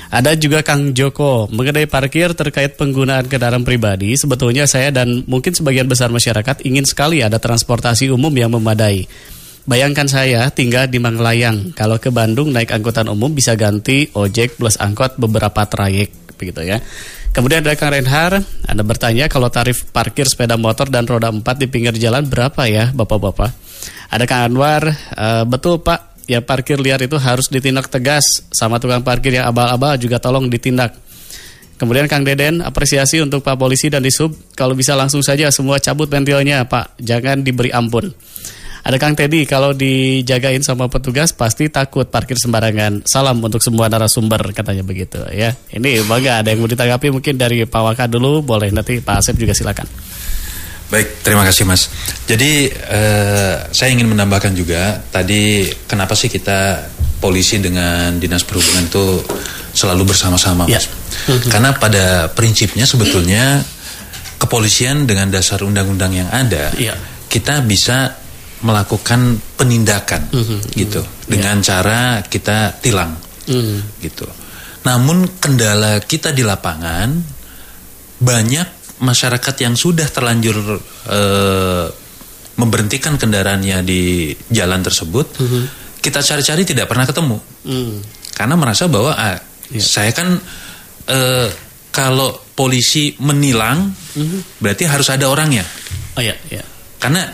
Ada 0.07 0.39
juga 0.39 0.63
Kang 0.63 0.95
Joko 0.95 1.51
mengenai 1.51 1.91
parkir 1.91 2.31
terkait 2.31 2.79
penggunaan 2.79 3.27
kendaraan 3.27 3.67
pribadi. 3.67 4.15
Sebetulnya 4.15 4.63
saya 4.63 4.87
dan 4.95 5.27
mungkin 5.27 5.51
sebagian 5.51 5.91
besar 5.91 6.07
masyarakat 6.07 6.63
ingin 6.63 6.87
sekali 6.87 7.19
ada 7.19 7.35
transportasi 7.35 8.07
umum 8.15 8.31
yang 8.31 8.55
memadai. 8.55 9.11
Bayangkan 9.67 10.07
saya 10.07 10.47
tinggal 10.55 10.87
di 10.87 11.03
Manglayang. 11.03 11.75
Kalau 11.75 11.99
ke 11.99 12.15
Bandung 12.15 12.55
naik 12.55 12.71
angkutan 12.71 13.11
umum 13.11 13.35
bisa 13.35 13.59
ganti 13.59 14.07
ojek 14.15 14.55
plus 14.55 14.79
angkot 14.79 15.19
beberapa 15.19 15.67
trayek 15.67 16.39
begitu 16.39 16.63
ya. 16.63 16.79
Kemudian 17.31 17.63
ada 17.63 17.79
Kang 17.79 17.95
Renhar, 17.95 18.43
Anda 18.67 18.83
bertanya 18.83 19.31
kalau 19.31 19.47
tarif 19.47 19.87
parkir 19.95 20.27
sepeda 20.27 20.59
motor 20.59 20.91
dan 20.91 21.07
roda 21.07 21.31
4 21.31 21.41
di 21.55 21.71
pinggir 21.71 21.95
jalan 21.95 22.27
berapa 22.27 22.67
ya 22.67 22.91
Bapak-bapak? 22.91 23.51
Ada 24.11 24.27
Kang 24.27 24.51
Anwar, 24.51 24.83
"Eh, 24.91 25.43
betul 25.47 25.79
Pak, 25.79 26.11
ya 26.31 26.39
parkir 26.39 26.79
liar 26.79 26.99
itu 27.03 27.19
harus 27.19 27.51
ditindak 27.51 27.91
tegas 27.91 28.23
sama 28.55 28.79
tukang 28.79 29.03
parkir 29.03 29.35
yang 29.35 29.51
abal-abal 29.51 29.99
juga 29.99 30.15
tolong 30.19 30.47
ditindak. 30.47 30.95
Kemudian 31.75 32.05
Kang 32.05 32.21
Deden, 32.21 32.61
apresiasi 32.61 33.17
untuk 33.19 33.41
Pak 33.41 33.57
Polisi 33.57 33.89
dan 33.89 34.05
Disub. 34.05 34.31
Kalau 34.53 34.77
bisa 34.77 34.93
langsung 34.93 35.25
saja 35.25 35.49
semua 35.49 35.81
cabut 35.81 36.05
pentilnya 36.05 36.61
Pak, 36.69 37.01
jangan 37.01 37.41
diberi 37.41 37.73
ampun. 37.73 38.13
Ada 38.81 38.97
Kang 38.97 39.13
Teddy, 39.13 39.45
kalau 39.45 39.77
dijagain 39.77 40.65
sama 40.65 40.89
petugas 40.89 41.29
pasti 41.37 41.69
takut 41.69 42.09
parkir 42.09 42.33
sembarangan. 42.33 43.05
Salam 43.05 43.37
untuk 43.37 43.61
semua 43.61 43.85
narasumber 43.85 44.41
katanya 44.57 44.81
begitu 44.81 45.21
ya. 45.29 45.53
Ini 45.69 46.01
bangga 46.09 46.41
ada 46.41 46.49
yang 46.49 46.65
mau 46.65 46.69
ditanggapi 46.69 47.13
mungkin 47.13 47.37
dari 47.37 47.61
Pak 47.69 47.81
Waka 47.81 48.05
dulu, 48.09 48.41
boleh 48.41 48.73
nanti 48.73 48.97
Pak 48.97 49.21
Asep 49.21 49.37
juga 49.37 49.53
silakan. 49.53 49.85
Baik, 50.89 51.21
terima 51.23 51.45
kasih 51.45 51.63
Mas. 51.69 51.93
Jadi 52.25 52.67
eh, 52.73 53.55
saya 53.69 53.89
ingin 53.93 54.09
menambahkan 54.11 54.51
juga 54.57 54.97
tadi 55.13 55.69
kenapa 55.85 56.17
sih 56.17 56.27
kita 56.27 56.83
polisi 57.21 57.61
dengan 57.61 58.17
dinas 58.17 58.41
perhubungan 58.41 58.89
itu 58.89 59.21
selalu 59.77 60.09
bersama-sama, 60.09 60.65
Ya. 60.65 60.81
Mas? 60.81 60.89
Karena 61.47 61.71
pada 61.77 62.33
prinsipnya 62.33 62.89
sebetulnya 62.89 63.61
kepolisian 64.41 65.05
dengan 65.05 65.29
dasar 65.29 65.61
undang-undang 65.61 66.17
yang 66.17 66.29
ada, 66.33 66.73
Iya. 66.75 66.97
kita 67.29 67.61
bisa 67.61 68.19
melakukan 68.61 69.41
penindakan 69.57 70.29
Mhm, 70.29 70.57
gitu 70.73 71.01
dengan 71.25 71.61
cara 71.61 72.21
kita 72.21 72.77
tilang 72.79 73.17
Hmm. 73.49 73.81
gitu. 73.99 74.25
Namun 74.81 75.37
kendala 75.41 75.97
kita 76.01 76.29
di 76.29 76.41
lapangan 76.41 77.09
banyak 78.21 78.67
masyarakat 79.01 79.55
yang 79.59 79.73
sudah 79.73 80.05
terlanjur 80.07 80.57
eh, 81.09 81.87
memberhentikan 82.55 83.17
kendaraannya 83.17 83.81
di 83.81 84.29
jalan 84.53 84.85
tersebut. 84.85 85.41
Kita 86.01 86.21
cari-cari 86.21 86.61
tidak 86.65 86.85
pernah 86.85 87.05
ketemu 87.05 87.37
Hmm. 87.65 87.97
karena 88.33 88.55
merasa 88.57 88.85
bahwa 88.85 89.13
ah, 89.13 89.37
saya 89.77 90.13
kan 90.13 90.37
eh, 91.09 91.49
kalau 91.89 92.29
polisi 92.53 93.17
menilang 93.19 93.89
berarti 94.57 94.85
harus 94.85 95.09
ada 95.09 95.25
orangnya 95.27 95.65
Oh 96.13 96.21
ya, 96.21 96.35
ya. 96.47 96.61
karena 96.99 97.25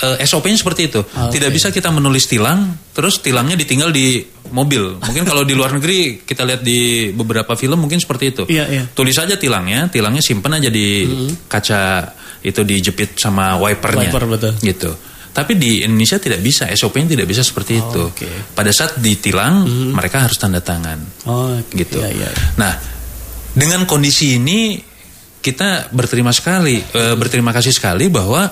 eh, 0.00 0.24
SOP-nya 0.24 0.56
seperti 0.56 0.88
itu. 0.88 1.00
Oke. 1.04 1.36
Tidak 1.36 1.50
bisa 1.52 1.68
kita 1.68 1.92
menulis 1.92 2.24
tilang, 2.24 2.72
terus 2.96 3.20
tilangnya 3.20 3.58
ditinggal 3.58 3.92
di 3.92 4.24
mobil. 4.52 4.96
Mungkin 5.00 5.24
kalau 5.24 5.44
di 5.44 5.52
luar 5.52 5.76
negeri 5.76 6.24
kita 6.24 6.44
lihat 6.48 6.60
di 6.64 7.10
beberapa 7.12 7.52
film 7.56 7.84
mungkin 7.84 8.00
seperti 8.00 8.24
itu. 8.32 8.42
Iya, 8.48 8.64
iya. 8.68 8.84
Tulis 8.88 9.16
aja 9.16 9.36
tilangnya, 9.36 9.88
tilangnya 9.92 10.24
simpen 10.24 10.56
aja 10.56 10.68
di 10.72 11.04
kaca 11.48 12.12
itu 12.42 12.60
dijepit 12.64 13.16
sama 13.20 13.56
wipernya. 13.60 14.10
Wiper, 14.12 14.24
betul. 14.28 14.52
Gitu. 14.60 14.90
Tapi 15.32 15.56
di 15.56 15.80
Indonesia 15.80 16.20
tidak 16.20 16.44
bisa, 16.44 16.68
SOP-nya 16.68 17.16
tidak 17.16 17.24
bisa 17.24 17.40
seperti 17.40 17.80
itu. 17.80 18.12
oke. 18.12 18.52
Pada 18.52 18.68
saat 18.68 19.00
ditilang, 19.00 19.64
mereka 19.96 20.28
harus 20.28 20.36
tanda 20.36 20.60
tangan 20.60 21.00
Oh, 21.24 21.56
gitu. 21.72 22.04
Iya, 22.04 22.08
iya. 22.12 22.28
Nah, 22.60 22.76
dengan 23.56 23.88
kondisi 23.88 24.36
ini 24.36 24.76
kita 25.40 25.88
berterima 25.88 26.36
sekali, 26.36 26.76
eh, 26.84 27.14
berterima 27.16 27.48
kasih 27.48 27.72
sekali 27.72 28.12
bahwa 28.12 28.44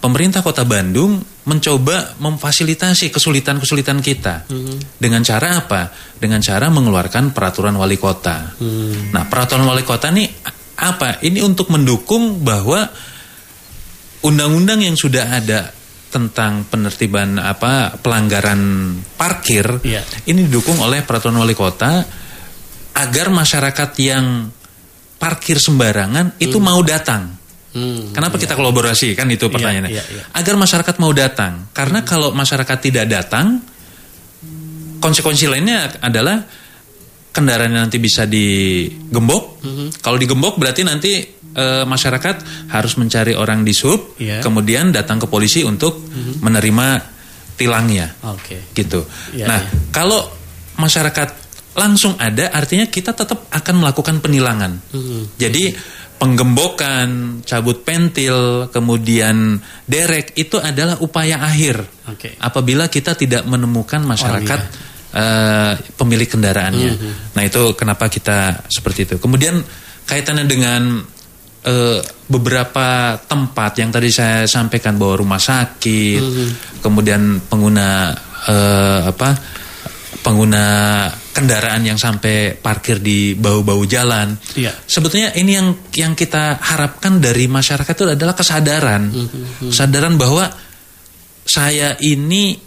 pemerintah 0.00 0.44
Kota 0.44 0.62
Bandung 0.62 1.18
mencoba 1.46 2.18
memfasilitasi 2.18 3.14
kesulitan-kesulitan 3.14 4.02
kita 4.02 4.50
dengan 4.98 5.22
cara 5.22 5.62
apa? 5.62 5.94
Dengan 6.18 6.42
cara 6.42 6.66
mengeluarkan 6.70 7.30
peraturan 7.30 7.78
wali 7.78 7.94
kota. 7.94 8.58
Nah, 9.14 9.24
peraturan 9.30 9.62
wali 9.62 9.86
kota 9.86 10.10
ini 10.10 10.26
apa? 10.76 11.22
Ini 11.22 11.40
untuk 11.46 11.70
mendukung 11.70 12.42
bahwa 12.42 12.82
undang-undang 14.26 14.82
yang 14.82 14.98
sudah 14.98 15.38
ada 15.38 15.70
tentang 16.10 16.66
penertiban 16.66 17.36
apa 17.38 17.94
pelanggaran 18.00 18.94
parkir 19.18 19.82
Iya. 19.84 20.02
ini 20.26 20.48
didukung 20.48 20.80
oleh 20.80 21.02
peraturan 21.02 21.36
wali 21.38 21.52
kota 21.52 22.02
agar 22.96 23.26
masyarakat 23.28 23.90
yang 24.00 24.48
parkir 25.20 25.60
sembarangan 25.60 26.40
itu 26.40 26.56
mau 26.58 26.80
datang. 26.82 27.36
Hmm. 27.76 28.08
Kenapa 28.16 28.40
kita 28.40 28.56
kolaborasi 28.56 29.12
kan 29.12 29.28
itu 29.28 29.52
pertanyaannya? 29.52 29.92
iya, 29.92 30.00
iya. 30.00 30.24
Agar 30.32 30.56
masyarakat 30.56 30.96
mau 30.96 31.12
datang. 31.12 31.68
Karena 31.76 32.00
kalau 32.00 32.32
masyarakat 32.32 32.78
tidak 32.80 33.04
datang, 33.04 33.60
konsekuensi 34.96 35.44
lainnya 35.44 36.00
adalah 36.00 36.40
kendaraan 37.30 37.76
nanti 37.76 38.00
bisa 38.00 38.24
digembok. 38.24 39.60
Mhm. 39.60 39.86
Kalau 40.00 40.16
digembok 40.16 40.56
berarti 40.56 40.82
nanti 40.88 41.12
eh, 41.56 41.84
masyarakat 41.88 42.68
harus 42.68 43.00
mencari 43.00 43.32
orang 43.32 43.64
di 43.64 43.72
sub, 43.72 44.20
Iya. 44.20 44.44
kemudian 44.44 44.92
datang 44.92 45.16
ke 45.16 45.24
polisi 45.24 45.64
untuk 45.64 46.04
menerima 46.44 46.86
tilangnya. 47.56 48.12
Oke. 48.28 48.76
Gitu. 48.76 49.00
Iya, 49.32 49.48
nah, 49.48 49.60
iya. 49.64 49.88
kalau 49.88 50.20
masyarakat 50.76 51.28
langsung 51.76 52.12
ada 52.20 52.52
artinya 52.52 52.84
kita 52.92 53.16
tetap 53.16 53.48
akan 53.48 53.74
melakukan 53.80 54.20
penilangan. 54.20 54.80
Mhm. 54.92 55.40
Jadi 55.40 55.72
penggembokan, 56.16 57.40
cabut 57.44 57.84
pentil, 57.84 58.68
kemudian 58.72 59.60
derek 59.84 60.32
itu 60.36 60.56
adalah 60.56 60.96
upaya 61.00 61.40
akhir. 61.44 61.84
Oke. 62.08 62.40
Apabila 62.40 62.88
kita 62.88 63.12
tidak 63.14 63.44
menemukan 63.44 64.00
masyarakat 64.04 64.60
Oh, 65.16 65.20
eh, 65.20 65.72
pemilik 65.96 66.28
kendaraannya. 66.28 66.92
Mhm. 66.92 67.12
Nah, 67.36 67.42
itu 67.44 67.72
kenapa 67.72 68.08
kita 68.12 68.68
seperti 68.68 69.08
itu. 69.08 69.14
Kemudian 69.16 69.60
kaitannya 70.04 70.44
dengan 70.44 70.82
eh, 71.66 71.98
beberapa 72.30 73.18
tempat 73.26 73.82
yang 73.82 73.90
tadi 73.90 74.06
saya 74.06 74.46
sampaikan 74.46 74.94
bahwa 74.94 75.18
rumah 75.18 75.42
sakit, 75.42 76.20
Mhm. 76.22 76.48
kemudian 76.78 77.42
pengguna 77.50 78.14
eh, 78.46 79.00
apa? 79.10 79.30
Pengguna 80.26 81.06
kendaraan 81.30 81.86
yang 81.86 81.94
sampai 81.94 82.58
parkir 82.58 82.98
di 82.98 83.38
bau-bau 83.38 83.78
jalan. 83.86 84.34
Iya. 84.58 84.74
Sebetulnya 84.82 85.30
ini 85.38 85.54
yang 85.54 85.68
yang 85.94 86.12
kita 86.18 86.58
harapkan 86.58 87.22
dari 87.22 87.46
masyarakat 87.46 87.94
itu 87.94 88.18
adalah 88.18 88.34
kesadaran, 88.34 89.06
Mhm. 89.06 89.70
kesadaran 89.70 90.18
bahwa 90.18 90.50
saya 91.46 91.94
ini 92.02 92.58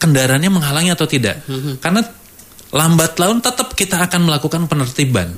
kendaraannya 0.00 0.48
menghalangi 0.48 0.88
atau 0.96 1.04
tidak. 1.04 1.44
Mhm. 1.44 1.84
Karena 1.84 2.00
lambat 2.72 3.20
laun 3.20 3.44
tetap 3.44 3.76
kita 3.76 4.00
akan 4.08 4.26
melakukan 4.26 4.64
penertiban, 4.64 5.30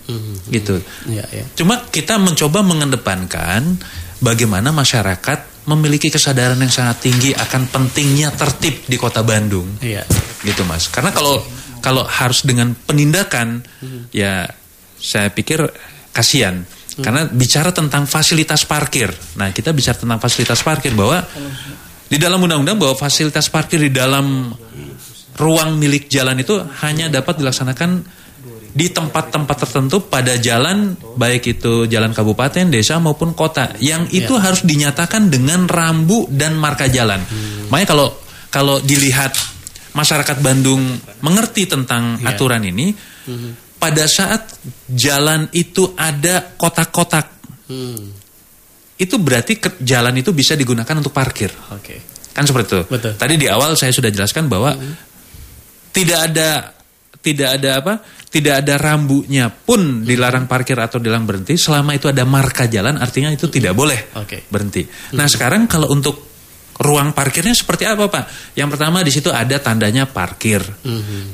gitu. 0.48 0.78
Iya, 1.10 1.26
iya. 1.34 1.44
Cuma 1.52 1.84
kita 1.90 2.16
mencoba 2.16 2.62
mengedepankan 2.64 3.76
bagaimana 4.22 4.72
masyarakat 4.72 5.55
memiliki 5.66 6.08
kesadaran 6.08 6.58
yang 6.58 6.70
sangat 6.70 7.10
tinggi 7.10 7.34
akan 7.34 7.68
pentingnya 7.70 8.30
tertib 8.34 8.86
di 8.86 8.96
kota 8.96 9.26
Bandung. 9.26 9.78
Iya. 9.82 10.06
gitu 10.46 10.62
mas. 10.62 10.86
Karena 10.86 11.10
kalau 11.10 11.42
kalau 11.82 12.06
harus 12.06 12.46
dengan 12.46 12.74
penindakan 12.74 13.66
ya 14.14 14.46
saya 14.96 15.30
pikir 15.30 15.62
kasihan. 16.14 16.62
Karena 16.96 17.28
bicara 17.28 17.76
tentang 17.76 18.08
fasilitas 18.08 18.64
parkir. 18.64 19.12
Nah 19.36 19.52
kita 19.52 19.76
bicara 19.76 20.00
tentang 20.00 20.16
fasilitas 20.16 20.64
parkir 20.64 20.96
bahwa 20.96 21.20
di 22.08 22.16
dalam 22.16 22.40
undang-undang 22.40 22.80
bahwa 22.80 22.96
fasilitas 22.96 23.52
parkir 23.52 23.82
di 23.82 23.92
dalam 23.92 24.48
ruang 25.36 25.76
milik 25.76 26.08
jalan 26.08 26.40
itu 26.40 26.56
hanya 26.80 27.12
dapat 27.12 27.36
dilaksanakan 27.36 28.00
di 28.76 28.92
tempat-tempat 28.92 29.56
tertentu 29.56 30.04
pada 30.04 30.36
jalan 30.36 30.92
baik 31.16 31.56
itu 31.56 31.88
jalan 31.88 32.12
kabupaten, 32.12 32.68
desa 32.68 33.00
maupun 33.00 33.32
kota 33.32 33.72
yang 33.80 34.04
itu 34.12 34.36
harus 34.36 34.68
dinyatakan 34.68 35.32
dengan 35.32 35.64
rambu 35.64 36.28
dan 36.28 36.60
marka 36.60 36.84
jalan. 36.92 37.24
Makanya 37.72 37.88
kalau 37.88 38.08
kalau 38.52 38.76
dilihat 38.84 39.32
masyarakat 39.96 40.44
Bandung 40.44 40.92
mengerti 41.24 41.64
tentang 41.64 42.20
aturan 42.20 42.60
ini, 42.68 42.92
pada 43.80 44.04
saat 44.04 44.44
jalan 44.92 45.48
itu 45.56 45.96
ada 45.96 46.52
kotak-kotak, 46.60 47.32
Hmm. 47.66 48.12
itu 49.00 49.16
berarti 49.16 49.56
ke- 49.56 49.80
jalan 49.80 50.14
itu 50.20 50.36
bisa 50.36 50.52
digunakan 50.52 50.92
untuk 51.00 51.16
parkir. 51.16 51.48
Oke. 51.72 52.04
Kan 52.36 52.44
seperti 52.44 52.76
itu. 52.76 52.80
Betul. 52.92 53.12
Tadi 53.16 53.34
di 53.40 53.48
awal 53.48 53.72
saya 53.74 53.90
sudah 53.90 54.12
jelaskan 54.12 54.52
bahwa 54.52 54.76
tidak 55.90 56.18
ada 56.28 56.75
tidak 57.26 57.58
ada 57.58 57.82
apa? 57.82 57.94
Tidak 58.30 58.54
ada 58.62 58.78
rambunya 58.78 59.50
pun 59.50 60.06
dilarang 60.06 60.46
parkir 60.46 60.78
atau 60.78 61.02
dilarang 61.02 61.26
berhenti 61.26 61.58
selama 61.58 61.98
itu 61.98 62.06
ada 62.06 62.22
marka 62.22 62.70
jalan 62.70 63.02
artinya 63.02 63.34
itu 63.34 63.50
tidak 63.50 63.74
boleh 63.74 64.14
Oke. 64.14 64.46
berhenti. 64.46 64.86
Nah, 65.18 65.26
sekarang 65.26 65.66
kalau 65.66 65.90
untuk 65.90 66.22
ruang 66.78 67.10
parkirnya 67.10 67.56
seperti 67.56 67.88
apa, 67.88 68.06
Pak? 68.06 68.54
Yang 68.54 68.68
pertama 68.76 69.02
di 69.02 69.10
situ 69.10 69.34
ada 69.34 69.58
tandanya 69.58 70.06
parkir. 70.06 70.62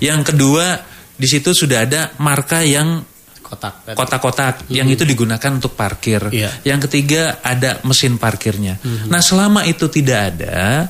Yang 0.00 0.32
kedua 0.32 0.80
di 1.12 1.28
situ 1.28 1.52
sudah 1.52 1.84
ada 1.84 2.00
marka 2.22 2.64
yang 2.64 3.04
Kotak. 3.44 3.92
kotak-kotak 3.92 4.54
yang 4.72 4.88
itu 4.88 5.04
digunakan 5.04 5.52
untuk 5.52 5.76
parkir. 5.76 6.32
Iya. 6.32 6.64
Yang 6.64 6.88
ketiga 6.88 7.44
ada 7.44 7.84
mesin 7.84 8.16
parkirnya. 8.16 8.80
Nah, 9.12 9.20
selama 9.20 9.68
itu 9.68 9.92
tidak 9.92 10.32
ada, 10.32 10.88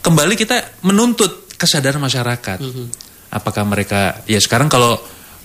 kembali 0.00 0.32
kita 0.32 0.80
menuntut 0.86 1.44
kesadaran 1.60 2.00
masyarakat. 2.00 2.58
Apakah 3.34 3.66
mereka 3.66 4.22
ya 4.30 4.38
sekarang 4.38 4.70
kalau 4.70 4.94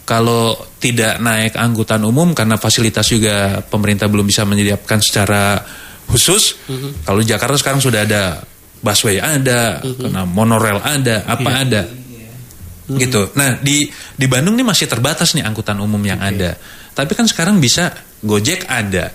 kalau 0.05 0.57
tidak 0.81 1.21
naik 1.21 1.53
angkutan 1.53 2.01
umum 2.01 2.33
karena 2.33 2.57
fasilitas 2.57 3.05
juga 3.09 3.61
pemerintah 3.61 4.09
belum 4.09 4.25
bisa 4.25 4.41
menyediakan 4.45 4.99
secara 5.01 5.61
khusus. 6.09 6.57
Kalau 7.05 7.21
di 7.21 7.29
Jakarta 7.29 7.57
sekarang 7.61 7.77
sudah 7.77 8.01
ada 8.05 8.41
busway 8.81 9.21
ada, 9.21 9.77
karena 9.85 10.25
monorail 10.25 10.81
ada, 10.81 11.29
apa 11.29 11.49
ada. 11.61 11.81
Gitu. 12.89 13.21
Nah 13.37 13.61
di 13.61 13.85
di 14.17 14.25
Bandung 14.25 14.57
ini 14.57 14.65
masih 14.65 14.89
terbatas 14.89 15.37
nih 15.37 15.45
angkutan 15.45 15.77
umum 15.77 16.01
yang 16.01 16.17
ada. 16.17 16.57
Tapi 16.97 17.13
kan 17.13 17.29
sekarang 17.29 17.61
bisa 17.61 17.93
Gojek 18.19 18.65
ada, 18.65 19.13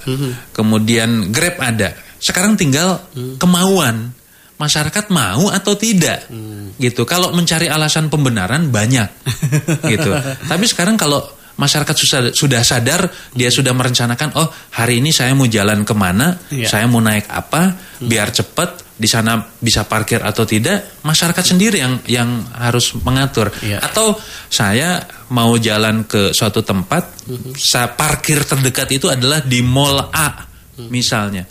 kemudian 0.55 1.35
Grab 1.35 1.59
ada. 1.59 1.99
Sekarang 2.23 2.55
tinggal 2.55 3.03
kemauan 3.37 4.15
masyarakat 4.55 5.11
mau 5.11 5.51
atau 5.51 5.75
tidak, 5.75 6.31
gitu. 6.79 7.03
Kalau 7.05 7.35
mencari 7.35 7.67
alasan 7.67 8.07
pembenaran 8.07 8.71
banyak, 8.71 9.09
gitu. 9.93 10.11
Tapi 10.47 10.65
sekarang 10.71 10.95
kalau 10.95 11.23
masyarakat 11.55 11.95
sudah 11.95 12.21
sudah 12.35 12.61
sadar, 12.67 13.07
dia 13.35 13.51
sudah 13.51 13.71
merencanakan, 13.71 14.35
oh 14.39 14.49
hari 14.75 14.99
ini 14.99 15.15
saya 15.15 15.35
mau 15.39 15.47
jalan 15.47 15.87
ke 15.87 15.95
mana, 15.95 16.39
Iya. 16.51 16.67
saya 16.71 16.85
mau 16.91 16.99
naik 16.99 17.31
apa, 17.31 17.75
biar 18.03 18.31
cepat 18.35 18.83
di 18.95 19.11
sana 19.11 19.43
bisa 19.59 19.87
parkir 19.91 20.23
atau 20.23 20.47
tidak, 20.47 21.03
masyarakat 21.03 21.45
sendiri 21.55 21.83
yang 21.83 21.99
yang 22.07 22.31
harus 22.55 22.95
mengatur. 23.03 23.51
Iya. 23.59 23.83
Atau 23.83 24.19
saya 24.47 25.03
mau 25.35 25.55
jalan 25.59 26.07
ke 26.07 26.31
suatu 26.31 26.63
tempat, 26.63 27.27
saya 27.59 27.91
parkir 27.91 28.47
terdekat 28.47 28.91
itu 28.95 29.11
adalah 29.11 29.43
di 29.43 29.63
mall 29.63 29.99
A, 30.15 30.47
misalnya. 30.91 31.43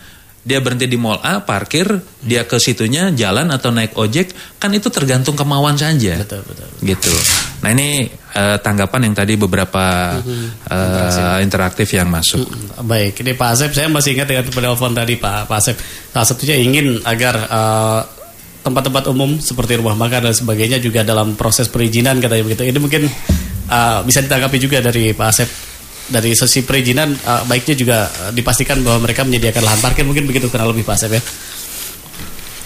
Dia 0.44 0.60
berhenti 0.60 0.92
di 0.92 1.00
mall 1.00 1.24
A, 1.24 1.40
parkir, 1.40 1.88
dia 2.20 2.44
ke 2.44 2.60
situnya 2.60 3.16
jalan 3.16 3.48
atau 3.48 3.72
naik 3.72 3.96
ojek, 3.96 4.60
kan 4.60 4.76
itu 4.76 4.92
tergantung 4.92 5.40
kemauan 5.40 5.80
saja. 5.80 6.20
Betul, 6.20 6.44
betul. 6.44 6.68
Gitu. 6.84 7.16
Nah 7.64 7.72
ini 7.72 8.12
eh, 8.12 8.58
tanggapan 8.60 9.08
yang 9.08 9.16
tadi 9.16 9.40
beberapa 9.40 10.20
eh, 10.68 11.38
interaktif 11.40 11.88
yang 11.96 12.12
masuk. 12.12 12.44
Baik, 12.84 13.24
ini 13.24 13.40
Pak 13.40 13.50
Asep, 13.56 13.72
saya 13.72 13.88
masih 13.88 14.20
ingat 14.20 14.28
dengan 14.28 14.44
penelpon 14.52 14.92
tadi 14.92 15.16
Pak, 15.16 15.48
Pak 15.48 15.58
Asep. 15.64 15.80
Salah 16.12 16.28
satunya 16.28 16.60
ingin 16.60 17.00
agar 17.08 17.36
eh, 17.40 18.02
tempat-tempat 18.68 19.04
umum 19.16 19.40
seperti 19.40 19.80
rumah 19.80 19.96
makan 19.96 20.28
dan 20.28 20.36
sebagainya 20.36 20.84
juga 20.84 21.08
dalam 21.08 21.40
proses 21.40 21.72
perizinan 21.72 22.20
katanya 22.20 22.44
begitu. 22.44 22.68
Ini 22.68 22.80
mungkin 22.84 23.08
eh, 23.72 24.00
bisa 24.04 24.20
ditanggapi 24.20 24.60
juga 24.60 24.84
dari 24.84 25.16
Pak 25.16 25.28
Asep. 25.32 25.50
Dari 26.04 26.36
sisi 26.36 26.62
perizinan, 26.62 27.12
eh, 27.12 27.42
baiknya 27.46 27.76
juga 27.76 27.98
eh, 28.08 28.32
dipastikan 28.32 28.84
bahwa 28.84 29.04
mereka 29.04 29.24
menyediakan 29.24 29.64
lahan 29.64 29.80
parkir 29.80 30.04
mungkin 30.04 30.28
begitu 30.28 30.48
kurang 30.48 30.70
lebih 30.70 30.84
Pak 30.84 30.96
Asep 30.96 31.16
ya. 31.16 31.22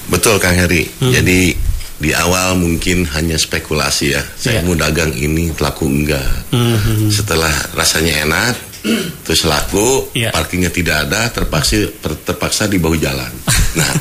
Betul 0.08 0.40
Kang 0.40 0.56
Heri. 0.56 0.88
Jadi 1.00 1.52
di 1.98 2.12
awal 2.14 2.56
mungkin 2.56 3.04
hanya 3.12 3.36
spekulasi 3.36 4.14
ya. 4.14 4.24
Saya 4.38 4.62
Iya. 4.62 4.66
mau 4.66 4.74
dagang 4.74 5.12
ini, 5.12 5.52
laku 5.54 5.86
enggak. 5.86 6.48
Setelah 7.10 7.52
rasanya 7.74 8.24
enak, 8.24 8.54
terus 9.28 9.44
laku, 9.44 10.08
Iya. 10.14 10.32
parkirnya 10.32 10.72
tidak 10.72 11.10
ada, 11.10 11.28
terpaksa 11.28 11.90
ter- 11.92 12.22
terpaksa 12.24 12.66
di 12.66 12.78
bahu 12.78 12.96
jalan. 12.96 13.32
Nah, 13.78 13.94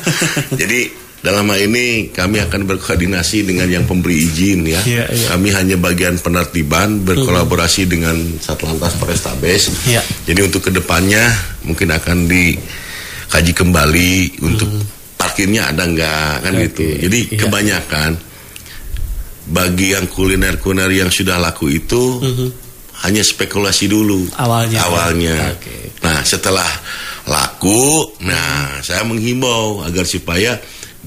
jadi 0.57 0.89
dalam 1.27 1.43
hal 1.51 1.59
ini 1.59 2.07
kami 2.15 2.39
akan 2.39 2.63
berkoordinasi 2.63 3.43
dengan 3.43 3.67
yang 3.67 3.83
pemberi 3.83 4.15
izin 4.23 4.63
ya. 4.63 4.79
Iya, 4.79 5.03
iya. 5.11 5.27
Kami 5.35 5.51
hanya 5.51 5.75
bagian 5.75 6.15
penertiban 6.23 7.03
berkolaborasi 7.03 7.83
dengan 7.83 8.15
Satlantas 8.39 8.95
Polrestabes. 8.95 9.75
Iya. 9.83 9.99
Jadi 10.23 10.39
untuk 10.47 10.63
ke 10.63 10.71
depannya 10.71 11.27
mungkin 11.67 11.91
akan 11.91 12.31
dikaji 12.31 13.51
kembali 13.51 14.39
untuk 14.39 14.71
parkirnya 15.19 15.67
ada 15.67 15.83
nggak 15.83 16.47
kan 16.47 16.53
Oke, 16.55 16.63
gitu. 16.71 16.83
Jadi 17.11 17.19
iya. 17.27 17.39
kebanyakan 17.43 18.11
bagi 19.51 19.99
yang 19.99 20.07
kuliner-kuliner 20.07 20.91
yang 20.95 21.11
sudah 21.11 21.43
laku 21.43 21.75
itu 21.75 22.23
hanya 23.03 23.19
spekulasi 23.19 23.91
dulu 23.91 24.31
Awalnya. 24.31 24.79
Awalnya. 24.79 25.59
Oke. 25.59 25.91
Nah 26.07 26.23
setelah 26.23 26.71
laku, 27.27 28.15
nah 28.23 28.79
saya 28.79 29.03
menghimbau 29.03 29.83
agar 29.83 30.07
supaya 30.07 30.55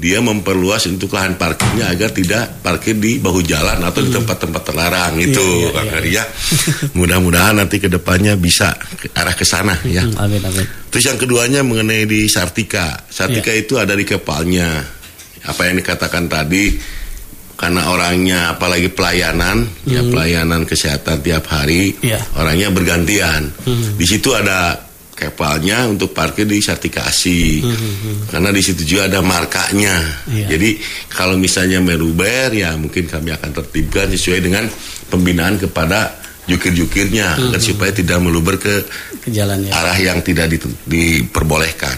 dia 0.01 0.19
memperluas 0.25 0.89
untuk 0.89 1.13
lahan 1.13 1.37
parkirnya 1.37 1.93
agar 1.93 2.09
tidak 2.11 2.65
parkir 2.65 2.97
di 2.97 3.21
bahu 3.21 3.45
jalan 3.45 3.77
atau 3.85 4.01
di 4.01 4.09
tempat-tempat 4.09 4.63
terlarang 4.65 5.15
itu 5.21 5.37
Iya, 5.39 5.61
iya, 5.61 5.71
Kang 5.77 5.89
iya. 6.09 6.09
Ya. 6.09 6.25
Mudah-mudahan 6.99 7.61
nanti 7.61 7.77
ke 7.77 7.93
depannya 7.93 8.35
bisa 8.41 8.73
ke 8.97 9.13
arah 9.13 9.37
ke 9.37 9.45
sana 9.45 9.77
ya. 9.85 10.01
Hmm, 10.09 10.17
Amin, 10.25 10.41
amin. 10.41 10.65
Terus 10.89 11.05
yang 11.05 11.21
keduanya 11.21 11.61
mengenai 11.61 12.09
di 12.09 12.25
Sartika. 12.27 13.05
Sartika 13.13 13.53
Iya. 13.53 13.61
itu 13.61 13.77
ada 13.77 13.93
di 13.93 14.09
kepalanya. 14.09 14.81
Apa 15.45 15.69
yang 15.69 15.77
dikatakan 15.81 16.29
tadi 16.29 16.77
karena 17.61 17.93
orangnya 17.93 18.57
apalagi 18.57 18.89
pelayanan, 18.89 19.69
ya 19.85 20.01
pelayanan 20.01 20.65
kesehatan 20.65 21.21
tiap 21.21 21.45
hari, 21.53 21.93
Iya. 22.01 22.25
orangnya 22.41 22.73
bergantian. 22.73 23.53
Di 24.01 24.07
situ 24.09 24.33
ada 24.33 24.81
kepalnya 25.21 25.85
untuk 25.85 26.11
parkir 26.11 26.49
di 26.49 26.57
sertifikasi 26.59 27.61
karena 28.27 28.49
di 28.49 28.63
situ 28.65 28.83
juga 28.83 29.05
ada 29.07 29.21
markanya 29.21 30.01
Iya. 30.25 30.57
jadi 30.57 30.71
kalau 31.13 31.37
misalnya 31.37 31.77
meruber 31.79 32.49
ya 32.51 32.73
mungkin 32.75 33.05
kami 33.05 33.29
akan 33.31 33.51
tertibkan 33.53 34.09
sesuai 34.09 34.41
dengan 34.41 34.65
pembinaan 35.07 35.61
kepada 35.61 36.17
jukir-jukirnya 36.49 37.37
agar 37.37 37.61
supaya 37.61 37.93
tidak 37.93 38.19
meluber 38.19 38.57
ke 38.57 38.83
Ke 39.23 39.29
jalan 39.31 39.61
ya. 39.63 39.71
arah 39.71 39.95
yang 39.95 40.19
tidak 40.19 40.51
di- 40.51 40.59
diperbolehkan. 40.89 41.95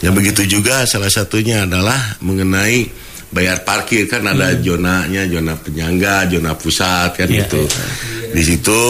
Ya 0.00 0.10
begitu 0.10 0.42
juga 0.42 0.82
salah 0.84 1.06
satunya 1.06 1.62
adalah 1.62 2.18
mengenai 2.18 2.88
bayar 3.30 3.62
parkir 3.62 4.08
kan 4.08 4.26
ada 4.26 4.58
zonanya, 4.58 5.28
zona 5.28 5.54
penyangga, 5.54 6.26
zona 6.26 6.56
pusat 6.58 7.14
kan 7.14 7.28
Iya, 7.30 7.46
gitu. 7.46 7.62
iya. 7.62 8.32
Di 8.34 8.42
situ 8.42 8.80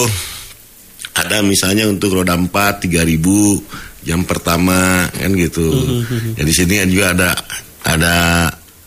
ada 1.17 1.41
misalnya 1.41 1.89
untuk 1.89 2.13
roda 2.13 2.37
4 2.37 2.85
3000 2.85 4.05
jam 4.07 4.23
pertama 4.23 5.09
kan 5.11 5.31
gitu. 5.35 5.67
Ya 6.37 6.43
di 6.45 6.55
sini 6.55 6.79
juga 6.93 7.17
ada 7.17 7.31
ada 7.83 8.15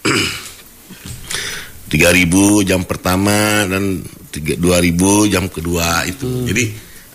3000 1.89 2.69
jam 2.69 2.85
pertama 2.85 3.65
dan 3.65 4.05
tiga- 4.29 4.55
2000 4.55 5.33
jam 5.33 5.49
kedua 5.49 6.05
itu. 6.05 6.45
Jadi 6.45 6.63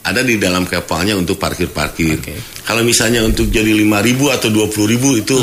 ada 0.04 0.20
di 0.20 0.36
dalam 0.36 0.66
kapalnya 0.68 1.16
untuk 1.16 1.38
parkir-parkir. 1.40 2.20
Oke. 2.20 2.34
Kalau 2.66 2.82
misalnya 2.84 3.24
untuk 3.24 3.48
jadi 3.48 3.72
5000 3.72 4.36
atau 4.36 4.48
20000 4.52 5.22
itu 5.24 5.36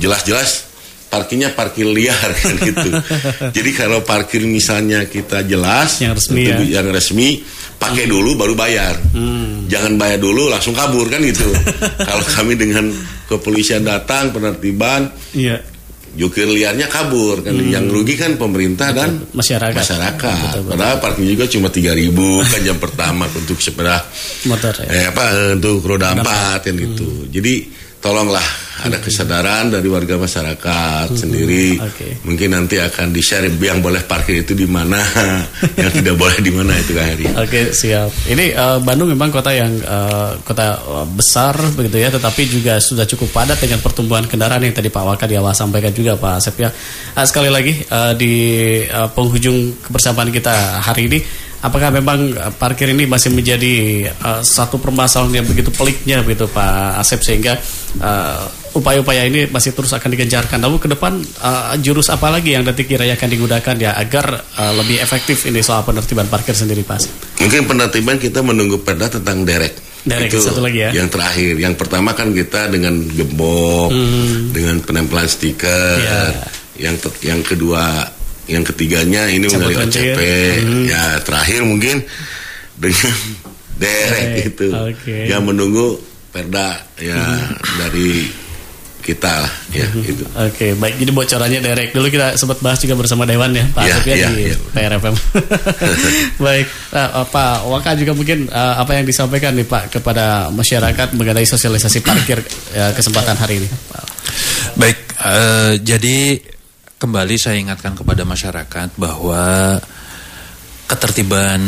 jelas-jelas 0.00 0.67
parkirnya 1.08 1.50
parkir 1.50 1.84
liar 1.84 2.30
kan 2.38 2.54
gitu. 2.56 2.90
Jadi 3.50 3.70
kalau 3.72 4.00
parkir 4.00 4.44
misalnya 4.44 5.04
kita 5.04 5.40
jelas 5.42 5.98
Yang 5.98 6.20
resmi 6.20 6.42
ya. 6.44 6.56
yang 6.78 6.86
resmi 6.88 7.40
pakai 7.74 8.04
dulu 8.04 8.34
baru 8.34 8.52
bayar. 8.52 8.94
Jangan 9.64 9.94
bayar 9.94 10.18
dulu 10.18 10.46
langsung 10.46 10.72
kabur 10.72 11.06
kan 11.06 11.20
gitu. 11.20 11.48
kalau 12.08 12.24
kami 12.26 12.54
dengan 12.54 12.92
kepolisian 13.24 13.82
datang 13.82 14.30
penertiban 14.30 15.08
Iya. 15.30 15.60
jukir 16.10 16.44
liarnya 16.44 16.88
kabur 16.88 17.40
kan 17.40 17.52
yang 17.54 17.86
rugi 17.86 18.16
kan 18.16 18.34
pemerintah 18.34 18.90
dan 18.90 19.28
Masyarakat. 19.30 19.76
masyarakat 19.76 20.40
Betul, 20.42 20.60
betul. 20.60 20.72
padahal 20.72 20.96
parkir 20.98 21.24
juga 21.28 21.44
cuma 21.46 21.68
3000 21.68 22.10
kan 22.48 22.60
jam 22.60 22.76
pertama 22.76 23.24
untuk 23.28 23.58
sepeda 23.58 24.02
Motor 24.42 24.72
ya. 24.82 24.88
eh, 24.88 25.04
apa 25.06 25.24
untuk 25.54 25.78
roda 25.80 26.12
empat 26.12 26.64
kan 26.64 26.74
gitu 26.74 27.28
jadi 27.28 27.54
tolonglah 27.98 28.44
ada 28.78 29.02
kesadaran 29.02 29.74
dari 29.74 29.90
warga 29.90 30.14
masyarakat 30.14 31.10
sendiri 31.10 31.82
Oke. 31.82 32.22
mungkin 32.22 32.54
nanti 32.54 32.78
akan 32.78 33.10
di 33.10 33.18
share 33.18 33.50
yang 33.50 33.82
boleh 33.82 34.06
parkir 34.06 34.46
itu 34.46 34.54
di 34.54 34.70
mana 34.70 35.02
yang 35.80 35.90
tidak 35.90 36.14
boleh 36.14 36.38
di 36.38 36.54
mana 36.54 36.78
itu 36.78 36.94
Kak 36.94 37.06
Heri 37.10 37.26
Oke 37.38 37.60
siap. 37.74 38.10
Ini 38.26 38.54
eh, 38.54 38.78
Bandung 38.82 39.10
memang 39.10 39.30
kota 39.30 39.54
yang 39.54 39.70
eh, 39.78 40.30
kota 40.42 40.78
eh, 40.78 41.06
besar 41.14 41.54
begitu 41.74 42.02
ya, 42.02 42.10
tetapi 42.10 42.42
juga 42.50 42.82
sudah 42.82 43.06
cukup 43.06 43.30
padat 43.30 43.58
dengan 43.62 43.78
pertumbuhan 43.78 44.26
kendaraan 44.26 44.62
yang 44.62 44.74
tadi 44.74 44.90
Pak 44.90 45.04
Waka 45.04 45.24
di 45.30 45.38
awal 45.38 45.54
sampaikan 45.54 45.94
juga 45.94 46.18
Pak 46.18 46.32
Asep 46.42 46.56
ya. 46.58 46.70
Ah, 47.14 47.24
sekali 47.26 47.50
lagi 47.50 47.78
eh, 47.78 48.12
di 48.18 48.32
eh, 48.84 49.08
penghujung 49.14 49.86
kebersamaan 49.86 50.30
kita 50.34 50.82
hari 50.82 51.06
ini, 51.06 51.18
apakah 51.62 51.90
memang 51.90 52.30
eh, 52.34 52.52
parkir 52.54 52.90
ini 52.90 53.04
masih 53.06 53.34
menjadi 53.34 53.74
eh, 54.10 54.40
satu 54.42 54.78
permasalahan 54.78 55.42
yang 55.42 55.46
begitu 55.46 55.70
peliknya 55.74 56.22
begitu 56.22 56.46
Pak 56.50 57.02
Asep 57.02 57.22
sehingga 57.22 57.58
eh, 57.98 58.42
upaya-upaya 58.76 59.26
ini 59.26 59.50
masih 59.50 59.74
terus 59.74 59.90
akan 59.90 60.10
digencarkan. 60.14 60.58
Lalu 60.62 60.76
ke 60.78 60.88
depan 60.92 61.18
eh, 61.22 61.74
jurus 61.82 62.12
apa 62.12 62.30
lagi 62.30 62.54
yang 62.54 62.62
nanti 62.62 62.86
kira 62.86 63.06
akan 63.08 63.28
digunakan 63.28 63.74
ya 63.78 63.96
agar 63.98 64.26
eh, 64.38 64.72
lebih 64.78 65.02
efektif 65.02 65.46
ini 65.50 65.64
soal 65.64 65.82
penertiban 65.82 66.30
parkir 66.30 66.54
sendiri 66.54 66.86
Pak 66.86 66.96
Asep? 66.96 67.12
Mungkin 67.42 67.66
penertiban 67.66 68.16
kita 68.18 68.40
menunggu 68.44 68.82
perda 68.82 69.10
tentang 69.10 69.42
derek. 69.42 69.88
Derek, 70.06 70.30
itu 70.30 70.40
satu 70.40 70.62
lagi 70.62 70.88
ya. 70.88 70.90
Yang 70.94 71.18
terakhir, 71.18 71.54
yang 71.58 71.74
pertama 71.74 72.14
kan 72.14 72.30
kita 72.32 72.70
dengan 72.70 73.02
gembok, 73.02 73.90
dengan 74.54 74.78
penempelan 74.80 75.26
stiker. 75.26 75.98
Hmm. 75.98 76.06
Iya. 76.06 76.24
Yang 76.78 76.96
yang 77.26 77.40
kedua, 77.42 78.06
yang 78.48 78.64
ketiganya 78.64 79.28
ini 79.28 79.44
Cabut 79.46 79.68
mengenai 79.68 79.84
banjir. 79.86 80.12
OCP. 80.16 80.20
Hmm. 80.64 80.84
Ya 80.88 81.02
terakhir 81.20 81.60
mungkin 81.62 81.96
dengan 82.74 83.12
derek 83.82 84.26
Derek, 84.34 84.48
itu. 84.50 84.66
oke. 84.72 85.14
Hmm. 85.14 85.28
Ya 85.28 85.36
menunggu 85.38 86.00
perda 86.28 86.80
ya 86.96 87.20
dari 87.76 88.28
kita 88.98 89.40
lah 89.40 89.52
ya 89.72 89.88
Hmm. 89.88 90.04
itu. 90.04 90.24
Oke, 90.36 90.66
baik. 90.76 91.00
Jadi 91.00 91.10
bocorannya 91.12 91.60
Derek. 91.64 91.96
Dulu 91.96 92.12
kita 92.12 92.36
sempat 92.36 92.60
bahas 92.60 92.76
juga 92.76 92.92
bersama 92.92 93.24
Dewan 93.24 93.56
ya, 93.56 93.64
Pak 93.72 93.80
Asep 93.80 94.04
ya 94.04 94.16
iya, 94.16 94.28
di 94.28 94.52
iya. 94.52 94.56
PRFM. 94.68 95.16
baik. 96.44 96.66
Nah, 96.92 97.06
eh, 97.16 97.26
Pak 97.32 97.56
Waka 97.64 97.90
juga 97.96 98.12
mungkin 98.12 98.38
eh, 98.44 98.74
apa 98.76 98.92
yang 98.92 99.08
disampaikan 99.08 99.56
nih 99.56 99.64
Pak 99.64 99.96
kepada 99.96 100.52
masyarakat 100.52 101.16
mengenai 101.16 101.44
sosialisasi 101.44 102.04
parkir 102.04 102.44
eh, 102.76 102.92
kesempatan 102.92 103.36
hari 103.36 103.64
ini. 103.64 103.68
Pak. 103.88 104.04
Baik, 104.76 104.98
eh, 105.24 105.72
jadi 105.80 106.16
kembali 106.98 107.34
saya 107.38 107.62
ingatkan 107.62 107.94
kepada 107.94 108.26
masyarakat 108.26 108.98
bahwa 108.98 109.78
ketertiban 110.90 111.62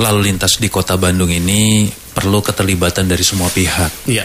lalu 0.00 0.20
lintas 0.32 0.56
di 0.56 0.72
kota 0.72 0.96
Bandung 0.96 1.28
ini 1.28 1.84
perlu 1.88 2.40
keterlibatan 2.40 3.04
dari 3.04 3.22
semua 3.22 3.52
pihak. 3.52 4.08
Iya. 4.08 4.24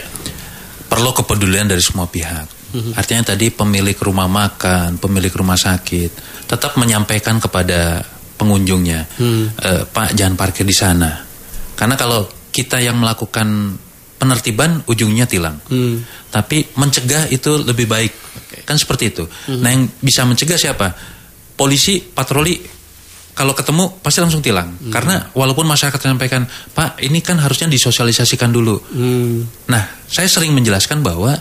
perlu 0.88 1.12
kepedulian 1.12 1.68
dari 1.68 1.84
semua 1.84 2.08
pihak. 2.08 2.48
Artinya 2.96 3.36
tadi 3.36 3.52
pemilik 3.52 3.92
rumah 4.00 4.24
makan, 4.24 4.96
pemilik 4.96 5.28
rumah 5.28 5.60
sakit 5.60 6.10
tetap 6.48 6.80
menyampaikan 6.80 7.36
kepada 7.36 8.00
pengunjungnya, 8.40 9.00
"Eh, 9.60 9.84
Pak 9.84 10.16
jangan 10.16 10.40
parkir 10.40 10.64
di 10.64 10.72
sana. 10.72 11.20
Karena 11.76 11.92
kalau 12.00 12.24
kita 12.48 12.80
yang 12.80 12.96
melakukan 12.96 13.76
penertiban 14.18 14.82
ujungnya 14.90 15.24
tilang. 15.24 15.62
Hmm. 15.70 16.02
Tapi 16.28 16.74
mencegah 16.74 17.30
itu 17.30 17.62
lebih 17.62 17.86
baik. 17.86 18.12
Kan 18.66 18.76
seperti 18.76 19.14
itu. 19.14 19.24
Nah, 19.48 19.70
yang 19.70 19.88
bisa 20.02 20.26
mencegah 20.26 20.58
siapa? 20.58 20.92
Polisi 21.54 22.02
patroli 22.02 22.58
kalau 23.32 23.54
ketemu 23.54 24.02
pasti 24.02 24.18
langsung 24.18 24.42
tilang. 24.42 24.90
Karena 24.90 25.30
walaupun 25.30 25.62
masyarakat 25.62 26.02
menyampaikan, 26.10 26.42
"Pak, 26.74 26.98
ini 27.06 27.22
kan 27.22 27.38
harusnya 27.38 27.70
disosialisasikan 27.70 28.50
dulu." 28.50 28.76
Hmm. 28.90 29.46
Nah, 29.70 29.82
saya 30.10 30.26
sering 30.26 30.50
menjelaskan 30.50 31.06
bahwa 31.06 31.38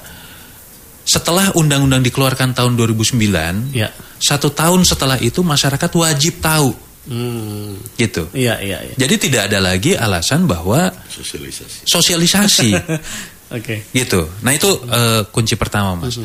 setelah 1.07 1.49
undang-undang 1.57 2.05
dikeluarkan 2.05 2.53
tahun 2.53 2.78
2009, 2.78 3.73
Ya. 3.73 3.89
satu 4.21 4.53
tahun 4.53 4.86
setelah 4.86 5.17
itu 5.17 5.41
masyarakat 5.41 5.89
wajib 5.89 6.38
tahu, 6.38 6.75
Hmm. 7.08 7.80
gitu. 7.95 8.28
Iya, 8.36 8.60
iya, 8.60 8.78
iya. 8.84 8.95
Jadi 8.99 9.16
tidak 9.16 9.47
ada 9.47 9.64
lagi 9.64 9.95
alasan 9.95 10.43
bahwa 10.43 10.91
Sosialisasi. 11.08 11.88
sosialisasi, 11.88 12.72
Oke. 13.58 13.88
gitu. 13.95 14.28
Nah 14.43 14.51
itu 14.51 14.68
eh, 14.91 15.24
kunci 15.32 15.55
pertama, 15.55 15.95
mas. 16.03 16.20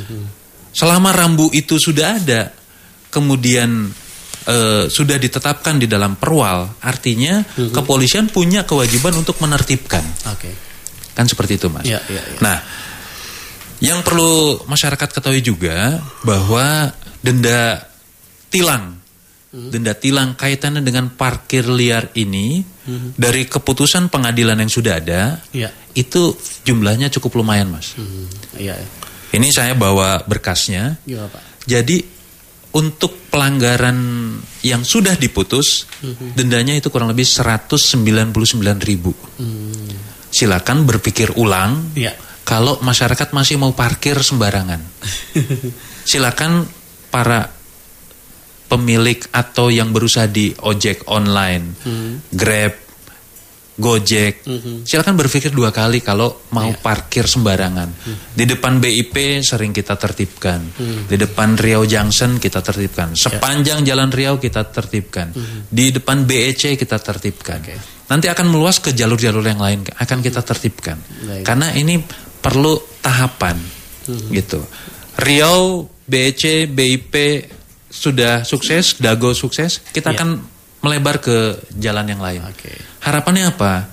Selama 0.75 1.15
rambu 1.15 1.55
itu 1.55 1.79
sudah 1.79 2.19
ada, 2.19 2.51
kemudian 3.15 3.95
eh, 4.47 4.85
sudah 4.91 5.17
ditetapkan 5.23 5.79
di 5.79 5.87
dalam 5.87 6.19
perwal, 6.19 6.67
artinya 6.83 7.47
kepolisian 7.55 8.27
punya 8.27 8.67
kewajiban 8.67 9.15
untuk 9.15 9.39
menertibkan. 9.39 10.03
Oke. 10.35 10.51
Kan 11.13 11.29
seperti 11.29 11.61
itu, 11.61 11.69
Mas. 11.69 11.85
Iya, 11.85 12.01
iya, 12.09 12.23
iya. 12.25 12.41
Nah, 12.41 12.57
yang 13.85 14.01
perlu 14.01 14.65
masyarakat 14.65 15.13
ketahui 15.13 15.45
juga 15.45 16.01
bahwa 16.25 16.89
denda 17.21 17.85
tilang, 18.49 19.02
denda 19.53 19.93
tilang 19.93 20.33
kaitannya 20.33 20.81
dengan 20.81 21.13
parkir 21.13 21.69
liar 21.69 22.09
ini 22.17 22.65
dari 23.15 23.45
keputusan 23.45 24.09
pengadilan 24.09 24.57
yang 24.57 24.73
sudah 24.73 24.97
ada, 24.97 25.45
Iya. 25.53 25.69
itu 25.93 26.33
jumlahnya 26.65 27.13
cukup 27.13 27.39
lumayan, 27.45 27.69
Mas. 27.69 27.93
Hmm. 27.95 28.27
Iya. 28.57 28.81
Ini 29.33 29.49
saya 29.53 29.77
bawa 29.77 30.25
berkasnya. 30.25 30.97
Gimana, 31.05 31.29
Pak? 31.29 31.43
Jadi 31.69 32.01
untuk 32.73 33.29
pelanggaran 33.29 33.97
yang 34.65 34.83
sudah 34.83 35.15
diputus, 35.21 35.85
dendanya 36.33 36.73
itu 36.73 36.89
kurang 36.89 37.13
lebih 37.13 37.29
199 37.29 38.81
ribu. 38.81 39.13
Silakan 40.33 40.89
berpikir 40.89 41.37
ulang. 41.37 41.93
Iya. 41.93 42.17
Kalau 42.43 42.81
masyarakat 42.83 43.31
masih 43.37 43.61
mau 43.61 43.71
parkir 43.77 44.19
sembarangan, 44.19 44.81
silakan 46.11 46.67
para 47.13 47.62
pemilik 48.73 49.21
atau 49.37 49.69
yang 49.69 49.93
berusaha 49.93 50.25
di 50.25 50.57
ojek 50.57 51.13
online, 51.13 51.77
Grab, 52.33 52.73
Gojek, 53.73 54.45
silakan 54.85 55.17
berpikir 55.17 55.49
dua 55.49 55.73
kali 55.73 56.05
kalau 56.05 56.45
mau 56.53 56.69
parkir 56.77 57.25
sembarangan. 57.25 57.89
Di 58.33 58.45
depan 58.45 58.81
BIP 58.81 59.41
sering 59.41 59.73
kita 59.73 59.97
tertibkan, 59.97 60.61
di 61.09 61.17
depan 61.17 61.57
Riau 61.57 61.85
Junction 61.89 62.37
kita 62.37 62.61
tertibkan, 62.61 63.17
sepanjang 63.17 63.81
Jalan 63.81 64.13
Riau 64.13 64.37
kita 64.37 64.69
tertibkan, 64.69 65.33
di 65.69 65.89
depan 65.89 66.29
BEC 66.29 66.77
kita 66.77 67.01
tertibkan. 67.01 67.65
Nanti 68.13 68.29
akan 68.29 68.53
meluas 68.53 68.77
ke 68.77 68.93
jalur-jalur 68.93 69.41
yang 69.41 69.61
lain, 69.61 69.89
akan 69.89 70.19
kita 70.21 70.45
tertibkan. 70.45 71.01
Baik. 71.01 71.45
Karena 71.49 71.73
ini 71.73 71.97
perlu 72.45 72.77
tahapan, 73.01 73.57
gitu. 74.29 74.61
Riau, 75.17 75.89
BEC, 76.05 76.69
BIP 76.69 77.15
sudah 77.93 78.43
sukses, 78.43 78.97
Dago 78.97 79.37
sukses, 79.37 79.85
kita 79.93 80.11
Ya. 80.11 80.17
akan 80.17 80.29
melebar 80.81 81.21
ke 81.21 81.61
jalan 81.77 82.09
yang 82.09 82.19
lain. 82.19 82.41
Oke. 82.43 82.73
Harapannya 83.05 83.53
apa? 83.53 83.87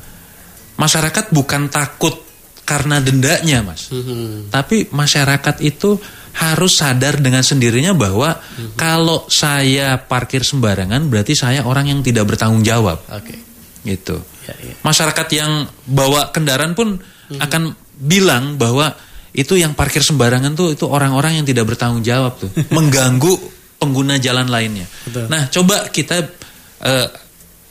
Masyarakat 0.80 1.36
bukan 1.36 1.68
takut 1.68 2.16
karena 2.64 3.04
dendanya, 3.04 3.60
Mas. 3.62 3.91
Mhm. 3.91 4.50
Tapi 4.50 4.88
masyarakat 4.89 5.60
itu 5.60 6.00
harus 6.32 6.80
sadar 6.80 7.20
dengan 7.20 7.43
sendirinya 7.43 7.91
bahwa 7.91 8.39
Mhm. 8.39 8.80
kalau 8.80 9.28
saya 9.28 10.00
parkir 10.00 10.47
sembarangan 10.47 11.12
berarti 11.12 11.36
saya 11.36 11.68
orang 11.68 11.91
yang 11.91 12.00
tidak 12.00 12.24
bertanggung 12.30 12.64
jawab. 12.64 13.04
Oke. 13.12 13.36
Gitu. 13.84 14.16
Ya, 14.47 14.54
ya. 14.56 14.74
Masyarakat 14.82 15.28
yang 15.36 15.68
bawa 15.84 16.32
kendaraan 16.32 16.74
pun 16.74 16.95
Mhm. 17.02 17.39
akan 17.43 17.62
bilang 18.00 18.56
bahwa 18.56 18.95
itu 19.36 19.60
yang 19.60 19.76
parkir 19.76 20.02
sembarangan 20.02 20.56
tuh 20.56 20.74
itu 20.74 20.88
orang-orang 20.88 21.38
yang 21.41 21.45
tidak 21.45 21.68
bertanggung 21.68 22.02
jawab 22.02 22.39
tuh, 22.39 22.50
mengganggu 22.78 23.59
pengguna 23.80 24.19
jalan 24.19 24.51
lainnya. 24.51 24.86
Betul. 25.07 25.32
Nah, 25.32 25.47
coba 25.47 25.88
kita 25.89 26.21
eh, 26.84 27.07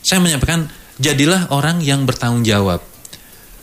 saya 0.00 0.18
menyampaikan 0.24 0.64
jadilah 0.96 1.52
orang 1.54 1.84
yang 1.84 2.08
bertanggung 2.08 2.42
jawab. 2.42 2.80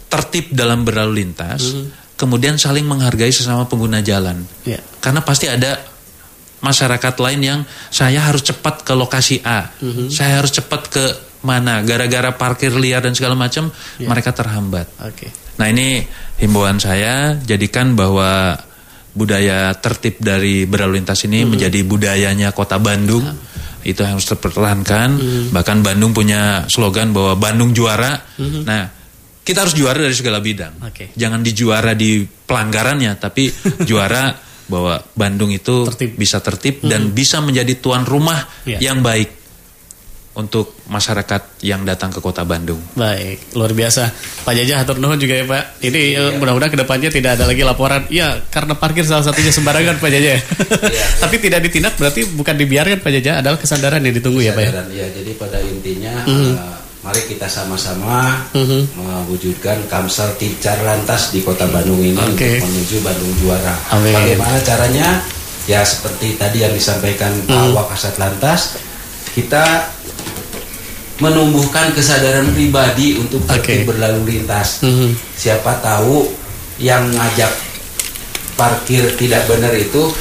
Tertib 0.05 0.53
dalam 0.53 0.85
berlalu 0.87 1.25
lintas, 1.25 1.75
kemudian 2.15 2.55
saling 2.55 2.87
menghargai 2.87 3.33
sesama 3.33 3.67
pengguna 3.67 3.99
jalan. 3.99 4.45
Ya. 4.63 4.79
Karena 5.03 5.19
pasti 5.25 5.49
ada 5.49 5.81
masyarakat 6.63 7.13
lain 7.19 7.41
yang 7.43 7.59
saya 7.91 8.23
harus 8.23 8.45
cepat 8.47 8.85
ke 8.87 8.93
lokasi 8.95 9.43
A, 9.43 9.75
saya 10.07 10.39
harus 10.39 10.55
cepat 10.55 10.81
ke 10.87 11.05
mana, 11.43 11.83
gara-gara 11.83 12.31
parkir 12.31 12.71
liar 12.73 13.03
dan 13.03 13.11
segala 13.11 13.35
macam, 13.35 13.67
mereka 13.99 14.31
terhambat. 14.31 14.87
Oke. 15.03 15.29
Nah 15.59 15.67
ini 15.67 16.03
himbauan 16.39 16.79
saya, 16.79 17.35
jadikan 17.43 17.97
bahwa 17.97 18.55
budaya 19.16 19.72
tertib 19.80 20.20
dari 20.20 20.68
berlalu 20.68 20.99
lintas 20.99 21.24
ini 21.24 21.47
menjadi 21.47 21.80
budayanya 21.82 22.51
kota 22.51 22.78
Bandung. 22.78 23.24
Itu 23.82 24.01
yang 24.01 24.18
harus 24.18 24.28
dipertahankan. 24.28 25.09
Bahkan 25.49 25.78
Bandung 25.82 26.11
punya 26.11 26.66
slogan 26.68 27.16
bahwa 27.16 27.39
Bandung 27.39 27.72
juara. 27.72 28.18
Nah, 28.66 28.84
kita 29.39 29.61
harus 29.63 29.74
juara 29.74 30.01
dari 30.01 30.13
segala 30.13 30.41
bidang. 30.41 30.82
Oke. 30.84 31.13
Jangan 31.13 31.39
dijuara 31.39 31.93
di 31.93 32.26
pelanggarannya, 32.26 33.13
tapi 33.16 33.47
juara 33.89 34.34
bahwa 34.66 34.97
Bandung 35.13 35.53
itu 35.53 35.86
Tertib. 35.93 36.18
bisa 36.18 36.41
tertib 36.41 36.82
dan 36.82 37.13
bisa 37.13 37.38
menjadi 37.38 37.78
tuan 37.78 38.01
rumah 38.01 38.41
Iya. 38.66 38.82
yang 38.89 39.05
baik 39.05 39.44
untuk 40.36 40.75
masyarakat 40.86 41.63
yang 41.63 41.88
datang 41.88 42.11
ke 42.11 42.19
kota 42.19 42.43
Bandung. 42.43 42.77
Baik, 42.93 43.55
luar 43.55 43.71
biasa. 43.71 44.11
Pak 44.43 44.51
Jajah 44.51 44.83
hatur 44.83 44.99
nuhun 44.99 45.15
juga 45.15 45.39
ya 45.39 45.45
Pak. 45.47 45.79
Ini 45.79 46.01
eh, 46.11 46.31
mudah-mudahan 46.36 46.71
ke 46.71 46.79
depannya 46.79 47.07
tidak 47.07 47.39
ada 47.39 47.47
lagi 47.47 47.63
laporan. 47.63 48.03
Ya, 48.11 48.43
karena 48.51 48.75
parkir 48.75 49.07
salah 49.07 49.23
satunya 49.23 49.49
sembarangan 49.49 49.95
Pak 49.95 50.09
Jajah. 50.11 50.39
Tapi 51.23 51.36
tidak 51.39 51.63
ditindak 51.63 51.95
berarti 51.95 52.27
bukan 52.27 52.51
dibiarkan 52.53 52.99
Pak 52.99 53.11
Jajah, 53.15 53.39
adalah 53.39 53.55
kesadaran 53.55 54.03
yang 54.03 54.11
ditunggu 54.11 54.43
ya 54.43 54.51
Pak 54.51 54.59
ya. 54.59 54.69
Kesadaran, 54.69 54.88
ya, 54.91 55.05
jadi 55.09 55.31
pada 55.39 55.57
intinya 55.63 56.13
eh, 56.27 56.53
mari 56.99 57.21
kita 57.23 57.47
sama-sama 57.47 58.43
Mhm. 58.51 58.81
mewujudkan 58.97 59.77
Kamsel 59.88 60.36
Ticar 60.36 60.83
Lantas 60.83 61.31
di 61.31 61.39
Kota 61.39 61.63
Bandung 61.69 62.03
ini 62.03 62.17
Oke. 62.17 62.59
untuk 62.59 62.67
menuju 62.67 62.95
Bandung 62.99 63.31
juara. 63.39 63.75
Amin. 63.89 64.11
Bagaimana 64.11 64.59
caranya? 64.59 65.07
Ya 65.65 65.81
seperti 65.81 66.36
tadi 66.36 66.61
yang 66.61 66.75
disampaikan 66.75 67.33
Pak 67.45 67.73
Wakasat 67.73 68.21
Lantas, 68.21 68.77
kita 69.33 69.94
menumbuhkan 71.18 71.95
kesadaran 71.95 72.51
pribadi 72.51 73.16
untuk 73.16 73.43
tertib 73.47 73.88
berlalu 73.88 74.36
lintas. 74.36 74.84
Mhm. 74.84 75.16
Siapa 75.36 75.80
tahu 75.80 76.28
yang 76.76 77.07
ngajak 77.16 77.51
parkir 78.55 79.03
tidak 79.16 79.47
benar 79.47 79.72
itu 79.76 80.11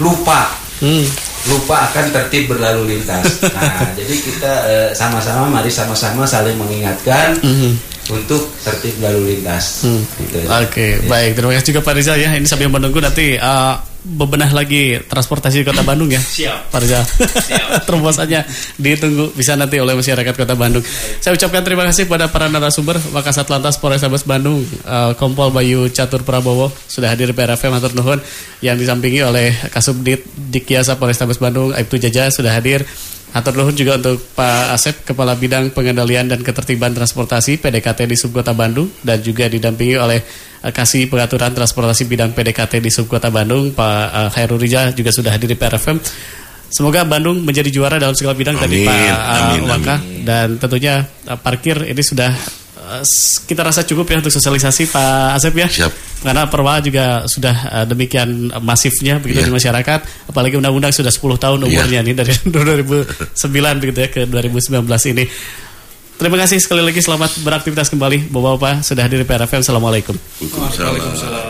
lupa 0.00 0.56
Hmm. 0.80 1.04
lupa 1.44 1.92
akan 1.92 2.08
tertib 2.08 2.48
berlalu 2.48 2.96
lintas. 2.96 3.36
Nah, 3.52 3.84
jadi 3.92 4.14
kita 4.16 4.52
eh, 4.64 4.88
sama-sama 4.96 5.44
mari 5.44 5.68
sama-sama 5.68 6.24
saling 6.24 6.56
mengingatkan 6.56 7.36
untuk 8.08 8.48
tertib 8.64 8.96
berlalu 8.96 9.36
lintas. 9.36 9.84
Hmm. 9.84 10.00
Gitu. 10.16 10.40
Oke, 10.48 11.04
baik. 11.04 11.36
Terima 11.36 11.52
kasih 11.52 11.68
juga 11.68 11.80
Pak 11.84 11.94
Rizal 12.00 12.16
ya. 12.16 12.32
Ini 12.32 12.48
sambil 12.48 12.72
menunggu 12.72 12.96
nanti 12.96 13.36
uh, 13.36 13.76
bebenah 14.00 14.48
lagi 14.50 14.96
transportasi 15.04 15.60
di 15.60 15.66
Kota 15.68 15.84
Bandung 15.84 16.08
ya. 16.08 16.20
Siap. 16.20 16.72
Pak 16.72 16.80
Rizal. 16.80 17.04
Terobosannya 17.86 18.48
ditunggu 18.80 19.36
bisa 19.36 19.54
nanti 19.54 19.76
oleh 19.76 19.92
masyarakat 19.92 20.34
Kota 20.34 20.56
Bandung. 20.56 20.84
Saya 21.20 21.36
ucapkan 21.36 21.60
terima 21.60 21.84
kasih 21.84 22.08
kepada 22.08 22.32
para 22.32 22.48
narasumber 22.48 22.96
Wakasat 23.12 23.46
Lantas 23.52 23.76
Polrestabes 23.76 24.24
Bandung, 24.24 24.64
uh, 24.88 25.12
Kompol 25.20 25.52
Bayu 25.52 25.92
Catur 25.92 26.24
Prabowo 26.24 26.72
sudah 26.88 27.12
hadir 27.12 27.30
di 27.30 27.36
PRFM 27.36 27.76
Matur 27.76 27.92
Nuhun 27.92 28.18
yang 28.64 28.80
disampingi 28.80 29.20
oleh 29.20 29.52
Kasubdit 29.68 30.24
Dikyasa 30.32 30.96
Polrestabes 30.96 31.36
Bandung 31.36 31.76
Aibtu 31.76 32.00
Jaja 32.00 32.32
sudah 32.32 32.56
hadir. 32.56 32.88
Atur 33.30 33.62
nuhun 33.62 33.78
juga 33.78 33.94
untuk 33.94 34.18
Pak 34.34 34.74
Asep, 34.74 35.06
Kepala 35.06 35.38
Bidang 35.38 35.70
Pengendalian 35.70 36.26
dan 36.26 36.42
Ketertiban 36.42 36.90
Transportasi 36.90 37.62
PDKT 37.62 38.10
di 38.10 38.18
Subkota 38.18 38.50
Bandung 38.50 38.90
dan 39.06 39.22
juga 39.22 39.46
didampingi 39.46 39.94
oleh 39.94 40.18
eh, 40.66 40.72
Kasih 40.74 41.06
Pengaturan 41.06 41.54
Transportasi 41.54 42.10
Bidang 42.10 42.34
PDKT 42.34 42.82
di 42.82 42.90
Subkota 42.90 43.30
Bandung 43.30 43.70
Pak 43.70 44.02
eh, 44.10 44.28
Khairul 44.34 44.58
Rija 44.58 44.90
juga 44.90 45.14
sudah 45.14 45.30
hadir 45.30 45.46
di 45.46 45.54
PRFM. 45.54 46.02
Semoga 46.70 47.06
Bandung 47.06 47.42
menjadi 47.42 47.70
juara 47.70 47.98
dalam 47.98 48.14
segala 48.14 48.34
bidang 48.38 48.54
tadi 48.54 48.82
Amin, 48.82 48.90
Pak 48.90 48.98
eh, 48.98 49.38
amin, 49.42 49.62
Waka 49.66 49.96
dan 50.22 50.46
tentunya 50.58 51.02
parkir 51.42 51.82
ini 51.86 52.02
sudah 52.02 52.30
kita 53.44 53.62
rasa 53.62 53.82
cukup 53.82 54.06
ya 54.06 54.16
untuk 54.18 54.30
sosialisasi 54.30 54.90
Pak 54.90 55.38
Asep 55.38 55.54
ya. 55.54 55.68
Siap. 55.70 55.92
Karena 56.20 56.44
perwa 56.46 56.78
juga 56.78 57.24
sudah 57.24 57.54
eh, 57.80 57.86
demikian 57.88 58.28
masifnya 58.60 59.16
begitu 59.16 59.40
Iya. 59.40 59.48
di 59.48 59.54
masyarakat, 59.54 60.00
apalagi 60.28 60.60
undang-undang 60.60 60.92
sudah 60.92 61.08
10 61.08 61.38
tahun 61.38 61.58
umurnya 61.64 62.00
nih 62.04 62.14
dari 62.14 62.32
2009 62.54 63.80
begitu 63.80 63.98
ya 64.04 64.08
ke 64.12 64.20
2019 64.26 64.84
ini. 65.16 65.24
Terima 66.20 66.36
kasih 66.36 66.60
sekali 66.60 66.84
lagi 66.84 67.00
selamat 67.00 67.40
beraktivitas 67.40 67.88
kembali 67.88 68.28
Bapak-bapak 68.28 68.84
sudah 68.84 69.08
hadir 69.08 69.24
di 69.24 69.26
PRFM. 69.26 69.64
Assalamualaikum. 69.64 70.12
Waalaikumsalam. 70.44 71.49